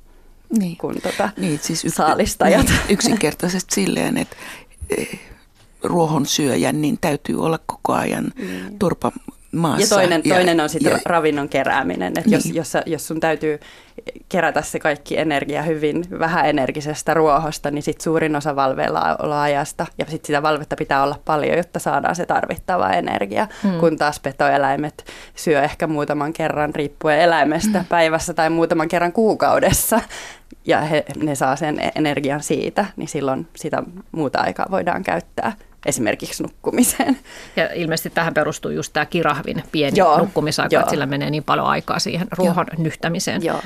niin. 0.58 0.76
kuin 0.76 1.02
tota 1.02 1.30
niin, 1.36 1.58
siis 1.62 1.84
yks, 1.84 1.96
saalistajat. 1.96 2.66
Niin, 2.66 2.80
yksinkertaisesti 2.88 3.74
silleen, 3.74 4.18
että 4.18 4.36
eh, 4.98 5.20
ruohon 5.82 6.26
syöjän, 6.26 6.80
niin 6.80 6.98
täytyy 7.00 7.44
olla 7.44 7.58
koko 7.66 7.92
ajan 7.92 8.32
niin. 8.36 8.78
turpa 8.78 9.12
maassa. 9.52 9.94
Ja 9.94 10.00
toinen, 10.00 10.22
ja, 10.24 10.34
toinen 10.34 10.60
on 10.60 10.68
sitten 10.68 11.00
ravinnon 11.04 11.48
kerääminen, 11.48 12.08
että 12.08 12.20
niin. 12.20 12.54
jos, 12.54 12.74
jos, 12.74 12.82
jos 12.86 13.06
sun 13.06 13.20
täytyy 13.20 13.60
kerätä 14.28 14.62
se 14.62 14.78
kaikki 14.78 15.18
energia 15.18 15.62
hyvin 15.62 16.04
vähäenergisestä 16.18 17.14
ruohosta, 17.14 17.70
niin 17.70 17.82
sitten 17.82 18.04
suurin 18.04 18.36
osa 18.36 18.56
valveilla 18.56 19.16
ajasta 19.42 19.86
ja 19.98 20.04
sitten 20.04 20.26
sitä 20.26 20.42
valvetta 20.42 20.76
pitää 20.76 21.02
olla 21.02 21.20
paljon, 21.24 21.56
jotta 21.56 21.78
saadaan 21.78 22.16
se 22.16 22.26
tarvittava 22.26 22.90
energia, 22.90 23.48
hmm. 23.62 23.80
kun 23.80 23.96
taas 23.96 24.20
petoeläimet 24.20 25.04
syö 25.34 25.62
ehkä 25.62 25.86
muutaman 25.86 26.32
kerran 26.32 26.74
riippuen 26.74 27.20
eläimestä 27.20 27.78
hmm. 27.78 27.88
päivässä 27.88 28.34
tai 28.34 28.50
muutaman 28.50 28.88
kerran 28.88 29.12
kuukaudessa 29.12 30.00
ja 30.64 30.80
he, 30.80 31.04
ne 31.22 31.34
saa 31.34 31.56
sen 31.56 31.78
energian 31.94 32.42
siitä, 32.42 32.84
niin 32.96 33.08
silloin 33.08 33.48
sitä 33.56 33.82
muuta 34.12 34.38
aikaa 34.40 34.66
voidaan 34.70 35.02
käyttää 35.02 35.52
esimerkiksi 35.86 36.42
nukkumiseen. 36.42 37.18
Ja 37.56 37.74
ilmeisesti 37.74 38.10
tähän 38.10 38.34
perustuu 38.34 38.70
just 38.70 38.92
tämä 38.92 39.06
kirahvin 39.06 39.62
pieni 39.72 39.98
Joo, 39.98 40.18
nukkumisaika, 40.18 40.74
jo. 40.74 40.80
että 40.80 40.90
sillä 40.90 41.06
menee 41.06 41.30
niin 41.30 41.44
paljon 41.44 41.66
aikaa 41.66 41.98
siihen 41.98 42.28
ruohon 42.38 42.66
Joo. 42.72 42.82
nyhtämiseen. 42.82 43.44
Joo 43.44 43.62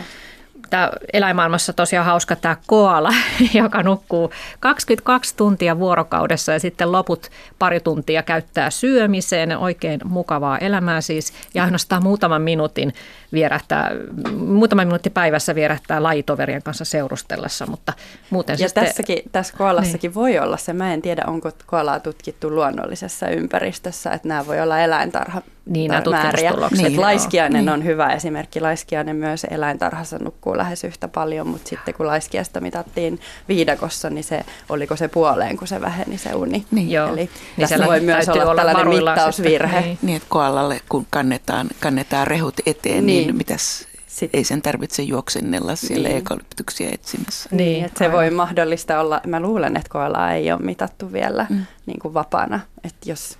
tämä 0.72 0.90
eläinmaailmassa 1.12 1.72
tosiaan 1.72 2.06
hauska 2.06 2.36
tämä 2.36 2.56
koala, 2.66 3.12
joka 3.54 3.82
nukkuu 3.82 4.32
22 4.60 5.36
tuntia 5.36 5.78
vuorokaudessa 5.78 6.52
ja 6.52 6.60
sitten 6.60 6.92
loput 6.92 7.30
pari 7.58 7.80
tuntia 7.80 8.22
käyttää 8.22 8.70
syömiseen. 8.70 9.58
Oikein 9.58 10.00
mukavaa 10.04 10.58
elämää 10.58 11.00
siis 11.00 11.32
ja 11.54 11.64
ainoastaan 11.64 12.02
muutaman 12.02 12.42
minuutin 12.42 12.92
vierähtää, 13.32 13.90
muutama 14.36 14.84
minuutti 14.84 15.10
päivässä 15.10 15.54
vierähtää 15.54 16.02
lajitoverien 16.02 16.62
kanssa 16.62 16.84
seurustellessa, 16.84 17.66
mutta 17.66 17.92
muuten 18.30 18.54
Ja 18.54 18.58
siis 18.58 18.72
tässäkin, 18.72 19.18
tässä 19.32 19.54
koalassakin 19.58 20.08
niin. 20.08 20.14
voi 20.14 20.38
olla 20.38 20.56
se, 20.56 20.72
mä 20.72 20.94
en 20.94 21.02
tiedä 21.02 21.22
onko 21.26 21.50
koalaa 21.66 22.00
tutkittu 22.00 22.50
luonnollisessa 22.50 23.28
ympäristössä, 23.28 24.10
että 24.10 24.28
nämä 24.28 24.46
voi 24.46 24.60
olla 24.60 24.80
eläintarha 24.80 25.42
niin, 25.66 25.88
nämä 25.88 26.02
tutkimustulokset. 26.02 26.88
Niin, 26.88 27.00
laiskiainen 27.00 27.64
niin. 27.64 27.72
on 27.72 27.84
hyvä 27.84 28.08
esimerkki. 28.08 28.60
Laiskiainen 28.60 29.16
myös 29.16 29.46
eläintarhassa 29.50 30.18
nukkuu 30.18 30.56
lähes 30.56 30.84
yhtä 30.84 31.08
paljon, 31.08 31.46
mutta 31.46 31.68
sitten 31.68 31.94
kun 31.94 32.06
laiskiasta 32.06 32.60
mitattiin 32.60 33.20
viidakossa, 33.48 34.10
niin 34.10 34.24
se, 34.24 34.40
oliko 34.68 34.96
se 34.96 35.08
puoleen, 35.08 35.56
kun 35.56 35.68
se 35.68 35.80
väheni 35.80 36.18
se 36.18 36.34
uni. 36.34 36.64
Niin, 36.70 36.90
Joo. 36.90 37.08
Eli 37.08 37.16
niin 37.56 37.68
tässä 37.68 37.86
voi 37.86 38.00
myös 38.00 38.28
olla, 38.28 38.44
olla 38.44 38.62
tällainen 38.64 38.88
mittausvirhe. 38.88 39.80
Niin. 39.80 39.98
niin, 40.02 40.16
että 40.16 40.28
koalalle 40.28 40.80
kun 40.88 41.06
kannetaan, 41.10 41.68
kannetaan 41.80 42.26
rehut 42.26 42.54
eteen, 42.66 43.06
niin, 43.06 43.06
niin 43.06 43.21
mitäs 43.32 43.86
sitten, 44.06 44.38
ei 44.38 44.44
sen 44.44 44.62
tarvitse 44.62 45.02
juoksennella 45.02 45.76
siellä 45.76 46.08
niin. 46.08 46.18
ekolyptyksiä 46.18 46.88
etsimässä. 46.92 47.48
Niin, 47.52 47.58
niin 47.58 47.84
että 47.84 47.98
se 47.98 48.12
voi 48.12 48.30
mahdollista 48.30 49.00
olla, 49.00 49.20
mä 49.26 49.40
luulen, 49.40 49.76
että 49.76 49.88
koalaa 49.88 50.32
ei 50.32 50.52
ole 50.52 50.60
mitattu 50.60 51.12
vielä 51.12 51.46
mm. 51.50 51.66
niin 51.86 51.98
kuin 51.98 52.14
vapaana. 52.14 52.60
Että 52.84 53.10
jos 53.10 53.38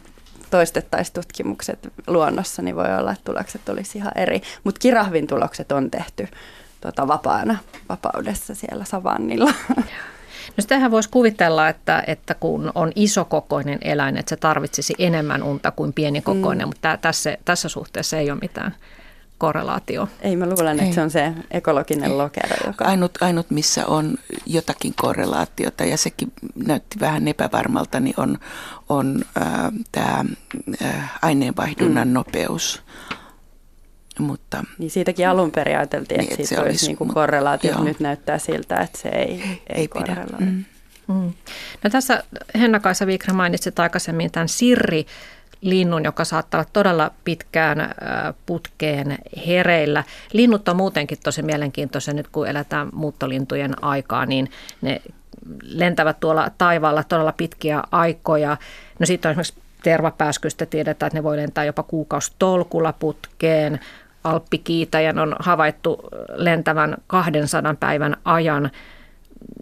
toistettaisiin 0.50 1.14
tutkimukset 1.14 1.92
luonnossa, 2.06 2.62
niin 2.62 2.76
voi 2.76 2.98
olla, 2.98 3.12
että 3.12 3.24
tulokset 3.24 3.68
olisi 3.68 3.98
ihan 3.98 4.12
eri. 4.16 4.42
Mutta 4.64 4.78
kirahvin 4.78 5.26
tulokset 5.26 5.72
on 5.72 5.90
tehty 5.90 6.28
tota, 6.80 7.08
vapaana 7.08 7.58
vapaudessa 7.88 8.54
siellä 8.54 8.84
savannilla. 8.84 9.52
No 10.56 10.60
sitähän 10.60 10.90
voisi 10.90 11.08
kuvitella, 11.08 11.68
että, 11.68 12.04
että 12.06 12.34
kun 12.34 12.72
on 12.74 12.92
isokokoinen 12.94 13.78
eläin, 13.82 14.16
että 14.16 14.30
se 14.30 14.36
tarvitsisi 14.36 14.94
enemmän 14.98 15.42
unta 15.42 15.70
kuin 15.70 15.92
pienikokoinen, 15.92 16.66
mm. 16.66 16.68
mutta 16.68 16.96
tässä, 16.96 17.38
tässä 17.44 17.68
suhteessa 17.68 18.18
ei 18.18 18.30
ole 18.30 18.38
mitään 18.42 18.74
korrelaatio. 19.42 20.08
Ei, 20.20 20.36
mä 20.36 20.46
luulen, 20.46 20.72
että 20.72 20.84
Ei. 20.84 20.92
se 20.92 21.02
on 21.02 21.10
se 21.10 21.32
ekologinen 21.50 22.18
lokero. 22.18 22.56
Joka... 22.66 22.84
Ainut, 22.84 23.22
ainut, 23.22 23.50
missä 23.50 23.86
on 23.86 24.14
jotakin 24.46 24.94
korrelaatiota, 25.00 25.84
ja 25.84 25.96
sekin 25.96 26.32
näytti 26.66 27.00
vähän 27.00 27.28
epävarmalta, 27.28 28.00
niin 28.00 28.14
on, 28.16 28.38
on 28.88 29.24
äh, 29.40 29.72
tämä 29.92 30.24
äh, 30.82 31.18
aineenvaihdunnan 31.22 32.08
mm. 32.08 32.14
nopeus. 32.14 32.82
Mutta, 34.18 34.64
niin 34.78 34.90
siitäkin 34.90 35.28
alun 35.28 35.50
perin 35.50 35.76
ajateltiin, 35.76 36.18
niin, 36.18 36.32
että 36.32 36.46
siitä 36.46 36.62
olisi, 36.62 36.86
olisi 36.86 36.96
niin 37.04 37.14
korrelaatio. 37.14 37.84
Nyt 37.84 38.00
näyttää 38.00 38.38
siltä, 38.38 38.76
että 38.76 38.98
se 38.98 39.08
ei, 39.08 39.42
ei, 39.42 39.62
ei 39.68 39.88
korreloi. 39.88 40.40
Mm. 40.40 40.64
Mm. 41.08 41.32
No 41.84 41.90
tässä 41.90 42.24
Henna-Kaisa 42.54 43.06
Viikra 43.06 43.34
mainitsit 43.34 43.78
aikaisemmin 43.78 44.30
tämän 44.30 44.48
Sirri 44.48 45.06
linnun, 45.62 46.04
joka 46.04 46.24
saattaa 46.24 46.60
olla 46.60 46.70
todella 46.72 47.10
pitkään 47.24 47.94
putkeen 48.46 49.18
hereillä. 49.46 50.04
Linnut 50.32 50.68
on 50.68 50.76
muutenkin 50.76 51.18
tosi 51.24 51.42
mielenkiintoisia 51.42 52.14
nyt, 52.14 52.28
kun 52.28 52.48
eletään 52.48 52.88
muuttolintujen 52.92 53.84
aikaa, 53.84 54.26
niin 54.26 54.50
ne 54.82 55.02
lentävät 55.62 56.20
tuolla 56.20 56.50
taivaalla 56.58 57.04
todella 57.04 57.32
pitkiä 57.32 57.82
aikoja. 57.90 58.56
No 58.98 59.06
sitten 59.06 59.28
on 59.28 59.30
esimerkiksi 59.30 59.54
tervapääskystä 59.82 60.66
tiedetään, 60.66 61.06
että 61.06 61.18
ne 61.18 61.22
voi 61.22 61.36
lentää 61.36 61.64
jopa 61.64 61.82
kuukausitolkulla 61.82 62.92
putkeen. 62.92 63.80
Alppikiitäjän 64.24 65.18
on 65.18 65.36
havaittu 65.38 66.00
lentävän 66.34 66.96
200 67.06 67.74
päivän 67.80 68.16
ajan 68.24 68.70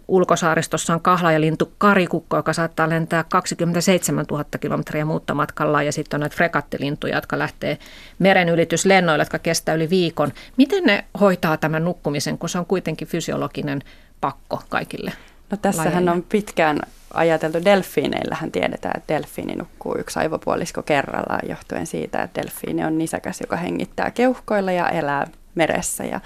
ulkosaaristossa 0.07 0.93
on 0.93 1.01
kahlajalintu 1.01 1.71
karikukko, 1.77 2.37
joka 2.37 2.53
saattaa 2.53 2.89
lentää 2.89 3.23
27 3.23 4.25
000 4.31 4.45
kilometriä 4.59 5.05
muuttomatkalla 5.05 5.83
ja 5.83 5.91
sitten 5.91 6.17
on 6.17 6.19
näitä 6.19 6.35
frekattilintuja, 6.35 7.15
jotka 7.15 7.39
lähtee 7.39 7.77
meren 8.19 8.49
ylityslennoille, 8.49 9.21
jotka 9.21 9.39
kestää 9.39 9.75
yli 9.75 9.89
viikon. 9.89 10.33
Miten 10.57 10.83
ne 10.83 11.05
hoitaa 11.19 11.57
tämän 11.57 11.85
nukkumisen, 11.85 12.37
kun 12.37 12.49
se 12.49 12.59
on 12.59 12.65
kuitenkin 12.65 13.07
fysiologinen 13.07 13.81
pakko 14.21 14.61
kaikille? 14.69 15.13
No 15.51 15.57
tässähän 15.57 15.93
lajeille? 15.93 16.11
on 16.11 16.23
pitkään 16.29 16.79
ajateltu 17.13 17.65
delfiineillähän 17.65 18.51
tiedetään, 18.51 18.97
että 18.97 19.13
delfiini 19.13 19.55
nukkuu 19.55 19.95
yksi 19.99 20.19
aivopuolisko 20.19 20.83
kerrallaan 20.83 21.49
johtuen 21.49 21.87
siitä, 21.87 22.23
että 22.23 22.41
delfiini 22.41 22.83
on 22.83 22.97
nisäkäs, 22.97 23.41
joka 23.41 23.55
hengittää 23.55 24.11
keuhkoilla 24.11 24.71
ja 24.71 24.89
elää 24.89 25.27
meressä 25.55 26.03
ja 26.03 26.19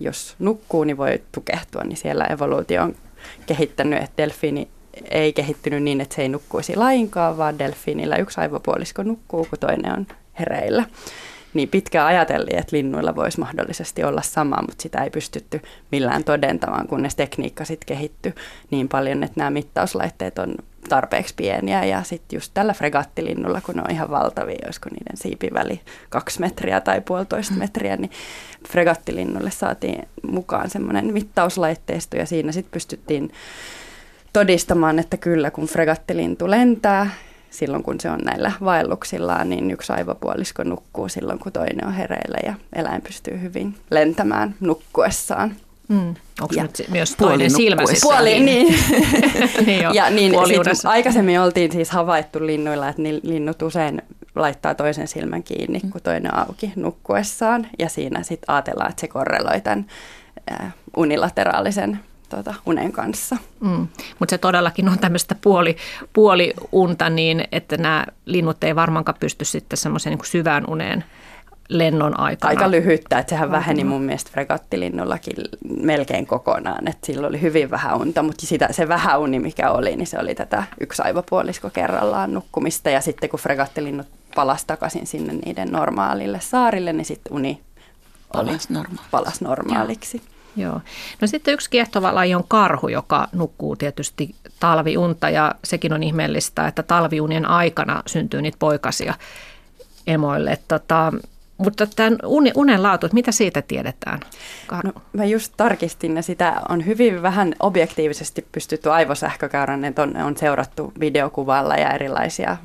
jos 0.00 0.34
nukkuu, 0.38 0.84
niin 0.84 0.96
voi 0.96 1.22
tukehtua, 1.32 1.84
niin 1.84 1.96
siellä 1.96 2.24
evoluutio 2.24 2.82
on 2.82 2.94
kehittänyt, 3.46 4.02
että 4.02 4.22
delfiini 4.22 4.68
ei 5.10 5.32
kehittynyt 5.32 5.82
niin, 5.82 6.00
että 6.00 6.14
se 6.14 6.22
ei 6.22 6.28
nukkuisi 6.28 6.76
lainkaan, 6.76 7.38
vaan 7.38 7.58
delfiinillä 7.58 8.16
yksi 8.16 8.40
aivopuolisko 8.40 9.02
nukkuu, 9.02 9.46
kun 9.50 9.58
toinen 9.58 9.92
on 9.92 10.06
hereillä. 10.38 10.84
Niin 11.54 11.68
pitkään 11.68 12.06
ajateltiin, 12.06 12.58
että 12.58 12.76
linnuilla 12.76 13.16
voisi 13.16 13.40
mahdollisesti 13.40 14.04
olla 14.04 14.22
sama, 14.22 14.56
mutta 14.60 14.82
sitä 14.82 15.04
ei 15.04 15.10
pystytty 15.10 15.60
millään 15.92 16.24
todentamaan, 16.24 16.88
kunnes 16.88 17.16
tekniikka 17.16 17.64
sitten 17.64 17.86
kehittyi 17.86 18.34
niin 18.70 18.88
paljon, 18.88 19.22
että 19.22 19.40
nämä 19.40 19.50
mittauslaitteet 19.50 20.38
on 20.38 20.54
tarpeeksi 20.88 21.34
pieniä 21.36 21.84
ja 21.84 22.02
sitten 22.02 22.36
just 22.36 22.50
tällä 22.54 22.72
fregattilinnulla, 22.72 23.60
kun 23.60 23.74
ne 23.74 23.82
on 23.82 23.90
ihan 23.90 24.10
valtavia, 24.10 24.58
olisiko 24.64 24.88
niiden 24.90 25.16
siipiväli 25.16 25.80
kaksi 26.08 26.40
metriä 26.40 26.80
tai 26.80 27.00
puolitoista 27.00 27.54
mm. 27.54 27.58
metriä, 27.58 27.96
niin 27.96 28.10
fregattilinnulle 28.68 29.50
saatiin 29.50 30.08
mukaan 30.30 30.70
semmoinen 30.70 31.12
mittauslaitteisto 31.12 32.16
ja 32.16 32.26
siinä 32.26 32.52
sitten 32.52 32.72
pystyttiin 32.72 33.32
todistamaan, 34.32 34.98
että 34.98 35.16
kyllä 35.16 35.50
kun 35.50 35.66
fregattilintu 35.66 36.50
lentää, 36.50 37.10
silloin 37.50 37.82
kun 37.82 38.00
se 38.00 38.10
on 38.10 38.18
näillä 38.24 38.52
vaelluksillaan, 38.64 39.48
niin 39.48 39.70
yksi 39.70 39.92
aivopuolisko 39.92 40.64
nukkuu 40.64 41.08
silloin, 41.08 41.38
kun 41.38 41.52
toinen 41.52 41.86
on 41.86 41.92
hereillä 41.92 42.38
ja 42.46 42.54
eläin 42.72 43.02
pystyy 43.02 43.40
hyvin 43.40 43.74
lentämään 43.90 44.54
nukkuessaan. 44.60 45.56
Mm. 45.88 46.14
Onko 46.40 46.54
ja 46.56 46.62
nyt 46.62 46.84
myös 46.90 47.14
toinen 47.14 47.50
silmä 47.50 47.82
Puoli, 48.02 48.40
niin. 48.40 48.78
niin 49.66 49.82
ja 49.94 50.10
niin, 50.10 50.32
sit, 50.46 50.84
aikaisemmin 50.84 51.40
oltiin 51.40 51.72
siis 51.72 51.90
havaittu 51.90 52.46
linnuilla, 52.46 52.88
että 52.88 53.02
linnut 53.02 53.62
usein 53.62 54.02
laittaa 54.34 54.74
toisen 54.74 55.08
silmän 55.08 55.42
kiinni, 55.42 55.80
kun 55.80 56.00
toinen 56.02 56.34
auki 56.34 56.72
nukkuessaan. 56.76 57.66
Ja 57.78 57.88
siinä 57.88 58.22
sitten 58.22 58.54
ajatellaan, 58.54 58.90
että 58.90 59.00
se 59.00 59.08
korreloi 59.08 59.60
tämän 59.60 59.86
unilateraalisen 60.96 62.00
tuota, 62.28 62.54
unen 62.66 62.92
kanssa. 62.92 63.36
Mm. 63.60 63.88
Mutta 64.18 64.30
se 64.30 64.38
todellakin 64.38 64.88
on 64.88 64.98
tämmöistä 64.98 65.34
puoli, 65.34 65.76
puoli 66.12 66.54
unta 66.72 67.10
niin, 67.10 67.44
että 67.52 67.76
nämä 67.76 68.06
linnut 68.24 68.64
ei 68.64 68.76
varmaankaan 68.76 69.18
pysty 69.20 69.44
sitten 69.44 69.76
semmoiseen 69.76 70.16
niin 70.16 70.26
syvään 70.26 70.64
uneen 70.70 71.04
lennon 71.68 72.20
aikana. 72.20 72.48
Aika 72.48 72.70
lyhyttä, 72.70 73.18
että 73.18 73.30
sehän 73.30 73.50
väheni 73.50 73.84
mun 73.84 74.02
mielestä 74.02 74.30
fregattilinnullakin 74.30 75.36
melkein 75.80 76.26
kokonaan, 76.26 76.88
että 76.88 77.06
sillä 77.06 77.26
oli 77.26 77.40
hyvin 77.40 77.70
vähän 77.70 77.96
unta, 77.96 78.22
mutta 78.22 78.46
sitä, 78.46 78.68
se 78.70 78.88
vähän 78.88 79.20
uni 79.20 79.38
mikä 79.38 79.70
oli, 79.70 79.96
niin 79.96 80.06
se 80.06 80.18
oli 80.18 80.34
tätä 80.34 80.62
yksi 80.80 81.02
aivopuolisko 81.02 81.70
kerrallaan 81.70 82.34
nukkumista 82.34 82.90
ja 82.90 83.00
sitten 83.00 83.30
kun 83.30 83.40
fregattilinnut 83.40 84.06
palasi 84.34 84.66
takaisin 84.66 85.06
sinne 85.06 85.32
niiden 85.32 85.68
normaalille 85.68 86.40
saarille, 86.40 86.92
niin 86.92 87.04
sitten 87.04 87.32
uni 87.32 87.60
palas, 88.32 88.70
norma- 88.70 89.02
palas 89.10 89.40
normaaliksi. 89.40 90.22
Joo. 90.24 90.37
Joo. 90.58 90.80
No 91.20 91.26
sitten 91.28 91.54
yksi 91.54 91.70
kiehtova 91.70 92.14
laji 92.14 92.34
on 92.34 92.44
karhu, 92.48 92.88
joka 92.88 93.28
nukkuu 93.32 93.76
tietysti 93.76 94.34
talviunta 94.60 95.30
ja 95.30 95.54
sekin 95.64 95.92
on 95.92 96.02
ihmeellistä, 96.02 96.66
että 96.66 96.82
talviunien 96.82 97.46
aikana 97.46 98.02
syntyy 98.06 98.42
niitä 98.42 98.56
poikasia 98.58 99.14
emoille. 100.06 100.58
Tota, 100.68 101.12
mutta 101.58 101.86
tämän 101.86 102.18
unen 102.54 102.82
laatu, 102.82 103.06
että 103.06 103.14
mitä 103.14 103.32
siitä 103.32 103.62
tiedetään? 103.62 104.20
No, 104.84 104.92
mä 105.12 105.24
just 105.24 105.52
tarkistin 105.56 106.16
ja 106.16 106.22
sitä 106.22 106.60
on 106.68 106.86
hyvin 106.86 107.22
vähän 107.22 107.54
objektiivisesti 107.60 108.46
pystytty 108.52 108.90
aivosähkökäyrän, 108.90 109.84
että 109.84 110.02
on, 110.02 110.16
on 110.16 110.36
seurattu 110.36 110.92
videokuvalla 111.00 111.74
ja 111.74 111.90
erilaisia 111.90 112.56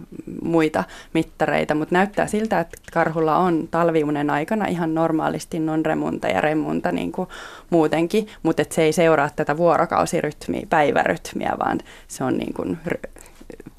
muita 0.41 0.83
mittareita, 1.13 1.75
mutta 1.75 1.95
näyttää 1.95 2.27
siltä, 2.27 2.59
että 2.59 2.77
karhulla 2.93 3.37
on 3.37 3.67
talviunen 3.71 4.29
aikana 4.29 4.65
ihan 4.65 4.95
normaalisti 4.95 5.59
non-remunta 5.59 6.27
ja 6.27 6.41
remunta 6.41 6.91
niin 6.91 7.11
kuin 7.11 7.29
muutenkin, 7.69 8.27
mutta 8.43 8.63
se 8.69 8.83
ei 8.83 8.93
seuraa 8.93 9.29
tätä 9.35 9.57
vuorokausirytmiä, 9.57 10.67
päivärytmiä, 10.69 11.53
vaan 11.59 11.79
se 12.07 12.23
on 12.23 12.37
niin 12.37 12.53
kuin, 12.53 12.77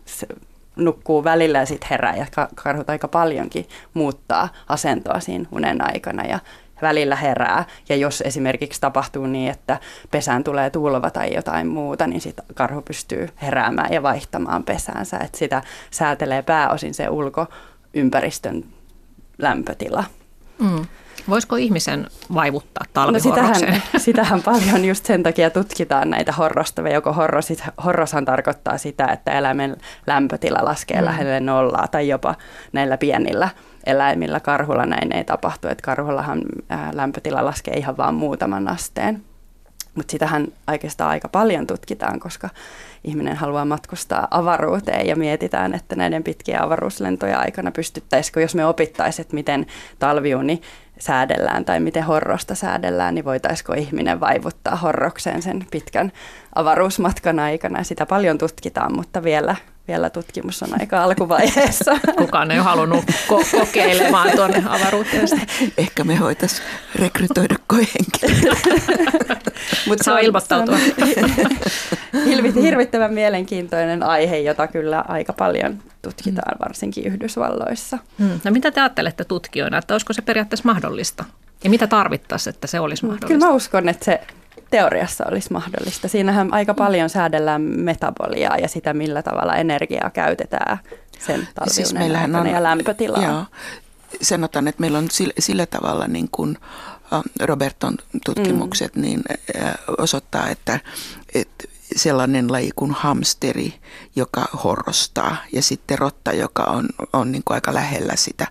se, 0.05 0.27
nukkuu 0.77 1.25
välillä 1.25 1.59
ja 1.59 1.67
sitten 1.67 1.89
herää 1.91 2.17
ja 2.17 2.27
karhut 2.55 2.91
aika 2.91 3.09
paljonkin 3.09 3.69
muuttaa 3.95 4.49
asentoa 4.69 5.21
siinä 5.21 5.49
unen 5.53 5.95
aikana 5.95 6.25
ja 6.25 6.39
välillä 6.83 7.17
herää. 7.17 7.65
Ja 7.89 7.97
jos 7.97 8.21
esimerkiksi 8.27 8.81
tapahtuu 8.81 9.27
niin, 9.27 9.51
että 9.51 9.81
pesään 10.11 10.45
tulee 10.45 10.71
tulva 10.71 11.11
tai 11.11 11.35
jotain 11.35 11.67
muuta, 11.67 12.07
niin 12.07 12.21
sitten 12.21 12.45
karhu 12.55 12.83
pystyy 12.83 13.29
heräämään 13.43 13.93
ja 13.93 14.03
vaihtamaan 14.03 14.65
pesäänsä. 14.65 15.19
Et 15.19 15.35
sitä 15.35 15.63
säätelee 15.91 16.43
pääosin 16.43 16.95
se 16.95 17.09
ulkoympäristön 17.09 18.65
lämpötila. 19.39 20.05
Mm. 20.59 20.87
Voisiko 21.29 21.57
ihmisen 21.57 22.07
vaivuttaa 22.35 22.85
talvihorrokseen? 22.93 23.73
No 23.73 23.79
sitähän, 23.81 24.03
sitähän 24.03 24.43
paljon 24.43 24.85
just 24.85 25.07
sen 25.07 25.23
takia 25.23 25.51
tutkitaan 25.51 26.11
näitä 26.11 26.33
horrostavia. 26.33 26.95
Joko 26.95 27.13
horrosit, 27.13 27.65
horroshan 27.85 28.25
tarkoittaa 28.25 28.79
sitä, 28.79 29.07
että 29.07 29.33
eläimen 29.33 29.77
lämpötila 30.07 30.59
laskee 30.63 31.01
mm. 31.01 31.05
lähelle 31.05 31.41
nollaa 31.41 31.89
tai 31.89 32.09
jopa 32.09 32.35
näillä 32.73 32.97
pienillä 32.97 33.49
eläimillä. 33.87 34.41
Karhulla 34.41 34.87
näin 34.87 35.17
ei 35.17 35.25
tapahtu, 35.25 35.69
että 35.69 35.83
karhullahan 35.83 36.43
lämpötila 36.93 37.45
laskee 37.45 37.75
ihan 37.75 37.97
vain 37.97 38.15
muutaman 38.15 38.69
asteen. 38.69 39.25
Mutta 39.95 40.11
sitähän 40.11 40.47
oikeastaan 40.69 41.11
aika 41.11 41.29
paljon 41.29 41.67
tutkitaan, 41.67 42.21
koska 42.21 42.49
ihminen 43.05 43.37
haluaa 43.37 43.65
matkustaa 43.65 44.29
avaruuteen 44.31 45.07
ja 45.07 45.17
mietitään, 45.17 45.75
että 45.75 45.97
näiden 45.97 46.25
pitkien 46.25 46.63
avaruuslentojen 46.63 47.39
aikana 47.39 47.71
pystyttäisikö, 47.71 48.41
jos 48.41 48.55
me 48.55 48.67
opittaisiin, 48.67 49.25
että 49.25 49.35
miten 49.35 49.67
talviuni 49.99 50.61
säädellään 50.99 51.65
tai 51.65 51.81
miten 51.81 52.05
horrosta 52.05 52.55
säädellään, 52.55 53.15
niin 53.15 53.25
voitaisiko 53.25 53.73
ihminen 53.73 54.21
vaivuttaa 54.21 54.77
horrokseen 54.77 55.43
sen 55.43 55.67
pitkän 55.71 56.13
avaruusmatkan 56.55 57.39
aikana. 57.39 57.85
Sitä 57.85 58.07
paljon 58.07 58.39
tutkitaan, 58.39 58.97
mutta 58.97 59.23
vielä, 59.23 59.57
vielä 59.89 60.11
tutkimus 60.11 60.63
on 60.63 60.81
aika 60.81 61.03
alkuvaiheessa. 61.03 61.99
Kukaan 62.19 62.51
ei 62.51 62.59
ole 62.59 62.65
halunnut 62.65 63.05
ko- 63.05 63.59
kokeilemaan 63.59 64.31
tuonne 64.31 64.65
avaruuteen. 64.69 65.29
Ehkä 65.79 66.05
me 66.05 66.21
voitaisiin 66.21 66.69
rekrytoida 66.95 67.55
koehenkilöitä. 67.67 68.81
Mutta 69.89 70.05
saa 70.05 70.19
ilmoittautua. 70.19 70.77
hirvittävän 72.63 73.15
mielenkiintoinen 73.15 74.03
aihe, 74.03 74.39
jota 74.39 74.67
kyllä 74.67 75.05
aika 75.09 75.33
paljon 75.33 75.79
tutkitaan, 76.03 76.57
varsinkin 76.61 77.05
Yhdysvalloissa. 77.05 77.99
Hmm. 78.19 78.41
No 78.45 78.51
mitä 78.51 78.71
te 78.71 78.81
ajattelette 78.81 79.25
tutkijoina, 79.25 79.79
että 79.79 79.95
olisiko 79.95 80.13
se 80.13 80.23
periaatteessa 80.23 80.69
mahdollista? 80.69 81.25
Ja 81.65 81.71
mitä 81.71 81.87
tarvittaisiin, 81.87 82.55
että 82.55 82.67
se 82.67 82.81
olisi 82.81 83.05
mahdollista? 83.05 83.27
Kyllä 83.27 83.47
mä 83.47 83.53
uskon, 83.53 83.89
että 83.89 84.05
se 84.05 84.21
teoriassa 84.71 85.25
olisi 85.29 85.53
mahdollista. 85.53 86.09
Siinähän 86.09 86.55
aika 86.55 86.75
paljon 86.75 87.11
säädellään 87.11 87.63
metaboliaa 87.63 88.59
ja 88.59 88.69
sitä, 88.69 88.95
millä 88.95 89.23
tavalla 89.23 89.55
energiaa 89.55 90.11
käytetään 90.11 90.79
sen 91.19 91.49
siis 91.67 91.95
meillähän 91.95 92.37
on, 92.37 92.47
ja 92.47 92.63
lämpötilaa. 92.63 93.23
Joo, 93.23 93.45
sanotaan, 94.23 94.69
että 94.69 94.81
meillä 94.81 94.99
on 94.99 95.11
sillä, 95.11 95.33
sillä 95.39 95.67
tavalla 95.67 96.07
niin 96.07 96.29
kuin 96.33 96.59
Roberton 97.43 97.97
tutkimukset 98.25 98.97
mm. 98.97 99.03
niin 99.03 99.23
osoittaa, 99.99 100.49
että, 100.49 100.81
että 101.35 101.65
sellainen 101.97 102.53
laji 102.53 102.71
kuin 102.77 102.93
hamsteri, 102.93 103.75
joka 104.17 104.49
horrostaa 104.65 105.37
ja 105.53 105.63
sitten 105.63 105.99
rotta, 105.99 106.33
joka 106.33 106.63
on, 106.63 106.89
on 107.13 107.33
niin 107.33 107.43
kuin 107.45 107.55
aika 107.55 107.75
lähellä 107.75 108.17
sitä, 108.17 108.47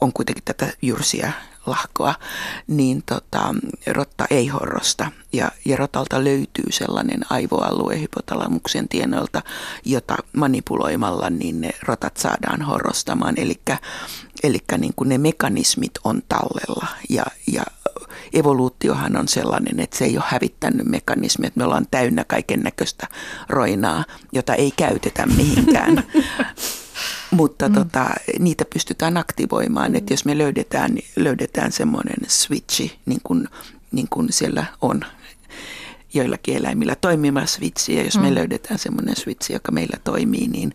on 0.00 0.12
kuitenkin 0.12 0.44
tätä 0.44 0.66
jyrsiä 0.82 1.32
lahkoa, 1.66 2.14
niin 2.66 3.02
tota, 3.06 3.54
rotta 3.86 4.26
ei 4.30 4.48
horrosta. 4.48 5.12
Ja, 5.32 5.50
ja 5.64 5.76
rotalta 5.76 6.24
löytyy 6.24 6.64
sellainen 6.70 7.20
aivoalue 7.30 8.00
hypotalamuksen 8.00 8.88
tienoilta, 8.88 9.42
jota 9.84 10.16
manipuloimalla 10.36 11.30
niin 11.30 11.60
ne 11.60 11.70
rotat 11.82 12.16
saadaan 12.16 12.62
horrostamaan. 12.62 13.34
Eli 14.42 14.58
niin 14.78 14.94
ne 15.06 15.18
mekanismit 15.18 15.92
on 16.04 16.22
tallella 16.28 16.86
ja, 17.10 17.24
ja 17.52 17.62
evoluutiohan 18.32 19.16
on 19.16 19.28
sellainen, 19.28 19.80
että 19.80 19.98
se 19.98 20.04
ei 20.04 20.16
ole 20.16 20.24
hävittänyt 20.28 20.86
mekanismia, 20.86 21.48
että 21.48 21.58
me 21.58 21.64
ollaan 21.64 21.86
täynnä 21.90 22.24
kaiken 22.24 22.60
näköistä 22.60 23.06
roinaa, 23.48 24.04
jota 24.32 24.54
ei 24.54 24.70
käytetä 24.76 25.26
mihinkään. 25.26 26.02
Mutta 27.30 27.68
mm. 27.68 27.74
tota, 27.74 28.06
niitä 28.38 28.64
pystytään 28.72 29.16
aktivoimaan, 29.16 29.96
että 29.96 30.12
jos 30.12 30.24
me 30.24 30.38
löydetään, 30.38 30.98
löydetään 31.16 31.72
semmoinen 31.72 32.16
switchi, 32.28 32.98
niin 33.06 33.20
kuin, 33.24 33.48
niin 33.92 34.06
kuin 34.10 34.32
siellä 34.32 34.64
on 34.80 35.04
joillakin 36.14 36.56
eläimillä 36.56 36.94
toimiva 36.94 37.46
switchi, 37.46 37.94
ja 37.94 38.02
jos 38.02 38.16
mm. 38.16 38.22
me 38.22 38.34
löydetään 38.34 38.78
semmoinen 38.78 39.16
switchi, 39.16 39.52
joka 39.52 39.72
meillä 39.72 39.96
toimii, 40.04 40.48
niin, 40.48 40.74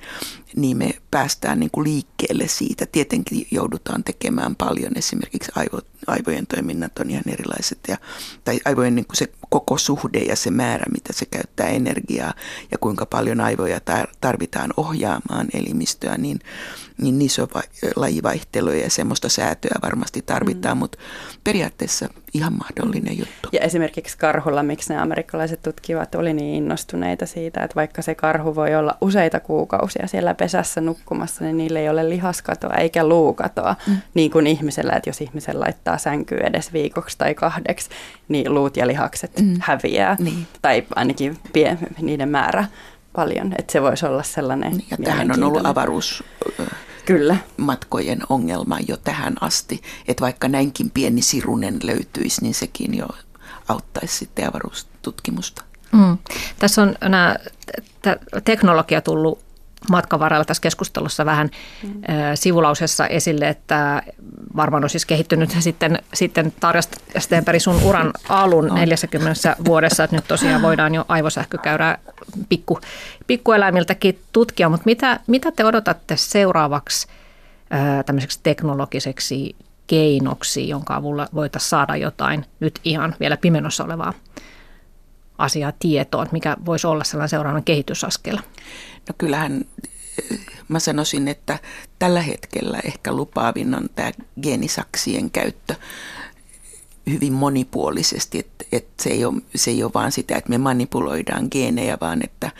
niin 0.55 0.77
me 0.77 0.91
päästään 1.11 1.59
niin 1.59 1.71
kuin 1.71 1.83
liikkeelle 1.83 2.47
siitä. 2.47 2.85
Tietenkin 2.85 3.47
joudutaan 3.51 4.03
tekemään 4.03 4.55
paljon, 4.55 4.91
esimerkiksi 4.95 5.51
aivo, 5.55 5.79
aivojen 6.07 6.47
toiminnat 6.47 6.99
on 6.99 7.09
ihan 7.09 7.23
erilaiset, 7.27 7.79
ja, 7.87 7.97
tai 8.43 8.59
aivojen 8.65 8.95
niin 8.95 9.05
kuin 9.05 9.17
se 9.17 9.31
koko 9.49 9.77
suhde 9.77 10.19
ja 10.19 10.35
se 10.35 10.51
määrä, 10.51 10.85
mitä 10.93 11.13
se 11.13 11.25
käyttää 11.25 11.67
energiaa, 11.67 12.33
ja 12.71 12.77
kuinka 12.77 13.05
paljon 13.05 13.41
aivoja 13.41 13.79
tarvitaan 14.21 14.73
ohjaamaan 14.77 15.47
elimistöä, 15.53 16.17
niin, 16.17 16.39
niin 17.01 17.19
niissä 17.19 17.43
on 17.43 17.49
lajivaihteluja 17.95 18.83
ja 18.83 18.89
semmoista 18.89 19.29
säätöä 19.29 19.79
varmasti 19.81 20.21
tarvitaan, 20.21 20.77
mm. 20.77 20.79
mutta 20.79 20.97
periaatteessa 21.43 22.09
ihan 22.35 22.53
mahdollinen 22.53 23.17
juttu. 23.17 23.49
Ja 23.51 23.59
esimerkiksi 23.59 24.17
karhulla, 24.17 24.63
miksi 24.63 24.93
ne 24.93 24.99
amerikkalaiset 24.99 25.61
tutkivat 25.61 26.15
oli 26.15 26.33
niin 26.33 26.55
innostuneita 26.55 27.25
siitä, 27.25 27.63
että 27.63 27.75
vaikka 27.75 28.01
se 28.01 28.15
karhu 28.15 28.55
voi 28.55 28.75
olla 28.75 28.97
useita 29.01 29.39
kuukausia 29.39 30.07
siellä 30.07 30.33
pesässä 30.33 30.81
nukkumassa, 30.81 31.43
niin 31.43 31.57
niillä 31.57 31.79
ei 31.79 31.89
ole 31.89 32.09
lihaskatoa 32.09 32.73
eikä 32.73 33.07
luukatoa, 33.07 33.75
mm. 33.87 33.97
niin 34.13 34.31
kuin 34.31 34.47
ihmisellä, 34.47 34.93
että 34.93 35.09
jos 35.09 35.21
ihmisen 35.21 35.59
laittaa 35.59 35.97
sänkyy 35.97 36.37
edes 36.37 36.73
viikoksi 36.73 37.17
tai 37.17 37.33
kahdeksi, 37.33 37.89
niin 38.27 38.53
luut 38.53 38.77
ja 38.77 38.87
lihakset 38.87 39.31
mm. 39.41 39.55
häviää, 39.59 40.15
niin. 40.19 40.47
tai 40.61 40.83
ainakin 40.95 41.37
pie, 41.53 41.77
niiden 42.01 42.29
määrä 42.29 42.65
paljon, 43.15 43.53
että 43.57 43.71
se 43.71 43.81
voisi 43.81 44.05
olla 44.05 44.23
sellainen 44.23 44.71
niin, 44.71 44.85
Ja 44.91 44.97
tähän 44.97 45.31
on 45.31 45.43
ollut 45.43 45.65
avaruus 45.65 46.23
Kyllä. 47.05 47.37
matkojen 47.57 48.19
ongelma 48.29 48.79
jo 48.87 48.97
tähän 48.97 49.33
asti, 49.41 49.81
että 50.07 50.21
vaikka 50.21 50.47
näinkin 50.47 50.89
pieni 50.89 51.21
sirunen 51.21 51.79
löytyisi, 51.83 52.41
niin 52.41 52.53
sekin 52.53 52.97
jo 52.97 53.07
auttaisi 53.67 54.17
sitten 54.17 54.47
avaruustutkimusta. 54.49 55.63
Mm. 55.91 56.17
Tässä 56.59 56.81
on 56.81 56.95
nämä 57.01 57.35
teknologia 58.45 59.01
tullut 59.01 59.44
matkan 59.89 60.19
varrella 60.19 60.45
tässä 60.45 60.61
keskustelussa 60.61 61.25
vähän 61.25 61.49
mm. 61.83 61.91
sivulausessa 62.35 63.07
esille, 63.07 63.49
että 63.49 64.01
varmaan 64.55 64.83
on 64.83 64.89
siis 64.89 65.05
kehittynyt 65.05 65.49
sitten, 65.59 65.99
sitten 66.13 66.53
Tarja 66.59 66.81
Stenberg 67.19 67.59
sun 67.59 67.83
uran 67.83 68.11
alun 68.29 68.71
40 68.73 69.55
vuodessa, 69.65 70.03
että 70.03 70.15
nyt 70.15 70.27
tosiaan 70.27 70.61
voidaan 70.61 70.95
jo 70.95 71.05
aivosähkökäyrää 71.07 71.97
pikku, 72.49 72.79
pikkueläimiltäkin 73.27 74.19
tutkia, 74.31 74.69
mutta 74.69 74.85
mitä, 74.85 75.19
mitä 75.27 75.51
te 75.51 75.65
odotatte 75.65 76.17
seuraavaksi 76.17 77.07
tämmöiseksi 78.05 78.39
teknologiseksi 78.43 79.55
keinoksi, 79.87 80.69
jonka 80.69 80.95
avulla 80.95 81.27
voitaisiin 81.33 81.69
saada 81.69 81.95
jotain 81.95 82.45
nyt 82.59 82.79
ihan 82.83 83.15
vielä 83.19 83.37
pimenossa 83.37 83.83
olevaa 83.83 84.13
asiaa 85.37 85.73
tietoon, 85.79 86.27
mikä 86.31 86.57
voisi 86.65 86.87
olla 86.87 87.03
sellainen 87.03 87.29
seuraavan 87.29 87.63
kehitysaskel? 87.63 88.37
No 89.07 89.15
kyllähän 89.17 89.65
mä 90.67 90.79
sanoisin, 90.79 91.27
että 91.27 91.59
tällä 91.99 92.21
hetkellä 92.21 92.79
ehkä 92.85 93.13
lupaavin 93.13 93.75
on 93.75 93.89
tämä 93.95 94.11
geenisaksien 94.41 95.31
käyttö 95.31 95.75
hyvin 97.09 97.33
monipuolisesti, 97.33 98.39
että, 98.39 98.65
että 98.71 99.03
se, 99.03 99.09
ei 99.09 99.25
ole, 99.25 99.41
se 99.55 99.71
ei 99.71 99.83
ole 99.83 99.91
vaan 99.93 100.11
sitä, 100.11 100.35
että 100.35 100.49
me 100.49 100.57
manipuloidaan 100.57 101.47
geenejä, 101.51 101.97
vaan 102.01 102.21
että, 102.23 102.51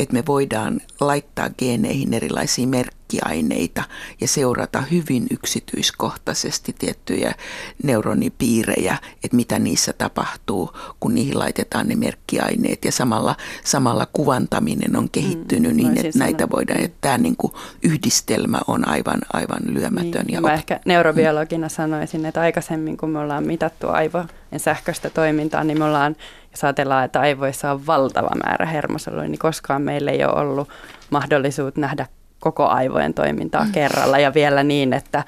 että 0.00 0.12
me 0.12 0.22
voidaan 0.26 0.80
laittaa 1.00 1.50
geeneihin 1.58 2.14
erilaisia 2.14 2.66
merkkiaineita 2.66 3.82
ja 4.20 4.28
seurata 4.28 4.80
hyvin 4.80 5.26
yksityiskohtaisesti 5.30 6.74
tiettyjä 6.78 7.34
neuronipiirejä, 7.82 8.98
että 9.24 9.36
mitä 9.36 9.58
niissä 9.58 9.92
tapahtuu, 9.92 10.70
kun 11.00 11.14
niihin 11.14 11.38
laitetaan 11.38 11.88
ne 11.88 11.96
merkkiaineet. 11.96 12.84
Ja 12.84 12.92
samalla, 12.92 13.36
samalla 13.64 14.06
kuvantaminen 14.12 14.96
on 14.96 15.10
kehittynyt 15.10 15.70
mm, 15.70 15.76
niin, 15.76 16.06
että 16.06 16.18
näitä 16.18 16.50
voidaan, 16.50 16.80
että 16.80 16.98
tämä 17.00 17.18
niin 17.18 17.36
kuin 17.36 17.52
yhdistelmä 17.82 18.60
on 18.66 18.88
aivan, 18.88 19.20
aivan 19.32 19.74
lyömätön. 19.74 20.26
Niin, 20.26 20.34
ja 20.34 20.40
mä 20.40 20.48
op- 20.48 20.54
ehkä 20.54 20.80
neurobiologina 20.84 21.68
sanoisin, 21.68 22.26
että 22.26 22.40
aikaisemmin 22.40 22.96
kun 22.96 23.10
me 23.10 23.18
ollaan 23.18 23.44
mitattu 23.44 23.88
aivojen 23.88 24.28
sähköistä 24.56 25.10
toimintaa, 25.10 25.64
niin 25.64 25.78
me 25.78 25.84
ollaan 25.84 26.16
jos 26.54 26.64
ajatellaan, 26.64 27.04
että 27.04 27.20
aivoissa 27.20 27.70
on 27.70 27.86
valtava 27.86 28.30
määrä 28.44 28.66
hermosoluja, 28.66 29.28
niin 29.28 29.38
koskaan 29.38 29.82
meillä 29.82 30.10
ei 30.10 30.24
ole 30.24 30.40
ollut 30.40 30.68
mahdollisuutta 31.10 31.80
nähdä 31.80 32.06
koko 32.40 32.66
aivojen 32.66 33.14
toimintaa 33.14 33.64
mm. 33.64 33.72
kerralla 33.72 34.18
ja 34.18 34.34
vielä 34.34 34.62
niin, 34.62 34.92
että, 34.92 35.24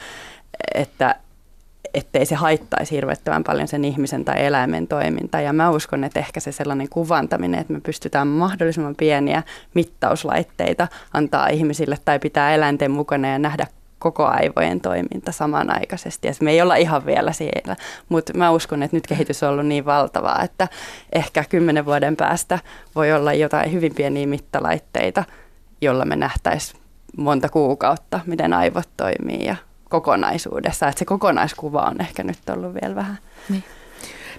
että 0.74 1.14
ettei 1.94 2.26
se 2.26 2.34
haittaisi 2.34 2.94
hirvettävän 2.94 3.44
paljon 3.44 3.68
sen 3.68 3.84
ihmisen 3.84 4.24
tai 4.24 4.44
eläimen 4.44 4.86
toimintaa. 4.86 5.40
Ja 5.40 5.52
mä 5.52 5.70
uskon, 5.70 6.04
että 6.04 6.20
ehkä 6.20 6.40
se 6.40 6.52
sellainen 6.52 6.88
kuvantaminen, 6.88 7.60
että 7.60 7.72
me 7.72 7.80
pystytään 7.80 8.28
mahdollisimman 8.28 8.94
pieniä 8.94 9.42
mittauslaitteita 9.74 10.88
antaa 11.12 11.48
ihmisille 11.48 11.98
tai 12.04 12.18
pitää 12.18 12.54
eläinten 12.54 12.90
mukana 12.90 13.28
ja 13.28 13.38
nähdä 13.38 13.66
koko 14.12 14.26
aivojen 14.26 14.80
toiminta 14.80 15.32
samanaikaisesti. 15.32 16.28
Ja 16.28 16.34
me 16.40 16.50
ei 16.50 16.62
olla 16.62 16.76
ihan 16.76 17.06
vielä 17.06 17.32
siellä, 17.32 17.76
mutta 18.08 18.32
mä 18.34 18.50
uskon, 18.50 18.82
että 18.82 18.96
nyt 18.96 19.06
kehitys 19.06 19.42
on 19.42 19.48
ollut 19.48 19.66
niin 19.66 19.84
valtavaa, 19.84 20.42
että 20.42 20.68
ehkä 21.12 21.44
kymmenen 21.48 21.86
vuoden 21.86 22.16
päästä 22.16 22.58
voi 22.94 23.12
olla 23.12 23.32
jotain 23.32 23.72
hyvin 23.72 23.94
pieniä 23.94 24.26
mittalaitteita, 24.26 25.24
jolla 25.80 26.04
me 26.04 26.16
nähtäisiin 26.16 26.80
monta 27.16 27.48
kuukautta, 27.48 28.20
miten 28.26 28.52
aivot 28.52 28.88
toimii 28.96 29.44
ja 29.44 29.56
kokonaisuudessa. 29.88 30.88
Että 30.88 30.98
se 30.98 31.04
kokonaiskuva 31.04 31.80
on 31.80 32.00
ehkä 32.00 32.22
nyt 32.22 32.38
ollut 32.50 32.74
vielä 32.82 32.94
vähän. 32.94 33.18
Niin. 33.48 33.64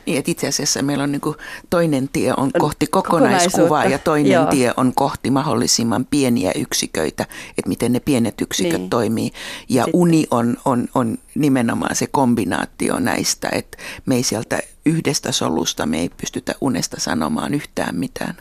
Niin, 0.07 0.19
että 0.19 0.31
itse 0.31 0.47
asiassa 0.47 0.81
meillä 0.81 1.03
on 1.03 1.11
niin 1.11 1.21
kuin 1.21 1.35
toinen 1.69 2.09
tie 2.13 2.33
on 2.37 2.51
kohti 2.59 2.87
kokonaiskuvaa 2.87 3.85
ja 3.85 3.99
toinen 3.99 4.31
Joo. 4.31 4.45
tie 4.45 4.73
on 4.77 4.93
kohti 4.95 5.31
mahdollisimman 5.31 6.05
pieniä 6.05 6.51
yksiköitä, 6.55 7.23
että 7.57 7.69
miten 7.69 7.91
ne 7.91 7.99
pienet 7.99 8.41
yksiköt 8.41 8.79
niin. 8.79 8.89
toimii. 8.89 9.31
Ja 9.69 9.83
Sitten. 9.83 10.01
uni 10.01 10.27
on, 10.31 10.57
on, 10.65 10.87
on 10.95 11.17
nimenomaan 11.35 11.95
se 11.95 12.07
kombinaatio 12.07 12.99
näistä, 12.99 13.49
että 13.51 13.77
me 14.05 14.15
ei 14.15 14.23
sieltä 14.23 14.59
yhdestä 14.85 15.31
solusta, 15.31 15.85
me 15.85 15.99
ei 15.99 16.09
pystytä 16.09 16.55
unesta 16.61 16.99
sanomaan 16.99 17.53
yhtään 17.53 17.95
mitään. 17.95 18.37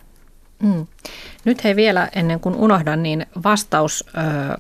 Mm. 0.63 0.87
Nyt 1.45 1.65
hei 1.65 1.77
vielä 1.77 2.09
ennen 2.15 2.41
kuin 2.41 2.55
unohdan, 2.55 3.03
niin 3.03 3.27
vastaus 3.45 4.05
ö, 4.09 4.13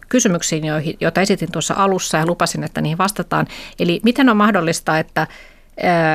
kysymyksiin, 0.08 0.64
joita 1.00 1.20
esitin 1.20 1.52
tuossa 1.52 1.74
alussa 1.76 2.18
ja 2.18 2.26
lupasin, 2.26 2.64
että 2.64 2.80
niihin 2.80 2.98
vastataan. 2.98 3.46
Eli 3.78 4.00
miten 4.02 4.28
on 4.28 4.36
mahdollista, 4.36 4.98
että 4.98 5.26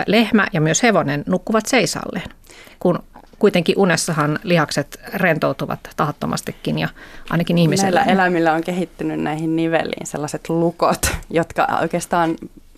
lehmä 0.08 0.48
ja 0.54 0.62
myös 0.62 0.84
hevonen 0.84 1.24
nukkuvat 1.28 1.66
seisalleen, 1.66 2.30
kun 2.80 3.00
kuitenkin 3.40 3.78
unessahan 3.78 4.40
lihakset 4.44 5.00
rentoutuvat 5.14 5.80
tahattomastikin 5.96 6.80
ja 6.80 6.88
ainakin 7.30 7.58
ihmisillä. 7.58 7.92
Näillä 7.92 8.14
eläimillä 8.14 8.54
on 8.54 8.64
kehittynyt 8.64 9.20
näihin 9.20 9.56
niveliin 9.56 10.08
sellaiset 10.08 10.50
lukot, 10.50 11.12
jotka 11.30 11.68
oikeastaan 11.82 12.36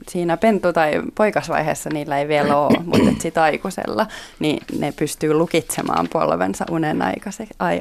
siinä 0.10 0.38
pentu- 0.38 0.74
tai 0.74 1.02
poikasvaiheessa 1.16 1.90
niillä 1.94 2.20
ei 2.20 2.28
vielä 2.28 2.58
ole, 2.58 2.78
mutta 2.86 3.22
sitten 3.22 3.44
aikuisella, 3.44 4.08
niin 4.40 4.64
ne 4.80 4.92
pystyy 4.92 5.34
lukitsemaan 5.34 6.08
polvensa 6.14 6.66
unen 6.72 7.00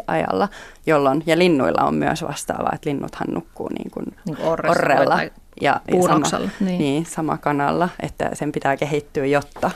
ajalla, 0.07 0.49
jolloin, 0.87 1.23
ja 1.27 1.39
linnuilla 1.39 1.85
on 1.85 1.95
myös 1.95 2.23
vastaavaa, 2.23 2.73
että 2.75 2.91
linnuthan 2.91 3.27
nukkuu 3.31 3.69
niin 3.69 3.91
kuin, 3.91 4.07
niin 4.27 4.37
kuin 4.37 4.49
orrella. 4.49 5.17
Tai 5.17 5.31
ja, 5.61 5.81
ja 5.89 6.03
sama, 6.03 6.51
niin. 6.61 6.79
Niin, 6.79 7.07
sama 7.07 7.39
kanalla, 7.39 7.89
että 8.01 8.31
sen 8.33 8.53
pitää 8.53 8.77
kehittyä, 8.77 9.27
jotta 9.27 9.71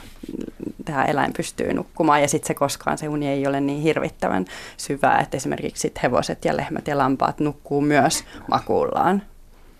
tämä 0.85 1.05
eläin 1.05 1.33
pystyy 1.33 1.73
nukkumaan 1.73 2.21
ja 2.21 2.27
sitten 2.27 2.47
se 2.47 2.53
koskaan 2.53 2.97
se 2.97 3.07
uni 3.07 3.27
ei 3.27 3.47
ole 3.47 3.61
niin 3.61 3.81
hirvittävän 3.81 4.45
syvää, 4.77 5.19
että 5.19 5.37
esimerkiksi 5.37 5.81
sit 5.81 6.03
hevoset 6.03 6.45
ja 6.45 6.57
lehmät 6.57 6.87
ja 6.87 6.97
lampaat 6.97 7.39
nukkuu 7.39 7.81
myös 7.81 8.23
makuullaan 8.47 9.23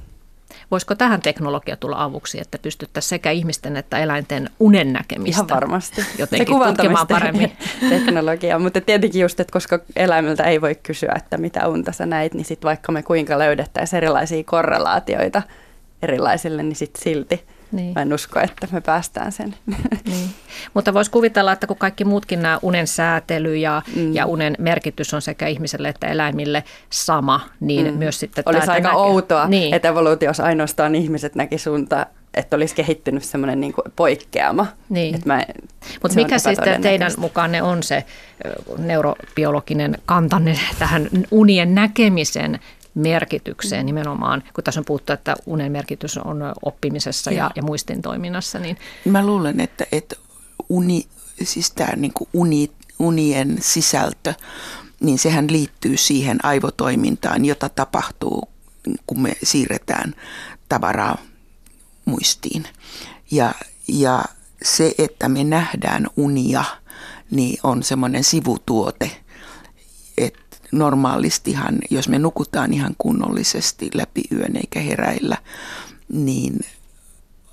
Voisiko 0.70 0.94
tähän 0.94 1.22
teknologia 1.22 1.76
tulla 1.76 2.02
avuksi, 2.04 2.40
että 2.40 2.58
pystyttäisiin 2.62 3.08
sekä 3.08 3.30
ihmisten 3.30 3.76
että 3.76 3.98
eläinten 3.98 4.50
unen 4.60 4.92
näkemistä 4.92 5.36
Ihan 5.42 5.48
varmasti. 5.48 6.04
jotenkin 6.18 6.56
tutkimaan 6.66 7.06
paremmin? 7.18 7.52
teknologia, 7.88 8.58
mutta 8.58 8.80
tietenkin 8.80 9.22
just, 9.22 9.40
että 9.40 9.52
koska 9.52 9.78
eläimiltä 9.96 10.44
ei 10.44 10.60
voi 10.60 10.74
kysyä, 10.74 11.12
että 11.16 11.38
mitä 11.38 11.68
unta 11.68 11.92
sä 11.92 12.06
näit, 12.06 12.34
niin 12.34 12.44
sitten 12.44 12.68
vaikka 12.68 12.92
me 12.92 13.02
kuinka 13.02 13.38
löydettäisiin 13.38 13.96
erilaisia 13.96 14.44
korrelaatioita 14.44 15.42
erilaisille, 16.02 16.62
niin 16.62 16.76
sitten 16.76 17.02
silti– 17.02 17.44
niin. 17.72 17.92
Mä 17.94 18.02
en 18.02 18.12
usko, 18.12 18.40
että 18.40 18.68
me 18.72 18.80
päästään 18.80 19.32
sen. 19.32 19.54
Niin. 20.04 20.30
Mutta 20.74 20.94
voisi 20.94 21.10
kuvitella, 21.10 21.52
että 21.52 21.66
kun 21.66 21.76
kaikki 21.76 22.04
muutkin 22.04 22.42
nämä 22.42 22.58
unen 22.62 22.86
säätely 22.86 23.56
ja, 23.56 23.82
mm. 23.96 24.14
ja 24.14 24.26
unen 24.26 24.54
merkitys 24.58 25.14
on 25.14 25.22
sekä 25.22 25.46
ihmiselle 25.46 25.88
että 25.88 26.06
eläimille 26.06 26.64
sama, 26.90 27.40
niin 27.60 27.86
mm. 27.86 27.98
myös 27.98 28.20
sitten... 28.20 28.42
Olisi 28.46 28.70
aika 28.70 28.88
näkee. 28.88 29.02
outoa, 29.02 29.48
niin. 29.48 29.74
että 29.74 29.88
evoluutiossa 29.88 30.44
ainoastaan 30.44 30.94
ihmiset 30.94 31.34
näki 31.34 31.58
sunta, 31.58 32.06
että 32.34 32.56
olisi 32.56 32.74
kehittynyt 32.74 33.24
semmoinen 33.24 33.60
niin 33.60 33.74
poikkeama. 33.96 34.66
Niin. 34.88 35.22
Mutta 36.02 36.14
mikä 36.14 36.38
sitten 36.38 36.82
teidän 36.82 37.12
mukaan 37.16 37.54
on 37.62 37.82
se 37.82 38.04
neurobiologinen 38.78 39.98
kantanne 40.06 40.58
tähän 40.78 41.08
unien 41.30 41.74
näkemisen 41.74 42.58
merkitykseen 42.98 43.86
nimenomaan, 43.86 44.42
kun 44.54 44.64
tässä 44.64 44.80
on 44.80 44.84
puhuttu, 44.84 45.12
että 45.12 45.36
unen 45.46 45.72
merkitys 45.72 46.18
on 46.18 46.42
oppimisessa 46.62 47.30
ja, 47.30 47.50
ja 47.56 47.62
muistin 47.62 48.02
toiminnassa. 48.02 48.58
Niin... 48.58 48.78
Mä 49.04 49.26
luulen, 49.26 49.60
että, 49.60 49.86
että 49.92 50.16
uni, 50.68 51.06
siis 51.42 51.70
tämä 51.70 51.92
niin 51.96 52.12
uni, 52.32 52.70
unien 52.98 53.58
sisältö, 53.60 54.34
niin 55.00 55.18
sehän 55.18 55.46
liittyy 55.50 55.96
siihen 55.96 56.44
aivotoimintaan, 56.44 57.44
jota 57.44 57.68
tapahtuu, 57.68 58.48
kun 59.06 59.20
me 59.20 59.36
siirretään 59.42 60.14
tavaraa 60.68 61.18
muistiin. 62.04 62.64
Ja, 63.30 63.54
ja 63.88 64.24
se, 64.62 64.94
että 64.98 65.28
me 65.28 65.44
nähdään 65.44 66.06
unia, 66.16 66.64
niin 67.30 67.58
on 67.62 67.82
semmoinen 67.82 68.24
sivutuote, 68.24 69.10
että 70.18 70.47
normaalistihan, 70.72 71.78
jos 71.90 72.08
me 72.08 72.18
nukutaan 72.18 72.72
ihan 72.72 72.94
kunnollisesti 72.98 73.90
läpi 73.94 74.22
yön 74.32 74.56
eikä 74.56 74.80
heräillä, 74.80 75.36
niin 76.12 76.60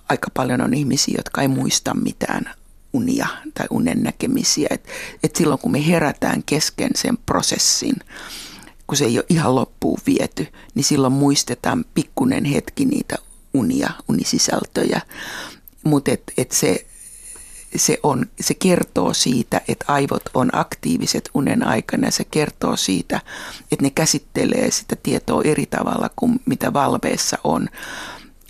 aika 0.10 0.28
paljon 0.34 0.62
on 0.62 0.74
ihmisiä, 0.74 1.16
jotka 1.18 1.42
ei 1.42 1.48
muista 1.48 1.94
mitään 1.94 2.50
unia 2.94 3.28
tai 3.54 3.68
unen 3.70 4.04
näkemisiä. 4.04 4.68
Et, 4.72 4.88
et 5.24 5.36
silloin 5.36 5.60
kun 5.60 5.72
me 5.72 5.88
herätään 5.88 6.44
kesken 6.44 6.92
sen 6.96 7.18
prosessin, 7.18 7.96
kun 8.88 8.98
se 8.98 9.06
ei 9.06 9.18
ole 9.18 9.26
ihan 9.30 9.56
loppuun 9.56 10.00
viety, 10.08 10.48
niin 10.76 10.84
silloin 10.84 11.14
muistetaan 11.14 11.86
pikkunen 11.94 12.46
hetki 12.46 12.86
niitä 12.86 13.16
unia, 13.54 13.90
unisisältöjä. 14.10 15.02
Mutta 15.84 16.12
et, 16.12 16.24
et 16.38 16.52
se 16.52 16.86
se, 17.78 18.00
on, 18.04 18.26
se 18.40 18.54
kertoo 18.54 19.14
siitä, 19.14 19.62
että 19.68 19.86
aivot 19.88 20.24
on 20.34 20.50
aktiiviset 20.54 21.30
unen 21.34 21.68
aikana. 21.68 22.12
Se 22.12 22.24
kertoo 22.24 22.76
siitä, 22.76 23.22
että 23.72 23.86
ne 23.86 23.90
käsittelee 23.90 24.72
sitä 24.72 24.96
tietoa 25.04 25.42
eri 25.44 25.66
tavalla 25.66 26.10
kuin 26.16 26.42
mitä 26.46 26.74
valveessa 26.74 27.38
on. 27.44 27.70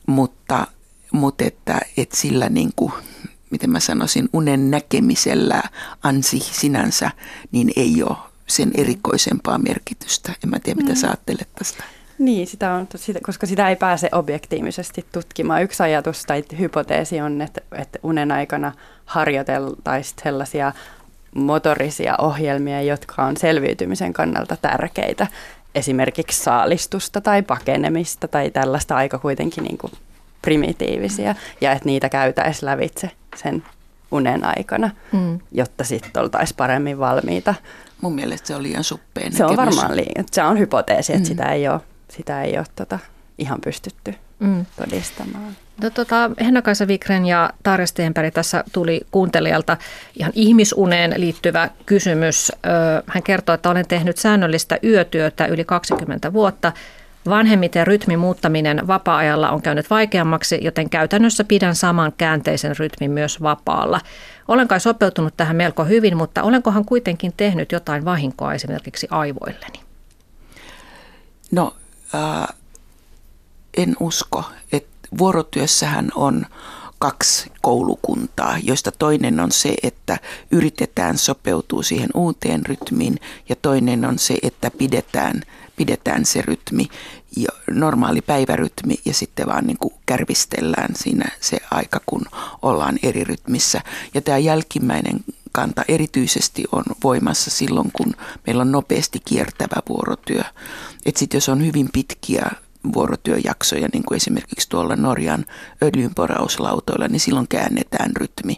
Mutta, 0.07 0.67
mutta 1.11 1.43
että, 1.43 1.79
että 1.97 2.17
sillä 2.17 2.49
niin 2.49 2.71
kuin, 2.75 2.93
miten 3.49 3.69
mä 3.69 3.79
sanoisin, 3.79 4.29
unen 4.33 4.71
näkemisellä 4.71 5.63
ansi 6.03 6.39
sinänsä, 6.39 7.11
niin 7.51 7.71
ei 7.75 8.03
ole 8.03 8.17
sen 8.47 8.71
erikoisempaa 8.75 9.57
merkitystä. 9.57 10.33
En 10.43 10.49
mä 10.49 10.59
tiedä, 10.59 10.81
mitä 10.81 10.93
mm. 10.93 10.99
sä 10.99 11.07
ajattelet 11.07 11.49
tästä. 11.55 11.83
Niin, 12.19 12.47
sitä 12.47 12.73
on, 12.73 12.87
koska 13.23 13.45
sitä 13.45 13.69
ei 13.69 13.75
pääse 13.75 14.09
objektiivisesti 14.11 15.05
tutkimaan. 15.11 15.63
Yksi 15.63 15.83
ajatus 15.83 16.23
tai 16.23 16.43
hypoteesi 16.59 17.21
on, 17.21 17.41
että, 17.41 17.61
että 17.71 17.99
unen 18.03 18.31
aikana 18.31 18.71
harjoiteltaisiin 19.05 20.19
sellaisia 20.23 20.71
motorisia 21.35 22.15
ohjelmia, 22.17 22.81
jotka 22.81 23.23
on 23.23 23.37
selviytymisen 23.37 24.13
kannalta 24.13 24.57
tärkeitä. 24.61 25.27
Esimerkiksi 25.75 26.43
saalistusta 26.43 27.21
tai 27.21 27.41
pakenemista 27.41 28.27
tai 28.27 28.51
tällaista 28.51 28.95
aika 28.95 29.19
kuitenkin 29.19 29.63
niin 29.63 29.77
kuin 29.77 29.93
primitiivisiä. 30.41 31.35
Ja 31.61 31.71
että 31.71 31.85
niitä 31.85 32.09
käytäisiin 32.09 32.65
lävitse 32.65 33.11
sen 33.35 33.63
unen 34.11 34.45
aikana, 34.45 34.89
mm. 35.11 35.39
jotta 35.51 35.83
sitten 35.83 36.23
oltaisiin 36.23 36.57
paremmin 36.57 36.99
valmiita. 36.99 37.55
Mun 38.01 38.15
mielestä 38.15 38.47
se 38.47 38.55
on 38.55 38.63
liian 38.63 38.83
suppeen 38.83 39.33
Se 39.33 39.45
on 39.45 39.57
varmaan 39.57 39.95
liian. 39.95 40.25
Se 40.31 40.43
on 40.43 40.59
hypoteesi, 40.59 41.13
että 41.13 41.23
mm. 41.23 41.27
sitä 41.27 41.51
ei 41.51 41.67
ole 41.67 41.81
sitä 42.09 42.43
ei 42.43 42.57
ole 42.57 42.65
tota, 42.75 42.99
ihan 43.37 43.61
pystytty 43.61 44.15
mm. 44.39 44.65
todistamaan. 44.75 45.55
No, 45.81 45.89
tota, 45.89 46.31
Henna-Kaisa 46.39 46.87
Vikren 46.87 47.25
ja 47.25 47.49
Tarja 47.63 47.87
Stenberg 47.87 48.33
tässä 48.33 48.63
tuli 48.71 49.01
kuuntelijalta 49.11 49.77
ihan 50.19 50.31
ihmisuneen 50.35 51.13
liittyvä 51.17 51.69
kysymys. 51.85 52.51
Hän 53.07 53.23
kertoo, 53.23 53.55
että 53.55 53.69
olen 53.69 53.87
tehnyt 53.87 54.17
säännöllistä 54.17 54.79
yötyötä 54.83 55.45
yli 55.45 55.65
20 55.65 56.33
vuotta. 56.33 56.71
Vanhemmiten 57.29 57.87
rytmin 57.87 58.19
muuttaminen 58.19 58.87
vapaa-ajalla 58.87 59.51
on 59.51 59.61
käynyt 59.61 59.89
vaikeammaksi, 59.89 60.59
joten 60.61 60.89
käytännössä 60.89 61.43
pidän 61.43 61.75
saman 61.75 62.13
käänteisen 62.17 62.77
rytmin 62.77 63.11
myös 63.11 63.41
vapaalla. 63.41 64.01
Olen 64.47 64.67
kai 64.67 64.79
sopeutunut 64.79 65.33
tähän 65.37 65.55
melko 65.55 65.85
hyvin, 65.85 66.17
mutta 66.17 66.43
olenkohan 66.43 66.85
kuitenkin 66.85 67.33
tehnyt 67.37 67.71
jotain 67.71 68.05
vahinkoa 68.05 68.53
esimerkiksi 68.53 69.07
aivoilleni? 69.11 69.79
No 71.51 71.73
ää, 72.15 72.53
en 73.77 73.95
usko, 73.99 74.43
että 74.71 75.07
vuorotyössähän 75.17 76.11
on 76.15 76.45
kaksi 76.99 77.51
koulukuntaa, 77.61 78.57
joista 78.63 78.91
toinen 78.91 79.39
on 79.39 79.51
se, 79.51 79.75
että 79.83 80.17
yritetään 80.51 81.17
sopeutua 81.17 81.83
siihen 81.83 82.09
uuteen 82.13 82.65
rytmiin 82.65 83.19
ja 83.49 83.55
toinen 83.55 84.05
on 84.05 84.19
se, 84.19 84.37
että 84.43 84.71
pidetään, 84.71 85.41
pidetään 85.75 86.25
se 86.25 86.41
rytmi, 86.41 86.87
normaali 87.71 88.21
päivärytmi 88.21 88.95
ja 89.05 89.13
sitten 89.13 89.45
vaan 89.45 89.67
niin 89.67 89.77
kuin 89.77 89.93
kärvistellään 90.05 90.95
siinä 90.95 91.31
se 91.41 91.57
aika, 91.71 92.01
kun 92.05 92.25
ollaan 92.61 92.99
eri 93.03 93.23
rytmissä. 93.23 93.81
Ja 94.13 94.21
tämä 94.21 94.37
jälkimmäinen 94.37 95.19
kanta 95.55 95.83
erityisesti 95.87 96.63
on 96.71 96.83
voimassa 97.03 97.51
silloin, 97.51 97.91
kun 97.93 98.13
meillä 98.47 98.61
on 98.61 98.71
nopeasti 98.71 99.19
kiertävä 99.25 99.81
vuorotyö. 99.89 100.41
Että 101.05 101.19
sitten 101.19 101.37
jos 101.37 101.49
on 101.49 101.65
hyvin 101.65 101.89
pitkiä 101.93 102.51
vuorotyöjaksoja, 102.93 103.87
niin 103.93 104.03
kuin 104.03 104.15
esimerkiksi 104.15 104.69
tuolla 104.69 104.95
Norjan 104.95 105.45
öljynporauslautoilla, 105.83 107.07
niin 107.07 107.19
silloin 107.19 107.47
käännetään 107.47 108.11
rytmi. 108.15 108.55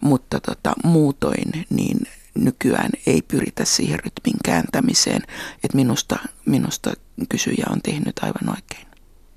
Mutta 0.00 0.40
tota, 0.40 0.72
muutoin 0.84 1.66
niin 1.70 1.98
nykyään 2.34 2.90
ei 3.06 3.22
pyritä 3.22 3.64
siihen 3.64 4.00
rytmin 4.00 4.36
kääntämiseen. 4.44 5.22
Että 5.64 5.76
minusta, 5.76 6.16
minusta 6.46 6.92
kysyjä 7.28 7.64
on 7.70 7.82
tehnyt 7.82 8.18
aivan 8.22 8.56
oikein. 8.56 8.86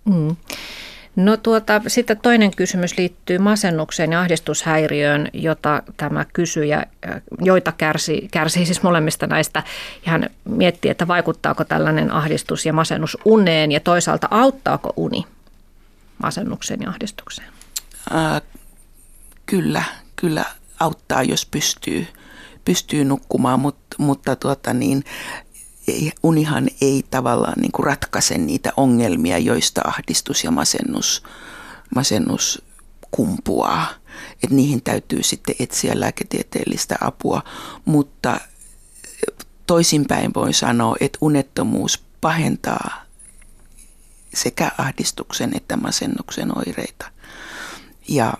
Mm. 0.06 0.36
No 1.18 1.38
tuota, 1.38 1.82
sitten 1.88 2.18
toinen 2.18 2.52
kysymys 2.56 2.98
liittyy 2.98 3.38
masennukseen 3.38 4.12
ja 4.12 4.20
ahdistushäiriöön, 4.20 5.28
jota 5.34 5.84
tämä 5.98 6.26
kysyjä, 6.34 6.86
joita 7.42 7.72
kärsii, 7.72 8.28
kärsii 8.32 8.66
siis 8.66 8.84
molemmista 8.84 9.28
näistä. 9.28 9.64
Ja 10.06 10.12
hän 10.12 10.30
miettii, 10.46 10.92
että 10.92 11.08
vaikuttaako 11.08 11.64
tällainen 11.64 12.12
ahdistus 12.12 12.66
ja 12.66 12.74
masennus 12.74 13.18
uneen 13.26 13.72
ja 13.72 13.80
toisaalta 13.80 14.28
auttaako 14.32 14.94
uni 14.96 15.26
masennukseen 16.24 16.82
ja 16.82 16.90
ahdistukseen? 16.90 17.48
Äh, 18.16 18.42
kyllä, 19.46 19.84
kyllä 20.16 20.46
auttaa, 20.80 21.24
jos 21.24 21.46
pystyy, 21.46 22.08
pystyy 22.66 23.06
nukkumaan, 23.06 23.60
mutta, 23.60 23.96
mutta 23.98 24.36
tuota 24.36 24.74
niin, 24.74 25.04
unihan 26.24 26.68
ei 26.82 27.04
tavallaan 27.12 27.62
niin 27.62 27.72
kuin 27.72 27.86
ratkaise 27.86 28.38
niitä 28.38 28.74
ongelmia, 28.78 29.38
joista 29.38 29.82
ahdistus 29.86 30.44
ja 30.44 30.52
masennus, 30.52 31.24
masennus 31.96 32.62
kumpuaa. 33.12 33.88
Et 34.44 34.50
niihin 34.50 34.84
täytyy 34.84 35.24
sitten 35.24 35.56
etsiä 35.60 36.00
lääketieteellistä 36.00 36.96
apua, 37.02 37.42
mutta 37.86 38.40
toisinpäin 39.68 40.34
voi 40.34 40.54
sanoa, 40.54 40.96
että 41.00 41.18
unettomuus 41.22 42.04
pahentaa 42.22 43.04
sekä 44.34 44.72
ahdistuksen 44.78 45.52
että 45.58 45.78
masennuksen 45.78 46.58
oireita. 46.58 47.12
Ja, 48.08 48.34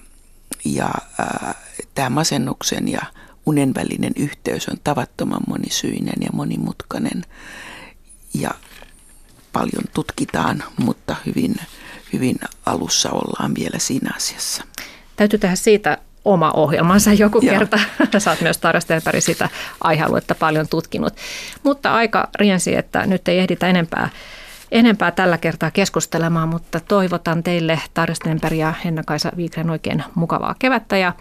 ja 0.66 0.90
äh, 1.20 1.56
tämä 1.96 2.10
masennuksen 2.10 2.88
ja 2.88 3.02
unen 3.48 3.74
välinen 3.76 4.14
yhteys 4.16 4.70
on 4.70 4.78
tavattoman 4.84 5.42
monisyinen 5.48 6.16
ja 6.22 6.30
monimutkainen 6.34 7.24
ja 8.34 8.52
paljon 9.54 9.84
tutkitaan, 9.94 10.64
mutta 10.78 11.16
hyvin, 11.26 11.56
hyvin 12.14 12.36
alussa 12.66 13.12
ollaan 13.12 13.56
vielä 13.60 13.80
siinä 13.80 14.12
asiassa. 14.16 14.64
Täytyy 15.16 15.40
tehdä 15.40 15.56
siitä 15.56 15.98
oma 16.26 16.52
ohjelmansa 16.52 17.14
joku 17.14 17.40
Joo. 17.42 17.54
kerta. 17.54 17.80
Sä 18.20 18.30
oot 18.30 18.42
myös 18.42 18.58
Tarja 18.58 18.82
Stenberg 18.82 19.24
sitä 19.24 19.50
aihealuetta 19.82 20.36
paljon 20.36 20.68
tutkinut. 20.68 21.14
Mutta 21.64 21.94
aika 21.94 22.30
riensi, 22.40 22.76
että 22.76 23.06
nyt 23.06 23.28
ei 23.28 23.40
ehditä 23.40 23.68
enempää 23.68 24.10
enempää 24.72 25.12
tällä 25.12 25.38
kertaa 25.38 25.72
keskustelemaan, 25.72 26.50
mutta 26.50 26.80
toivotan 26.80 27.44
teille 27.44 27.82
Tarja 27.94 28.16
Stenberg 28.16 28.58
ja 28.58 28.74
Henna-Kaisa 28.86 29.32
Viikren 29.38 29.70
oikein 29.70 30.04
mukavaa 30.16 30.56
kevättä 30.60 30.98
ja, 30.98 31.14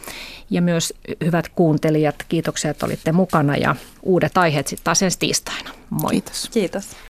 ja 0.50 0.62
myös 0.62 0.94
hyvät 1.24 1.48
kuuntelijat, 1.48 2.14
kiitoksia, 2.28 2.70
että 2.70 2.86
olitte 2.86 3.12
mukana 3.12 3.56
ja 3.56 3.76
uudet 4.02 4.38
aiheet 4.38 4.66
sitten 4.66 4.84
taas 4.84 5.02
ensi 5.02 5.18
tiistaina. 5.18 5.70
Moi. 5.90 6.10
Kiitos. 6.10 6.48
Kiitos. 6.52 6.96